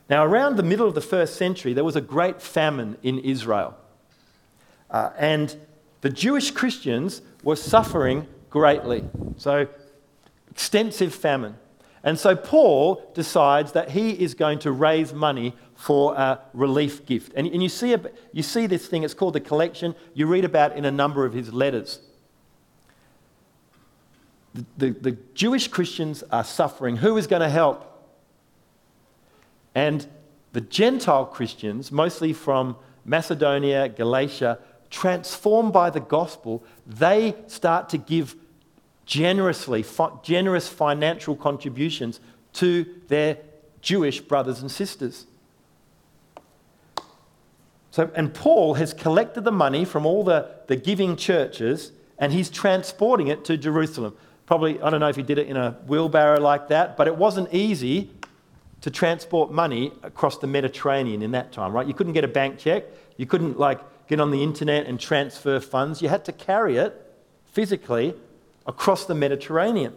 Now, 0.09 0.25
around 0.25 0.55
the 0.55 0.63
middle 0.63 0.87
of 0.87 0.95
the 0.95 1.01
first 1.01 1.35
century, 1.35 1.73
there 1.73 1.83
was 1.83 1.95
a 1.95 2.01
great 2.01 2.41
famine 2.41 2.97
in 3.03 3.19
Israel. 3.19 3.77
Uh, 4.89 5.11
and 5.19 5.55
the 6.01 6.09
Jewish 6.09 6.49
Christians 6.49 7.21
were 7.43 7.55
suffering 7.55 8.25
greatly. 8.49 9.03
So, 9.37 9.67
extensive 10.51 11.15
famine. 11.15 11.55
And 12.03 12.17
so, 12.17 12.35
Paul 12.35 13.11
decides 13.13 13.73
that 13.73 13.91
he 13.91 14.11
is 14.11 14.33
going 14.33 14.59
to 14.59 14.71
raise 14.71 15.13
money 15.13 15.55
for 15.75 16.15
a 16.15 16.39
relief 16.53 17.05
gift. 17.05 17.31
And, 17.35 17.47
and 17.47 17.61
you, 17.61 17.69
see 17.69 17.93
a, 17.93 18.01
you 18.31 18.43
see 18.43 18.67
this 18.67 18.87
thing, 18.87 19.03
it's 19.03 19.13
called 19.13 19.33
the 19.33 19.39
collection. 19.39 19.95
You 20.13 20.25
read 20.27 20.45
about 20.45 20.75
in 20.75 20.85
a 20.85 20.91
number 20.91 21.25
of 21.25 21.33
his 21.33 21.53
letters. 21.53 21.99
The, 24.53 24.65
the, 24.77 24.89
the 24.89 25.11
Jewish 25.33 25.67
Christians 25.67 26.23
are 26.31 26.43
suffering. 26.43 26.97
Who 26.97 27.17
is 27.17 27.27
going 27.27 27.41
to 27.41 27.49
help? 27.49 27.87
And 29.75 30.05
the 30.53 30.61
Gentile 30.61 31.25
Christians, 31.25 31.91
mostly 31.91 32.33
from 32.33 32.75
Macedonia, 33.05 33.89
Galatia, 33.89 34.59
transformed 34.89 35.71
by 35.71 35.89
the 35.89 35.99
gospel, 35.99 36.63
they 36.85 37.35
start 37.47 37.89
to 37.89 37.97
give 37.97 38.35
generously, 39.11 39.83
fi- 39.83 40.09
generous 40.23 40.69
financial 40.69 41.35
contributions 41.35 42.21
to 42.53 42.85
their 43.09 43.37
Jewish 43.81 44.21
brothers 44.21 44.61
and 44.61 44.71
sisters. 44.71 45.25
So, 47.91 48.09
and 48.15 48.33
Paul 48.33 48.75
has 48.75 48.93
collected 48.93 49.43
the 49.43 49.51
money 49.51 49.83
from 49.83 50.05
all 50.05 50.23
the, 50.23 50.49
the 50.67 50.77
giving 50.77 51.17
churches 51.17 51.91
and 52.19 52.31
he's 52.31 52.49
transporting 52.49 53.27
it 53.27 53.43
to 53.45 53.57
Jerusalem. 53.57 54.15
Probably, 54.45 54.81
I 54.81 54.89
don't 54.89 55.01
know 55.01 55.09
if 55.09 55.17
he 55.17 55.23
did 55.23 55.37
it 55.37 55.47
in 55.47 55.57
a 55.57 55.71
wheelbarrow 55.87 56.39
like 56.39 56.69
that, 56.69 56.95
but 56.95 57.05
it 57.07 57.17
wasn't 57.17 57.53
easy 57.53 58.11
to 58.79 58.89
transport 58.89 59.51
money 59.51 59.91
across 60.03 60.37
the 60.37 60.47
Mediterranean 60.47 61.21
in 61.21 61.31
that 61.31 61.51
time, 61.51 61.73
right? 61.73 61.85
You 61.85 61.93
couldn't 61.93 62.13
get 62.13 62.23
a 62.23 62.29
bank 62.29 62.59
check. 62.59 62.85
You 63.17 63.25
couldn't, 63.25 63.59
like, 63.59 63.81
get 64.07 64.21
on 64.21 64.31
the 64.31 64.41
internet 64.41 64.85
and 64.85 64.97
transfer 64.97 65.59
funds. 65.59 66.01
You 66.01 66.07
had 66.07 66.23
to 66.25 66.31
carry 66.31 66.77
it 66.77 67.13
physically 67.43 68.15
across 68.71 69.05
the 69.05 69.13
Mediterranean. 69.13 69.93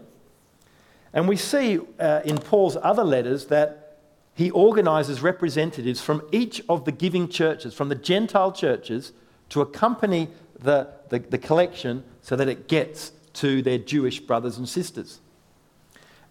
And 1.13 1.29
we 1.29 1.37
see 1.37 1.79
uh, 2.01 2.23
in 2.25 2.39
Paul's 2.39 2.77
other 2.83 3.05
letters 3.05 3.47
that 3.47 4.01
he 4.35 4.51
organizes 4.51 5.23
representatives 5.23 6.01
from 6.01 6.23
each 6.33 6.61
of 6.69 6.85
the 6.85 6.91
giving 6.91 7.29
churches, 7.29 7.73
from 7.73 7.89
the 7.89 7.95
Gentile 7.95 8.51
churches, 8.51 9.13
to 9.51 9.61
accompany 9.61 10.29
the, 10.59 10.89
the, 11.09 11.21
the, 11.21 11.39
collection 11.39 12.03
so 12.21 12.35
that 12.35 12.49
it 12.49 12.67
gets 12.67 13.13
to 13.35 13.63
their 13.63 13.79
Jewish 13.79 14.19
brothers 14.19 14.59
and 14.59 14.69
sisters. 14.69 15.21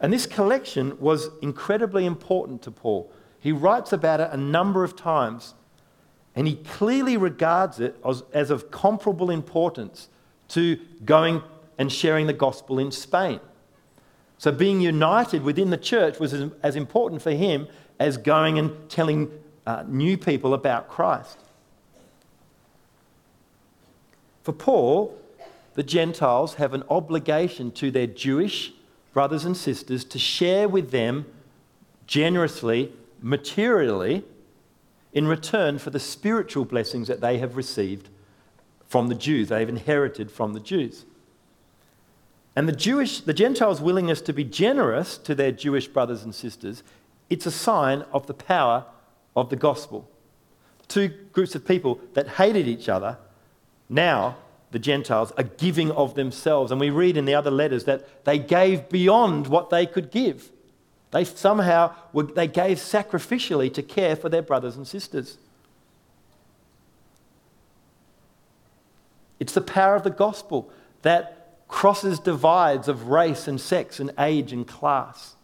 And 0.01 0.11
this 0.11 0.25
collection 0.25 0.99
was 0.99 1.29
incredibly 1.41 2.05
important 2.05 2.61
to 2.63 2.71
Paul. 2.71 3.09
He 3.39 3.53
writes 3.53 3.93
about 3.93 4.19
it 4.19 4.29
a 4.33 4.37
number 4.37 4.83
of 4.83 4.97
times, 4.97 5.53
and 6.35 6.45
he 6.45 6.55
clearly 6.55 7.15
regards 7.15 7.79
it 7.79 7.95
as, 8.05 8.23
as 8.33 8.49
of 8.49 8.69
comparable 8.69 9.29
importance 9.29 10.09
to 10.49 10.77
going 11.05 11.41
and 11.78 11.91
sharing 11.91 12.28
the 12.28 12.34
gospel 12.34 12.80
in 12.80 12.91
Spain. 12.91 13.39
So, 14.38 14.51
being 14.51 14.82
united 14.82 15.43
within 15.43 15.69
the 15.69 15.78
church 15.78 16.19
was 16.19 16.34
as, 16.34 16.51
as 16.61 16.76
important 16.76 17.21
for 17.21 17.32
him 17.32 17.67
as 17.99 18.17
going 18.17 18.59
and 18.59 18.89
telling 18.89 19.32
uh, 19.65 19.84
new 19.88 20.17
people 20.17 20.53
about 20.53 20.89
Christ. 20.89 21.38
For 24.43 24.51
Paul, 24.51 25.17
the 25.76 25.84
Gentiles 25.84 26.55
have 26.55 26.74
an 26.74 26.84
obligation 26.89 27.71
to 27.71 27.89
their 27.89 28.07
Jewish 28.07 28.74
brothers 29.13 29.45
and 29.45 29.55
sisters 29.55 30.03
to 30.05 30.19
share 30.19 30.67
with 30.67 30.91
them 30.91 31.26
generously, 32.07 32.91
materially, 33.21 34.24
in 35.13 35.28
return 35.28 35.78
for 35.78 35.91
the 35.91 35.99
spiritual 35.99 36.65
blessings 36.65 37.07
that 37.07 37.21
they 37.21 37.38
have 37.38 37.55
received 37.55 38.09
from 38.88 39.07
the 39.07 39.15
Jews, 39.15 39.49
they 39.49 39.59
have 39.59 39.69
inherited 39.69 40.30
from 40.30 40.53
the 40.53 40.59
Jews. 40.59 41.05
And 42.56 42.68
the 42.68 42.74
Jewish, 42.74 43.22
the 43.22 43.34
Gentiles' 43.34 43.82
willingness 43.82 44.22
to 44.22 44.34
be 44.34 44.43
generous 44.43 45.18
to 45.20 45.34
their 45.34 45.51
Jewish 45.51 45.88
brothers 45.88 46.24
and 46.24 46.34
sisters 46.36 46.84
it's 47.30 47.47
a 47.47 47.51
sign 47.51 48.04
of 48.12 48.28
the 48.28 48.34
power 48.34 48.86
of 49.36 49.49
the 49.49 49.56
gospel. 49.56 50.08
Two 50.88 51.08
groups 51.32 51.56
of 51.56 51.66
people 51.66 51.99
that 52.14 52.28
hated 52.28 52.68
each 52.68 52.88
other, 52.88 53.18
now 53.89 54.38
the 54.70 54.78
Gentiles 54.78 55.32
are 55.38 55.43
giving 55.43 55.89
of 55.91 56.14
themselves. 56.14 56.72
And 56.72 56.80
we 56.80 56.91
read 56.91 57.18
in 57.18 57.26
the 57.26 57.34
other 57.34 57.49
letters 57.49 57.86
that 57.86 58.26
they 58.26 58.38
gave 58.38 58.88
beyond 58.89 59.47
what 59.47 59.72
they 59.72 59.88
could 59.88 60.12
give. 60.12 60.51
They 61.12 61.24
somehow 61.24 61.95
were, 62.12 62.24
they 62.24 62.47
gave 62.47 62.78
sacrificially 62.78 63.74
to 63.74 63.82
care 63.82 64.16
for 64.16 64.30
their 64.30 64.41
brothers 64.43 64.76
and 64.76 64.88
sisters. 64.88 65.38
It's 69.39 69.54
the 69.54 69.62
power 69.62 69.95
of 69.95 70.04
the 70.04 70.12
gospel 70.12 70.72
that 71.01 71.42
crosses 71.74 72.19
divides 72.19 72.88
of 72.88 73.07
race 73.07 73.47
and 73.47 73.59
sex 73.59 73.99
and 73.99 74.13
age 74.19 74.53
and 74.53 74.67
class. 74.67 75.36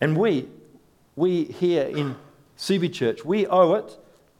And 0.00 0.16
we, 0.16 0.48
we 1.14 1.44
here 1.44 1.82
in 1.82 2.16
Subi 2.56 2.90
Church, 2.90 3.26
we 3.26 3.46
owe 3.46 3.74
it 3.74 3.98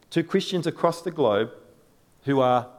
to 0.09 0.23
Christians 0.23 0.65
across 0.65 1.03
the 1.03 1.11
globe 1.11 1.51
who 2.23 2.41
are 2.41 2.69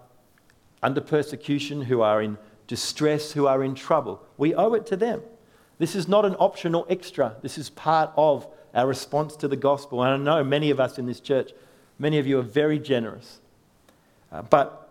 under 0.82 1.00
persecution, 1.00 1.82
who 1.82 2.00
are 2.00 2.20
in 2.20 2.36
distress, 2.66 3.30
who 3.30 3.46
are 3.46 3.62
in 3.62 3.76
trouble. 3.76 4.20
We 4.36 4.52
owe 4.52 4.74
it 4.74 4.84
to 4.86 4.96
them. 4.96 5.22
This 5.78 5.94
is 5.94 6.08
not 6.08 6.24
an 6.24 6.34
optional 6.40 6.84
extra. 6.90 7.36
This 7.42 7.58
is 7.58 7.70
part 7.70 8.10
of 8.16 8.48
our 8.74 8.88
response 8.88 9.36
to 9.36 9.46
the 9.46 9.56
gospel. 9.56 10.02
And 10.02 10.28
I 10.28 10.34
know 10.36 10.42
many 10.42 10.70
of 10.70 10.80
us 10.80 10.98
in 10.98 11.06
this 11.06 11.20
church, 11.20 11.52
many 11.96 12.18
of 12.18 12.26
you 12.26 12.40
are 12.40 12.42
very 12.42 12.80
generous. 12.80 13.38
Uh, 14.32 14.42
but 14.42 14.83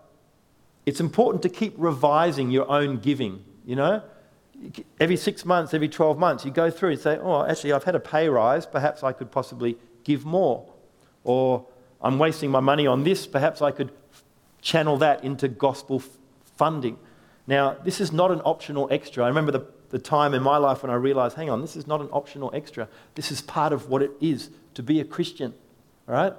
it's 0.85 0.99
important 0.99 1.41
to 1.43 1.49
keep 1.49 1.73
revising 1.77 2.51
your 2.51 2.69
own 2.69 2.97
giving, 2.97 3.43
you 3.65 3.75
know? 3.75 4.03
every 4.99 5.17
six 5.17 5.45
months, 5.45 5.73
every 5.73 5.89
12 5.89 6.17
months, 6.17 6.45
you 6.45 6.51
go 6.51 6.69
through 6.69 6.91
and 6.91 6.99
say, 6.99 7.17
oh, 7.21 7.45
actually, 7.45 7.73
I've 7.73 7.83
had 7.83 7.95
a 7.95 7.99
pay 7.99 8.29
rise. 8.29 8.65
Perhaps 8.65 9.03
I 9.03 9.11
could 9.11 9.31
possibly 9.31 9.77
give 10.03 10.25
more. 10.25 10.71
Or 11.23 11.65
I'm 12.01 12.19
wasting 12.19 12.51
my 12.51 12.59
money 12.59 12.87
on 12.87 13.03
this. 13.03 13.27
Perhaps 13.27 13.61
I 13.61 13.71
could 13.71 13.91
channel 14.61 14.97
that 14.97 15.23
into 15.23 15.47
gospel 15.47 15.97
f- 15.97 16.09
funding. 16.55 16.97
Now, 17.47 17.75
this 17.83 17.99
is 17.99 18.11
not 18.11 18.31
an 18.31 18.41
optional 18.45 18.87
extra. 18.91 19.25
I 19.25 19.27
remember 19.27 19.51
the, 19.51 19.65
the 19.89 19.99
time 19.99 20.33
in 20.33 20.41
my 20.41 20.57
life 20.57 20.83
when 20.83 20.91
I 20.91 20.95
realized, 20.95 21.35
hang 21.35 21.49
on, 21.49 21.61
this 21.61 21.75
is 21.75 21.87
not 21.87 21.99
an 21.99 22.09
optional 22.11 22.49
extra. 22.53 22.87
This 23.15 23.31
is 23.31 23.41
part 23.41 23.73
of 23.73 23.89
what 23.89 24.01
it 24.01 24.11
is 24.21 24.49
to 24.75 24.83
be 24.83 24.99
a 24.99 25.05
Christian. 25.05 25.53
All 26.07 26.15
right? 26.15 26.33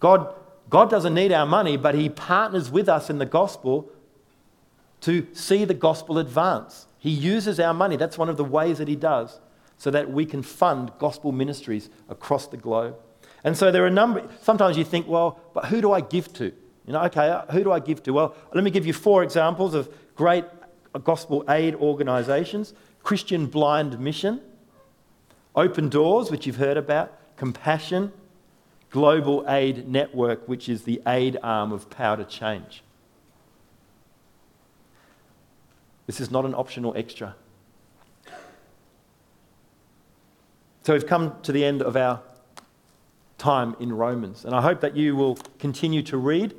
God, 0.00 0.34
God 0.70 0.90
doesn't 0.90 1.14
need 1.14 1.32
our 1.32 1.46
money, 1.46 1.76
but 1.76 1.94
He 1.94 2.08
partners 2.08 2.70
with 2.70 2.88
us 2.88 3.10
in 3.10 3.18
the 3.18 3.26
gospel 3.26 3.90
to 5.04 5.26
see 5.34 5.66
the 5.66 5.74
gospel 5.74 6.18
advance. 6.18 6.86
He 6.98 7.10
uses 7.10 7.60
our 7.60 7.74
money. 7.74 7.96
That's 7.96 8.16
one 8.16 8.30
of 8.30 8.38
the 8.38 8.44
ways 8.44 8.78
that 8.78 8.88
he 8.88 8.96
does, 8.96 9.38
so 9.76 9.90
that 9.90 10.10
we 10.10 10.24
can 10.24 10.42
fund 10.42 10.92
gospel 10.98 11.30
ministries 11.30 11.90
across 12.08 12.46
the 12.46 12.56
globe. 12.56 12.96
And 13.44 13.54
so 13.54 13.70
there 13.70 13.84
are 13.84 13.88
a 13.88 13.90
number, 13.90 14.26
sometimes 14.40 14.78
you 14.78 14.84
think, 14.84 15.06
well, 15.06 15.38
but 15.52 15.66
who 15.66 15.82
do 15.82 15.92
I 15.92 16.00
give 16.00 16.32
to? 16.34 16.44
You 16.86 16.92
know, 16.94 17.02
okay, 17.02 17.28
uh, 17.28 17.44
who 17.52 17.62
do 17.62 17.70
I 17.70 17.80
give 17.80 18.02
to? 18.04 18.14
Well, 18.14 18.34
let 18.54 18.64
me 18.64 18.70
give 18.70 18.86
you 18.86 18.94
four 18.94 19.22
examples 19.22 19.74
of 19.74 19.94
great 20.16 20.46
gospel 21.02 21.44
aid 21.50 21.74
organizations 21.74 22.72
Christian 23.02 23.44
Blind 23.44 24.00
Mission, 24.00 24.40
Open 25.54 25.90
Doors, 25.90 26.30
which 26.30 26.46
you've 26.46 26.56
heard 26.56 26.78
about, 26.78 27.12
Compassion, 27.36 28.10
Global 28.94 29.44
Aid 29.48 29.88
Network, 29.88 30.46
which 30.46 30.68
is 30.68 30.84
the 30.84 31.02
aid 31.04 31.36
arm 31.42 31.72
of 31.72 31.90
Power 31.90 32.16
to 32.16 32.24
Change. 32.24 32.84
This 36.06 36.20
is 36.20 36.30
not 36.30 36.44
an 36.44 36.54
optional 36.54 36.96
extra. 36.96 37.34
So 40.84 40.92
we've 40.92 41.08
come 41.08 41.34
to 41.42 41.50
the 41.50 41.64
end 41.64 41.82
of 41.82 41.96
our 41.96 42.20
time 43.36 43.74
in 43.80 43.92
Romans, 43.92 44.44
and 44.44 44.54
I 44.54 44.62
hope 44.62 44.80
that 44.82 44.96
you 44.96 45.16
will 45.16 45.38
continue 45.58 46.04
to 46.04 46.16
read 46.16 46.54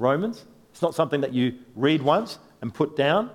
Romans. 0.00 0.44
It's 0.72 0.82
not 0.82 0.92
something 0.92 1.20
that 1.20 1.34
you 1.34 1.54
read 1.76 2.02
once 2.02 2.40
and 2.62 2.74
put 2.74 2.96
down. 2.96 3.30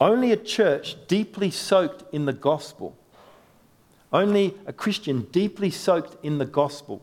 Only 0.00 0.32
a 0.32 0.38
church 0.38 0.96
deeply 1.08 1.50
soaked 1.50 2.04
in 2.10 2.24
the 2.24 2.32
gospel, 2.32 2.96
only 4.16 4.54
a 4.64 4.72
Christian 4.72 5.22
deeply 5.30 5.70
soaked 5.70 6.16
in 6.24 6.38
the 6.38 6.46
gospel, 6.46 7.02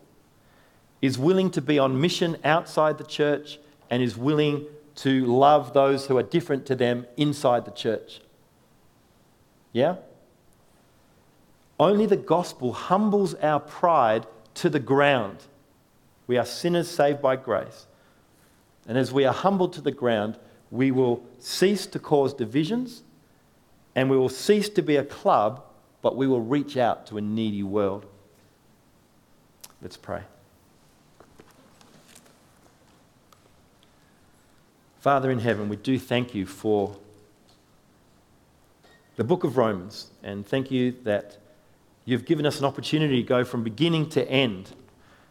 is 1.00 1.18
willing 1.18 1.52
to 1.52 1.62
be 1.62 1.78
on 1.78 2.02
mission 2.02 2.38
outside 2.44 2.98
the 2.98 3.04
church 3.04 3.60
and 3.90 4.02
is 4.02 4.18
willing 4.18 4.66
to 4.96 5.26
love 5.26 5.74
those 5.74 6.08
who 6.08 6.18
are 6.18 6.24
different 6.24 6.66
to 6.66 6.76
them 6.76 7.06
inside 7.16 7.66
the 7.66 7.72
church. 7.72 8.22
Yeah? 9.74 9.98
Only 11.80 12.06
the 12.06 12.18
gospel 12.18 12.74
humbles 12.74 13.36
our 13.36 13.60
pride 13.60 14.26
to 14.56 14.70
the 14.70 14.80
ground. 14.80 15.38
We 16.26 16.38
are 16.38 16.46
sinners 16.46 16.90
saved 16.90 17.22
by 17.22 17.36
grace. 17.36 17.86
And 18.88 18.98
as 18.98 19.12
we 19.12 19.26
are 19.26 19.34
humbled 19.34 19.74
to 19.74 19.82
the 19.82 19.92
ground, 19.92 20.40
we 20.72 20.90
will 20.90 21.24
cease 21.38 21.86
to 21.88 22.00
cause 22.00 22.34
divisions 22.34 23.04
and 23.96 24.10
we 24.10 24.18
will 24.18 24.30
cease 24.30 24.70
to 24.70 24.82
be 24.82 24.96
a 24.96 25.04
club, 25.04 25.64
but 26.04 26.16
we 26.16 26.28
will 26.28 26.42
reach 26.42 26.78
out 26.78 27.08
to 27.08 27.18
a 27.18 27.22
needy 27.22 27.64
world. 27.64 28.06
Let's 29.82 29.98
pray. 29.98 30.22
Father 35.00 35.32
in 35.32 35.40
heaven, 35.40 35.68
we 35.68 35.78
do 35.78 35.98
thank 35.98 36.36
you 36.36 36.46
for 36.46 36.96
the 39.16 39.24
book 39.24 39.44
of 39.44 39.58
Romans, 39.58 40.12
and 40.24 40.46
thank 40.46 40.72
you 40.72 40.94
that 41.04 41.38
you've 42.06 42.26
given 42.26 42.46
us 42.46 42.60
an 42.60 42.66
opportunity 42.66 43.22
to 43.22 43.28
go 43.28 43.44
from 43.44 43.64
beginning 43.64 44.10
to 44.10 44.30
end. 44.30 44.72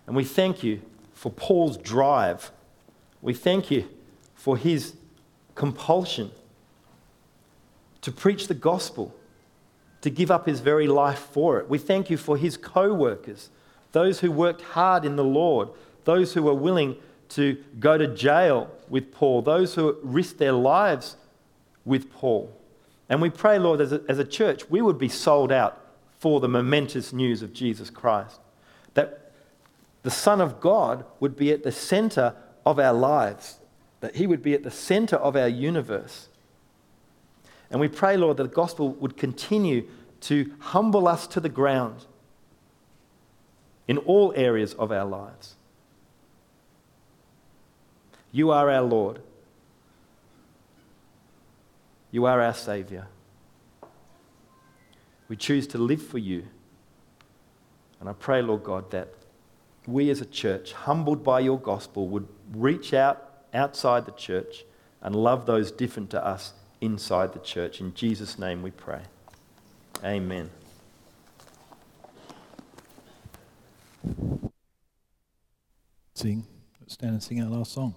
And 0.06 0.16
we 0.16 0.24
thank 0.24 0.62
you 0.62 0.80
for 1.14 1.30
Paul's 1.30 1.76
drive. 1.76 2.50
We 3.20 3.34
thank 3.34 3.70
you 3.70 3.88
for 4.34 4.56
his 4.56 4.94
compulsion 5.54 6.30
to 8.00 8.12
preach 8.12 8.48
the 8.48 8.54
gospel, 8.54 9.14
to 10.02 10.10
give 10.10 10.30
up 10.30 10.46
his 10.46 10.60
very 10.60 10.86
life 10.86 11.18
for 11.18 11.58
it. 11.58 11.68
We 11.68 11.78
thank 11.78 12.10
you 12.10 12.16
for 12.16 12.36
his 12.36 12.56
co 12.56 12.92
workers, 12.92 13.48
those 13.92 14.20
who 14.20 14.30
worked 14.30 14.60
hard 14.62 15.04
in 15.04 15.16
the 15.16 15.24
Lord, 15.24 15.70
those 16.04 16.34
who 16.34 16.42
were 16.42 16.54
willing 16.54 16.96
to 17.30 17.56
go 17.80 17.96
to 17.96 18.06
jail 18.06 18.70
with 18.88 19.10
Paul, 19.12 19.42
those 19.42 19.74
who 19.74 19.96
risked 20.02 20.38
their 20.38 20.52
lives 20.52 21.16
with 21.84 22.12
Paul. 22.12 22.54
And 23.08 23.22
we 23.22 23.30
pray, 23.30 23.58
Lord, 23.58 23.80
as 23.80 23.92
a, 23.92 24.02
as 24.08 24.18
a 24.18 24.24
church, 24.24 24.68
we 24.70 24.82
would 24.82 24.98
be 24.98 25.08
sold 25.08 25.50
out 25.50 25.78
for 26.18 26.40
the 26.40 26.48
momentous 26.48 27.12
news 27.12 27.42
of 27.42 27.52
Jesus 27.52 27.90
Christ. 27.90 28.40
That 28.94 29.32
the 30.02 30.10
Son 30.10 30.40
of 30.40 30.60
God 30.60 31.04
would 31.20 31.36
be 31.36 31.52
at 31.52 31.62
the 31.62 31.72
center 31.72 32.34
of 32.66 32.78
our 32.78 32.92
lives, 32.92 33.58
that 34.00 34.16
He 34.16 34.26
would 34.26 34.42
be 34.42 34.54
at 34.54 34.62
the 34.62 34.70
center 34.70 35.16
of 35.16 35.36
our 35.36 35.48
universe. 35.48 36.28
And 37.72 37.80
we 37.80 37.88
pray, 37.88 38.18
Lord, 38.18 38.36
that 38.36 38.42
the 38.42 38.48
gospel 38.50 38.90
would 38.92 39.16
continue 39.16 39.88
to 40.20 40.52
humble 40.58 41.08
us 41.08 41.26
to 41.28 41.40
the 41.40 41.48
ground 41.48 42.04
in 43.88 43.96
all 43.98 44.32
areas 44.36 44.74
of 44.74 44.92
our 44.92 45.06
lives. 45.06 45.56
You 48.30 48.50
are 48.50 48.70
our 48.70 48.82
Lord. 48.82 49.20
You 52.10 52.26
are 52.26 52.42
our 52.42 52.52
Savior. 52.52 53.08
We 55.28 55.36
choose 55.36 55.66
to 55.68 55.78
live 55.78 56.02
for 56.02 56.18
you. 56.18 56.46
And 58.00 58.08
I 58.08 58.12
pray, 58.12 58.42
Lord 58.42 58.64
God, 58.64 58.90
that 58.90 59.14
we 59.86 60.10
as 60.10 60.20
a 60.20 60.26
church, 60.26 60.74
humbled 60.74 61.24
by 61.24 61.40
your 61.40 61.58
gospel, 61.58 62.06
would 62.08 62.28
reach 62.52 62.92
out 62.92 63.30
outside 63.54 64.04
the 64.04 64.12
church 64.12 64.64
and 65.00 65.16
love 65.16 65.46
those 65.46 65.72
different 65.72 66.10
to 66.10 66.24
us 66.24 66.52
inside 66.82 67.32
the 67.32 67.38
church. 67.38 67.80
In 67.80 67.94
Jesus' 67.94 68.38
name 68.38 68.60
we 68.60 68.70
pray. 68.72 69.02
Amen. 70.04 70.50
Sing. 76.14 76.44
Stand 76.88 77.12
and 77.12 77.22
sing 77.22 77.42
our 77.42 77.48
last 77.48 77.72
song. 77.72 77.94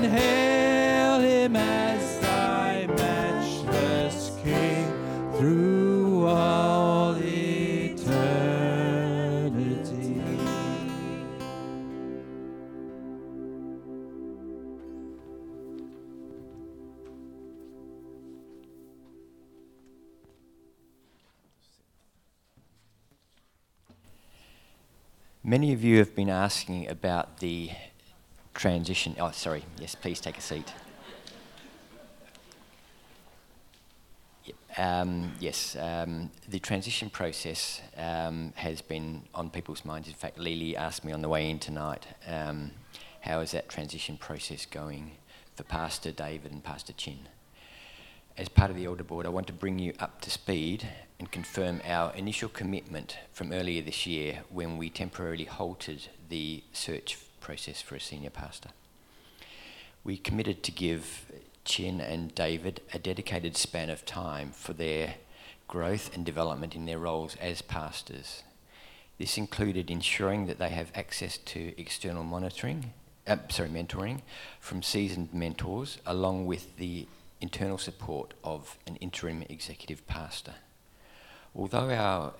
and 0.00 0.12
hail 0.12 1.18
him 1.18 1.56
as 1.56 2.20
thy 2.20 2.86
matchless 2.86 4.30
king 4.44 4.86
through 5.36 6.24
all 6.24 7.16
eternity. 7.16 8.12
Many 25.42 25.72
of 25.72 25.82
you 25.82 25.98
have 25.98 26.14
been 26.14 26.30
asking 26.30 26.86
about 26.88 27.38
the 27.40 27.70
transition. 28.58 29.14
Oh, 29.20 29.30
sorry. 29.30 29.64
Yes, 29.78 29.94
please 29.94 30.20
take 30.20 30.36
a 30.36 30.40
seat. 30.40 30.74
Um, 34.76 35.32
yes, 35.40 35.76
um, 35.76 36.30
the 36.48 36.58
transition 36.58 37.08
process 37.08 37.80
um, 37.96 38.52
has 38.56 38.80
been 38.82 39.22
on 39.34 39.50
people's 39.50 39.84
minds. 39.84 40.08
In 40.08 40.14
fact, 40.14 40.38
Lily 40.38 40.76
asked 40.76 41.04
me 41.04 41.12
on 41.12 41.22
the 41.22 41.28
way 41.28 41.50
in 41.50 41.58
tonight, 41.58 42.06
um, 42.26 42.72
how 43.20 43.40
is 43.40 43.52
that 43.52 43.68
transition 43.68 44.16
process 44.16 44.66
going 44.66 45.12
for 45.56 45.62
Pastor 45.64 46.12
David 46.12 46.52
and 46.52 46.62
Pastor 46.62 46.92
Chin? 46.92 47.28
As 48.36 48.48
part 48.48 48.70
of 48.70 48.76
the 48.76 48.84
Elder 48.84 49.02
Board, 49.02 49.26
I 49.26 49.30
want 49.30 49.48
to 49.48 49.52
bring 49.52 49.80
you 49.80 49.92
up 49.98 50.20
to 50.20 50.30
speed 50.30 50.88
and 51.18 51.30
confirm 51.30 51.80
our 51.84 52.14
initial 52.14 52.48
commitment 52.48 53.18
from 53.32 53.52
earlier 53.52 53.82
this 53.82 54.06
year 54.06 54.40
when 54.50 54.78
we 54.78 54.90
temporarily 54.90 55.44
halted 55.44 56.06
the 56.28 56.62
search 56.72 57.18
process 57.40 57.80
for 57.80 57.94
a 57.94 58.00
senior 58.00 58.30
pastor. 58.30 58.70
We 60.04 60.16
committed 60.16 60.62
to 60.64 60.72
give 60.72 61.26
Chin 61.64 62.00
and 62.00 62.34
David 62.34 62.80
a 62.94 62.98
dedicated 62.98 63.56
span 63.56 63.90
of 63.90 64.06
time 64.06 64.52
for 64.52 64.72
their 64.72 65.14
growth 65.66 66.14
and 66.14 66.24
development 66.24 66.74
in 66.74 66.86
their 66.86 66.98
roles 66.98 67.36
as 67.36 67.60
pastors. 67.60 68.42
This 69.18 69.36
included 69.36 69.90
ensuring 69.90 70.46
that 70.46 70.58
they 70.58 70.70
have 70.70 70.92
access 70.94 71.36
to 71.38 71.78
external 71.78 72.24
monitoring, 72.24 72.92
uh, 73.26 73.36
sorry, 73.50 73.68
mentoring 73.68 74.22
from 74.60 74.82
seasoned 74.82 75.34
mentors, 75.34 75.98
along 76.06 76.46
with 76.46 76.76
the 76.76 77.06
internal 77.40 77.78
support 77.78 78.34
of 78.42 78.78
an 78.86 78.96
interim 78.96 79.42
executive 79.48 80.06
pastor. 80.06 80.54
Although 81.54 81.90
our 81.90 82.32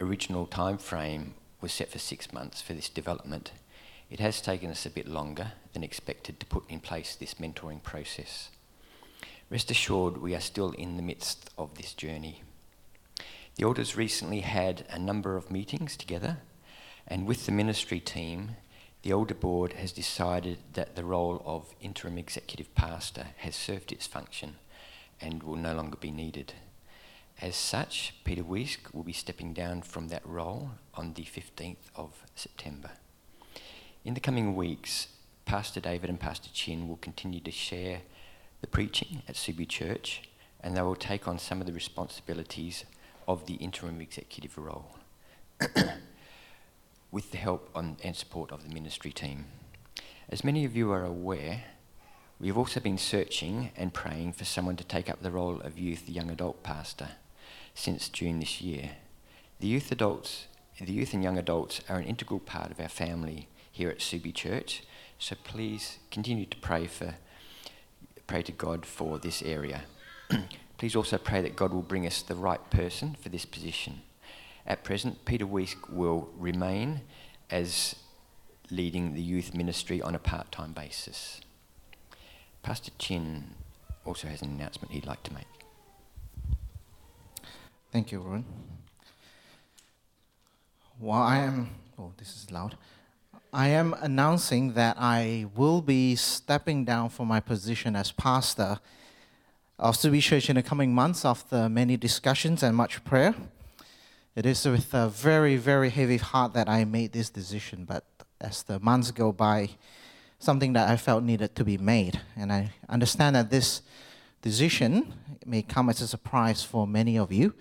original 0.00 0.46
time 0.46 0.78
frame 0.78 1.34
was 1.60 1.72
set 1.72 1.90
for 1.90 1.98
six 1.98 2.32
months 2.32 2.60
for 2.60 2.72
this 2.72 2.88
development, 2.88 3.52
it 4.14 4.20
has 4.20 4.40
taken 4.40 4.70
us 4.70 4.86
a 4.86 4.90
bit 4.90 5.08
longer 5.08 5.50
than 5.72 5.82
expected 5.82 6.38
to 6.38 6.46
put 6.46 6.62
in 6.70 6.78
place 6.78 7.16
this 7.16 7.34
mentoring 7.34 7.82
process. 7.82 8.48
Rest 9.50 9.72
assured, 9.72 10.18
we 10.18 10.36
are 10.36 10.40
still 10.40 10.70
in 10.70 10.96
the 10.96 11.02
midst 11.02 11.50
of 11.58 11.74
this 11.74 11.92
journey. 11.94 12.44
The 13.56 13.64
elders 13.64 13.96
recently 13.96 14.42
had 14.42 14.84
a 14.88 15.00
number 15.00 15.36
of 15.36 15.50
meetings 15.50 15.96
together, 15.96 16.36
and 17.08 17.26
with 17.26 17.44
the 17.44 17.50
ministry 17.50 17.98
team, 17.98 18.54
the 19.02 19.10
elder 19.10 19.34
board 19.34 19.72
has 19.72 19.90
decided 19.90 20.58
that 20.74 20.94
the 20.94 21.02
role 21.02 21.42
of 21.44 21.74
interim 21.80 22.16
executive 22.16 22.72
pastor 22.76 23.26
has 23.38 23.56
served 23.56 23.90
its 23.90 24.06
function 24.06 24.58
and 25.20 25.42
will 25.42 25.56
no 25.56 25.74
longer 25.74 25.96
be 25.96 26.12
needed. 26.12 26.52
As 27.42 27.56
such, 27.56 28.14
Peter 28.22 28.44
Weisk 28.44 28.94
will 28.94 29.02
be 29.02 29.12
stepping 29.12 29.52
down 29.52 29.82
from 29.82 30.06
that 30.10 30.24
role 30.24 30.70
on 30.94 31.14
the 31.14 31.24
15th 31.24 31.90
of 31.96 32.22
September. 32.36 32.92
In 34.04 34.12
the 34.12 34.20
coming 34.20 34.54
weeks, 34.54 35.08
Pastor 35.46 35.80
David 35.80 36.10
and 36.10 36.20
Pastor 36.20 36.50
Chin 36.52 36.88
will 36.88 36.98
continue 36.98 37.40
to 37.40 37.50
share 37.50 38.02
the 38.60 38.66
preaching 38.66 39.22
at 39.26 39.34
Subi 39.34 39.66
Church 39.66 40.28
and 40.60 40.76
they 40.76 40.82
will 40.82 40.94
take 40.94 41.26
on 41.26 41.38
some 41.38 41.58
of 41.62 41.66
the 41.66 41.72
responsibilities 41.72 42.84
of 43.26 43.46
the 43.46 43.54
interim 43.54 44.02
executive 44.02 44.58
role 44.58 44.98
with 47.10 47.30
the 47.30 47.38
help 47.38 47.70
on, 47.74 47.96
and 48.04 48.14
support 48.14 48.52
of 48.52 48.62
the 48.62 48.74
ministry 48.74 49.10
team. 49.10 49.46
As 50.28 50.44
many 50.44 50.66
of 50.66 50.76
you 50.76 50.92
are 50.92 51.04
aware, 51.06 51.64
we 52.38 52.48
have 52.48 52.58
also 52.58 52.80
been 52.80 52.98
searching 52.98 53.70
and 53.74 53.94
praying 53.94 54.34
for 54.34 54.44
someone 54.44 54.76
to 54.76 54.84
take 54.84 55.08
up 55.08 55.22
the 55.22 55.30
role 55.30 55.62
of 55.62 55.78
youth 55.78 56.10
young 56.10 56.30
adult 56.30 56.62
pastor 56.62 57.08
since 57.74 58.10
June 58.10 58.40
this 58.40 58.60
year. 58.60 58.96
The 59.60 59.68
youth 59.68 59.90
adults, 59.90 60.48
the 60.78 60.92
youth 60.92 61.14
and 61.14 61.22
young 61.22 61.38
adults 61.38 61.80
are 61.88 61.96
an 61.96 62.04
integral 62.04 62.40
part 62.40 62.70
of 62.70 62.78
our 62.78 62.88
family 62.90 63.48
here 63.74 63.90
at 63.90 63.98
Subi 63.98 64.32
Church, 64.32 64.84
so 65.18 65.34
please 65.42 65.98
continue 66.12 66.46
to 66.46 66.56
pray 66.58 66.86
for 66.86 67.16
pray 68.28 68.40
to 68.40 68.52
God 68.52 68.86
for 68.86 69.18
this 69.18 69.42
area. 69.42 69.82
please 70.78 70.94
also 70.94 71.18
pray 71.18 71.42
that 71.42 71.56
God 71.56 71.72
will 71.72 71.82
bring 71.82 72.06
us 72.06 72.22
the 72.22 72.36
right 72.36 72.70
person 72.70 73.16
for 73.20 73.30
this 73.30 73.44
position. 73.44 74.02
At 74.64 74.84
present, 74.84 75.24
Peter 75.24 75.44
Weisk 75.44 75.90
will 75.90 76.30
remain 76.38 77.00
as 77.50 77.96
leading 78.70 79.12
the 79.12 79.20
youth 79.20 79.54
ministry 79.54 80.00
on 80.00 80.14
a 80.14 80.20
part-time 80.20 80.72
basis. 80.72 81.40
Pastor 82.62 82.92
Chin 82.96 83.54
also 84.04 84.28
has 84.28 84.40
an 84.40 84.50
announcement 84.50 84.92
he'd 84.92 85.04
like 85.04 85.24
to 85.24 85.34
make. 85.34 85.44
Thank 87.92 88.12
you, 88.12 88.20
Ron. 88.20 88.44
While 90.98 91.22
I 91.22 91.38
am, 91.38 91.70
oh, 91.98 92.12
this 92.16 92.36
is 92.36 92.52
loud. 92.52 92.76
I 93.56 93.68
am 93.68 93.94
announcing 94.00 94.72
that 94.72 94.96
I 94.98 95.46
will 95.54 95.80
be 95.80 96.16
stepping 96.16 96.84
down 96.84 97.08
from 97.08 97.28
my 97.28 97.38
position 97.38 97.94
as 97.94 98.10
pastor 98.10 98.80
of 99.78 99.94
Subi 99.94 100.20
Church 100.20 100.50
in 100.50 100.56
the 100.56 100.62
coming 100.64 100.92
months 100.92 101.24
after 101.24 101.68
many 101.68 101.96
discussions 101.96 102.64
and 102.64 102.74
much 102.74 103.04
prayer. 103.04 103.32
It 104.34 104.44
is 104.44 104.64
with 104.64 104.92
a 104.92 105.08
very, 105.08 105.54
very 105.54 105.90
heavy 105.90 106.16
heart 106.16 106.52
that 106.54 106.68
I 106.68 106.84
made 106.84 107.12
this 107.12 107.30
decision, 107.30 107.84
but 107.84 108.02
as 108.40 108.64
the 108.64 108.80
months 108.80 109.12
go 109.12 109.30
by, 109.30 109.70
something 110.40 110.72
that 110.72 110.90
I 110.90 110.96
felt 110.96 111.22
needed 111.22 111.54
to 111.54 111.64
be 111.64 111.78
made. 111.78 112.20
And 112.34 112.52
I 112.52 112.72
understand 112.88 113.36
that 113.36 113.50
this 113.50 113.82
decision 114.42 115.14
may 115.46 115.62
come 115.62 115.88
as 115.90 116.00
a 116.00 116.08
surprise 116.08 116.64
for 116.64 116.88
many 116.88 117.16
of 117.16 117.30
you, 117.30 117.54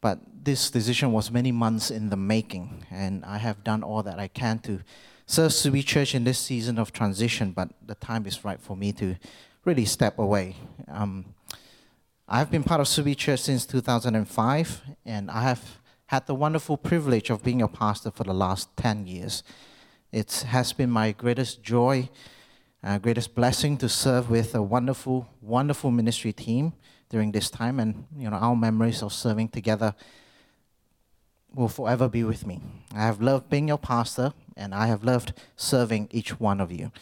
but 0.00 0.18
this 0.44 0.70
decision 0.70 1.12
was 1.12 1.30
many 1.30 1.52
months 1.52 1.90
in 1.90 2.08
the 2.08 2.16
making, 2.16 2.86
and 2.90 3.22
I 3.26 3.36
have 3.36 3.62
done 3.62 3.82
all 3.82 4.02
that 4.04 4.18
I 4.18 4.28
can 4.28 4.60
to 4.60 4.80
serve 5.30 5.52
Subi 5.52 5.86
Church 5.86 6.16
in 6.16 6.24
this 6.24 6.40
season 6.40 6.76
of 6.76 6.92
transition, 6.92 7.52
but 7.52 7.68
the 7.86 7.94
time 7.94 8.26
is 8.26 8.44
right 8.44 8.60
for 8.60 8.76
me 8.76 8.90
to 8.94 9.14
really 9.64 9.84
step 9.84 10.18
away. 10.18 10.56
Um, 10.88 11.24
I've 12.26 12.50
been 12.50 12.64
part 12.64 12.80
of 12.80 12.88
Subi 12.88 13.16
Church 13.16 13.38
since 13.38 13.64
2005, 13.64 14.82
and 15.06 15.30
I 15.30 15.42
have 15.42 15.78
had 16.06 16.26
the 16.26 16.34
wonderful 16.34 16.76
privilege 16.76 17.30
of 17.30 17.44
being 17.44 17.62
a 17.62 17.68
pastor 17.68 18.10
for 18.10 18.24
the 18.24 18.34
last 18.34 18.76
10 18.76 19.06
years. 19.06 19.44
It 20.10 20.44
has 20.48 20.72
been 20.72 20.90
my 20.90 21.12
greatest 21.12 21.62
joy, 21.62 22.08
uh, 22.82 22.98
greatest 22.98 23.36
blessing 23.36 23.76
to 23.78 23.88
serve 23.88 24.30
with 24.30 24.56
a 24.56 24.62
wonderful, 24.62 25.28
wonderful 25.40 25.92
ministry 25.92 26.32
team 26.32 26.72
during 27.08 27.30
this 27.30 27.50
time, 27.50 27.78
and 27.78 28.04
you 28.16 28.28
know 28.28 28.36
our 28.36 28.56
memories 28.56 29.00
of 29.00 29.12
serving 29.12 29.50
together 29.50 29.94
will 31.54 31.68
forever 31.68 32.08
be 32.08 32.24
with 32.24 32.46
me. 32.46 32.60
I 32.92 33.02
have 33.02 33.20
loved 33.20 33.48
being 33.48 33.68
your 33.68 33.78
pastor, 33.78 34.32
and 34.60 34.74
I 34.74 34.86
have 34.86 35.02
loved 35.02 35.32
serving 35.56 36.08
each 36.12 36.38
one 36.38 36.60
of 36.60 36.70
you. 36.70 36.92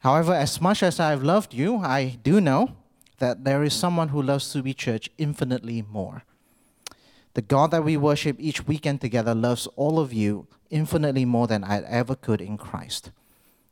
However, 0.00 0.34
as 0.34 0.60
much 0.60 0.82
as 0.82 1.00
I 1.00 1.10
have 1.10 1.22
loved 1.22 1.54
you, 1.54 1.78
I 1.78 2.18
do 2.22 2.40
know 2.40 2.76
that 3.18 3.44
there 3.44 3.64
is 3.64 3.72
someone 3.72 4.08
who 4.08 4.20
loves 4.20 4.44
Subi 4.44 4.76
Church 4.76 5.08
infinitely 5.16 5.82
more. 5.90 6.24
The 7.32 7.42
God 7.42 7.70
that 7.70 7.84
we 7.84 7.96
worship 7.96 8.36
each 8.38 8.66
weekend 8.66 9.00
together 9.00 9.34
loves 9.34 9.66
all 9.76 9.98
of 9.98 10.12
you 10.12 10.46
infinitely 10.70 11.24
more 11.24 11.46
than 11.46 11.64
I 11.64 11.82
ever 11.82 12.14
could 12.14 12.40
in 12.40 12.58
Christ. 12.58 13.10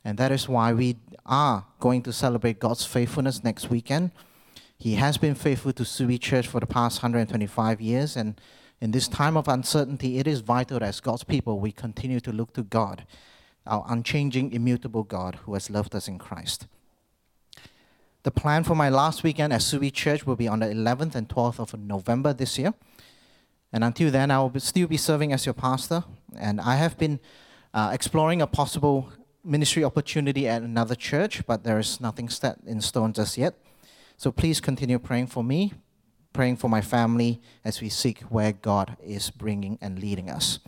And 0.05 0.19
that 0.19 0.33
is 0.33 0.49
why 0.49 0.73
we 0.73 0.97
are 1.27 1.67
going 1.79 2.03
to 2.03 2.13
celebrate 2.13 2.59
God's 2.59 2.85
faithfulness 2.85 3.45
next 3.45 3.71
weekend. 3.71 4.11
He 4.79 4.95
has 4.95 5.17
been 5.17 5.37
faithful 5.37 5.73
to 5.75 5.85
Subi 5.85 6.21
Church 6.21 6.49
for 6.49 6.59
the 6.59 6.67
past 6.67 7.03
125 7.03 7.81
years, 7.81 8.17
and 8.17 8.41
in 8.83 8.91
this 8.91 9.07
time 9.07 9.37
of 9.37 9.47
uncertainty, 9.47 10.19
it 10.19 10.27
is 10.27 10.41
vital 10.41 10.83
as 10.83 10.99
God's 10.99 11.23
people 11.23 11.61
we 11.61 11.71
continue 11.71 12.19
to 12.19 12.33
look 12.33 12.53
to 12.55 12.65
God, 12.65 13.07
our 13.65 13.85
unchanging, 13.89 14.53
immutable 14.53 15.05
God 15.05 15.37
who 15.45 15.55
has 15.55 15.71
loved 15.71 15.95
us 15.95 16.09
in 16.09 16.19
Christ. 16.19 16.67
The 18.25 18.33
plan 18.33 18.65
for 18.65 18.75
my 18.75 18.89
last 18.89 19.23
weekend 19.23 19.53
at 19.53 19.61
Subi 19.61 19.93
Church 19.93 20.27
will 20.27 20.35
be 20.35 20.49
on 20.49 20.59
the 20.59 20.67
11th 20.67 21.15
and 21.15 21.29
12th 21.29 21.61
of 21.61 21.79
November 21.79 22.33
this 22.33 22.59
year. 22.59 22.75
And 23.73 23.85
until 23.85 24.11
then, 24.11 24.33
I 24.33 24.41
will 24.41 24.59
still 24.59 24.89
be 24.89 24.97
serving 24.97 25.33
as 25.33 25.47
your 25.47 25.55
pastor. 25.55 26.03
And 26.37 26.61
I 26.61 26.75
have 26.75 26.99
been 26.99 27.21
uh, 27.73 27.91
exploring 27.93 28.43
a 28.43 28.49
possible 28.49 29.13
ministry 29.45 29.85
opportunity 29.85 30.49
at 30.49 30.63
another 30.63 30.97
church, 30.97 31.47
but 31.47 31.63
there 31.63 31.79
is 31.79 32.01
nothing 32.01 32.29
set 32.29 32.59
in 32.67 32.81
stone 32.81 33.13
just 33.13 33.39
yet. 33.39 33.55
So 34.17 34.33
please 34.33 34.61
continue 34.61 34.99
praying 34.99 35.29
for 35.29 35.45
me, 35.45 35.73
praying 36.33 36.57
for 36.57 36.69
my 36.69 36.81
family 36.81 37.41
as 37.65 37.81
we 37.81 37.89
seek 37.89 38.21
where 38.23 38.53
God 38.53 38.97
is 39.05 39.31
bringing 39.31 39.79
and 39.81 39.99
leading 39.99 40.31
us. 40.31 40.59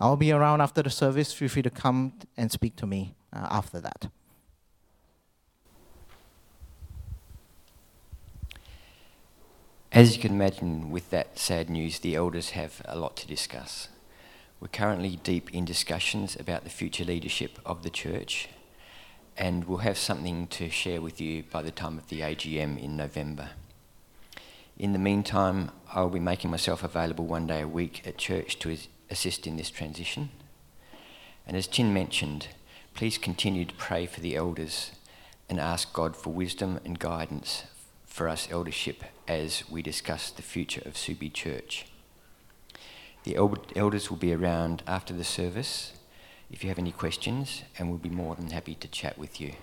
I'll 0.00 0.16
be 0.16 0.32
around 0.32 0.60
after 0.60 0.82
the 0.82 0.90
service. 0.90 1.32
Feel 1.32 1.48
free 1.48 1.62
to 1.62 1.70
come 1.70 2.12
and 2.36 2.52
speak 2.52 2.76
to 2.76 2.86
me 2.86 3.14
uh, 3.32 3.48
after 3.50 3.80
that. 3.80 4.08
As 9.90 10.14
you 10.14 10.22
can 10.22 10.32
imagine, 10.32 10.90
with 10.90 11.10
that 11.10 11.38
sad 11.38 11.70
news, 11.70 11.98
the 11.98 12.14
elders 12.14 12.50
have 12.50 12.82
a 12.84 12.96
lot 12.96 13.16
to 13.16 13.26
discuss. 13.26 13.88
We're 14.60 14.68
currently 14.68 15.16
deep 15.16 15.52
in 15.54 15.64
discussions 15.64 16.36
about 16.36 16.64
the 16.64 16.70
future 16.70 17.04
leadership 17.04 17.58
of 17.64 17.82
the 17.82 17.90
church, 17.90 18.48
and 19.36 19.64
we'll 19.64 19.78
have 19.78 19.96
something 19.96 20.46
to 20.48 20.68
share 20.68 21.00
with 21.00 21.20
you 21.20 21.44
by 21.50 21.62
the 21.62 21.70
time 21.70 21.96
of 21.96 22.08
the 22.08 22.20
AGM 22.20 22.80
in 22.80 22.96
November. 22.96 23.50
In 24.78 24.92
the 24.92 24.98
meantime, 25.00 25.72
I'll 25.92 26.08
be 26.08 26.20
making 26.20 26.52
myself 26.52 26.84
available 26.84 27.26
one 27.26 27.48
day 27.48 27.62
a 27.62 27.66
week 27.66 28.06
at 28.06 28.16
church 28.16 28.60
to 28.60 28.76
assist 29.10 29.44
in 29.44 29.56
this 29.56 29.70
transition 29.70 30.30
And 31.48 31.56
as 31.56 31.66
Chin 31.66 31.92
mentioned, 31.92 32.46
please 32.94 33.18
continue 33.18 33.64
to 33.64 33.74
pray 33.74 34.06
for 34.06 34.20
the 34.20 34.36
elders 34.36 34.92
and 35.48 35.58
ask 35.58 35.92
God 35.92 36.14
for 36.14 36.30
wisdom 36.30 36.78
and 36.84 36.96
guidance 36.98 37.64
for 38.06 38.28
us 38.28 38.48
eldership 38.52 39.02
as 39.26 39.68
we 39.68 39.82
discuss 39.82 40.30
the 40.30 40.42
future 40.42 40.82
of 40.84 40.94
Subi 40.94 41.32
Church. 41.32 41.86
The 43.24 43.34
elders 43.34 44.10
will 44.10 44.18
be 44.18 44.32
around 44.32 44.84
after 44.86 45.12
the 45.12 45.24
service 45.24 45.94
if 46.52 46.62
you 46.62 46.68
have 46.68 46.78
any 46.78 46.92
questions, 46.92 47.62
and 47.78 47.88
we'll 47.88 47.98
be 47.98 48.08
more 48.08 48.36
than 48.36 48.50
happy 48.50 48.74
to 48.76 48.88
chat 48.88 49.18
with 49.18 49.40
you. 49.40 49.54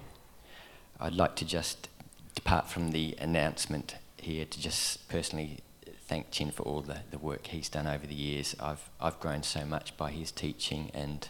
I'd 0.99 1.13
like 1.13 1.35
to 1.37 1.45
just 1.45 1.87
depart 2.33 2.69
from 2.69 2.91
the 2.91 3.15
announcement 3.19 3.95
here 4.25 4.45
to 4.45 4.59
just 4.59 5.07
personally 5.07 5.59
thank 6.07 6.31
Chin 6.31 6.51
for 6.51 6.63
all 6.63 6.81
the, 6.81 6.99
the 7.11 7.19
work 7.19 7.47
he's 7.47 7.69
done 7.69 7.87
over 7.87 8.05
the 8.07 8.15
years. 8.15 8.55
I've, 8.59 8.89
I've 8.99 9.19
grown 9.19 9.43
so 9.43 9.65
much 9.65 9.95
by 9.97 10.11
his 10.11 10.31
teaching, 10.31 10.91
and 10.93 11.27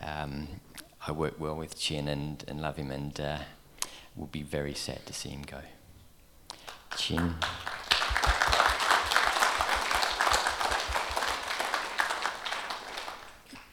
um, 0.00 0.48
I 1.06 1.12
work 1.12 1.38
well 1.38 1.56
with 1.56 1.78
Chin 1.78 2.08
and, 2.08 2.44
and 2.46 2.60
love 2.60 2.76
him, 2.76 2.90
and 2.90 3.20
uh, 3.20 3.38
will 4.16 4.28
be 4.28 4.42
very 4.42 4.74
sad 4.74 5.04
to 5.06 5.12
see 5.12 5.30
him 5.30 5.42
go. 5.42 5.58
Chin. 6.96 7.34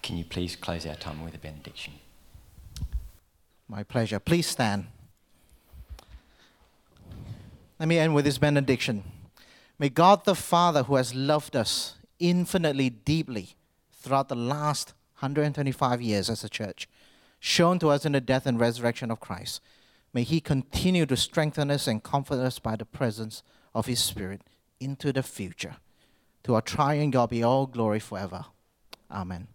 Can 0.01 0.17
you 0.17 0.25
please 0.25 0.55
close 0.55 0.85
our 0.87 0.95
time 0.95 1.23
with 1.23 1.35
a 1.35 1.37
benediction? 1.37 1.93
My 3.67 3.83
pleasure. 3.83 4.19
Please 4.19 4.47
stand. 4.47 4.87
Let 7.81 7.87
me 7.87 7.97
end 7.97 8.13
with 8.13 8.25
this 8.25 8.37
benediction. 8.37 9.03
May 9.79 9.89
God 9.89 10.23
the 10.23 10.35
Father, 10.35 10.83
who 10.83 10.97
has 10.97 11.15
loved 11.15 11.55
us 11.55 11.95
infinitely 12.19 12.91
deeply 12.91 13.55
throughout 13.91 14.29
the 14.29 14.35
last 14.35 14.89
125 15.21 15.99
years 15.99 16.29
as 16.29 16.43
a 16.43 16.49
church, 16.49 16.87
shown 17.39 17.79
to 17.79 17.89
us 17.89 18.05
in 18.05 18.11
the 18.11 18.21
death 18.21 18.45
and 18.45 18.59
resurrection 18.59 19.09
of 19.09 19.19
Christ, 19.19 19.61
may 20.13 20.21
He 20.21 20.39
continue 20.39 21.07
to 21.07 21.17
strengthen 21.17 21.71
us 21.71 21.87
and 21.87 22.03
comfort 22.03 22.37
us 22.37 22.59
by 22.59 22.75
the 22.75 22.85
presence 22.85 23.41
of 23.73 23.87
His 23.87 23.99
Spirit 23.99 24.41
into 24.79 25.11
the 25.11 25.23
future. 25.23 25.77
To 26.43 26.53
our 26.53 26.61
triune 26.61 27.09
God 27.09 27.31
be 27.31 27.41
all 27.41 27.65
glory 27.65 27.99
forever. 27.99 28.45
Amen. 29.09 29.47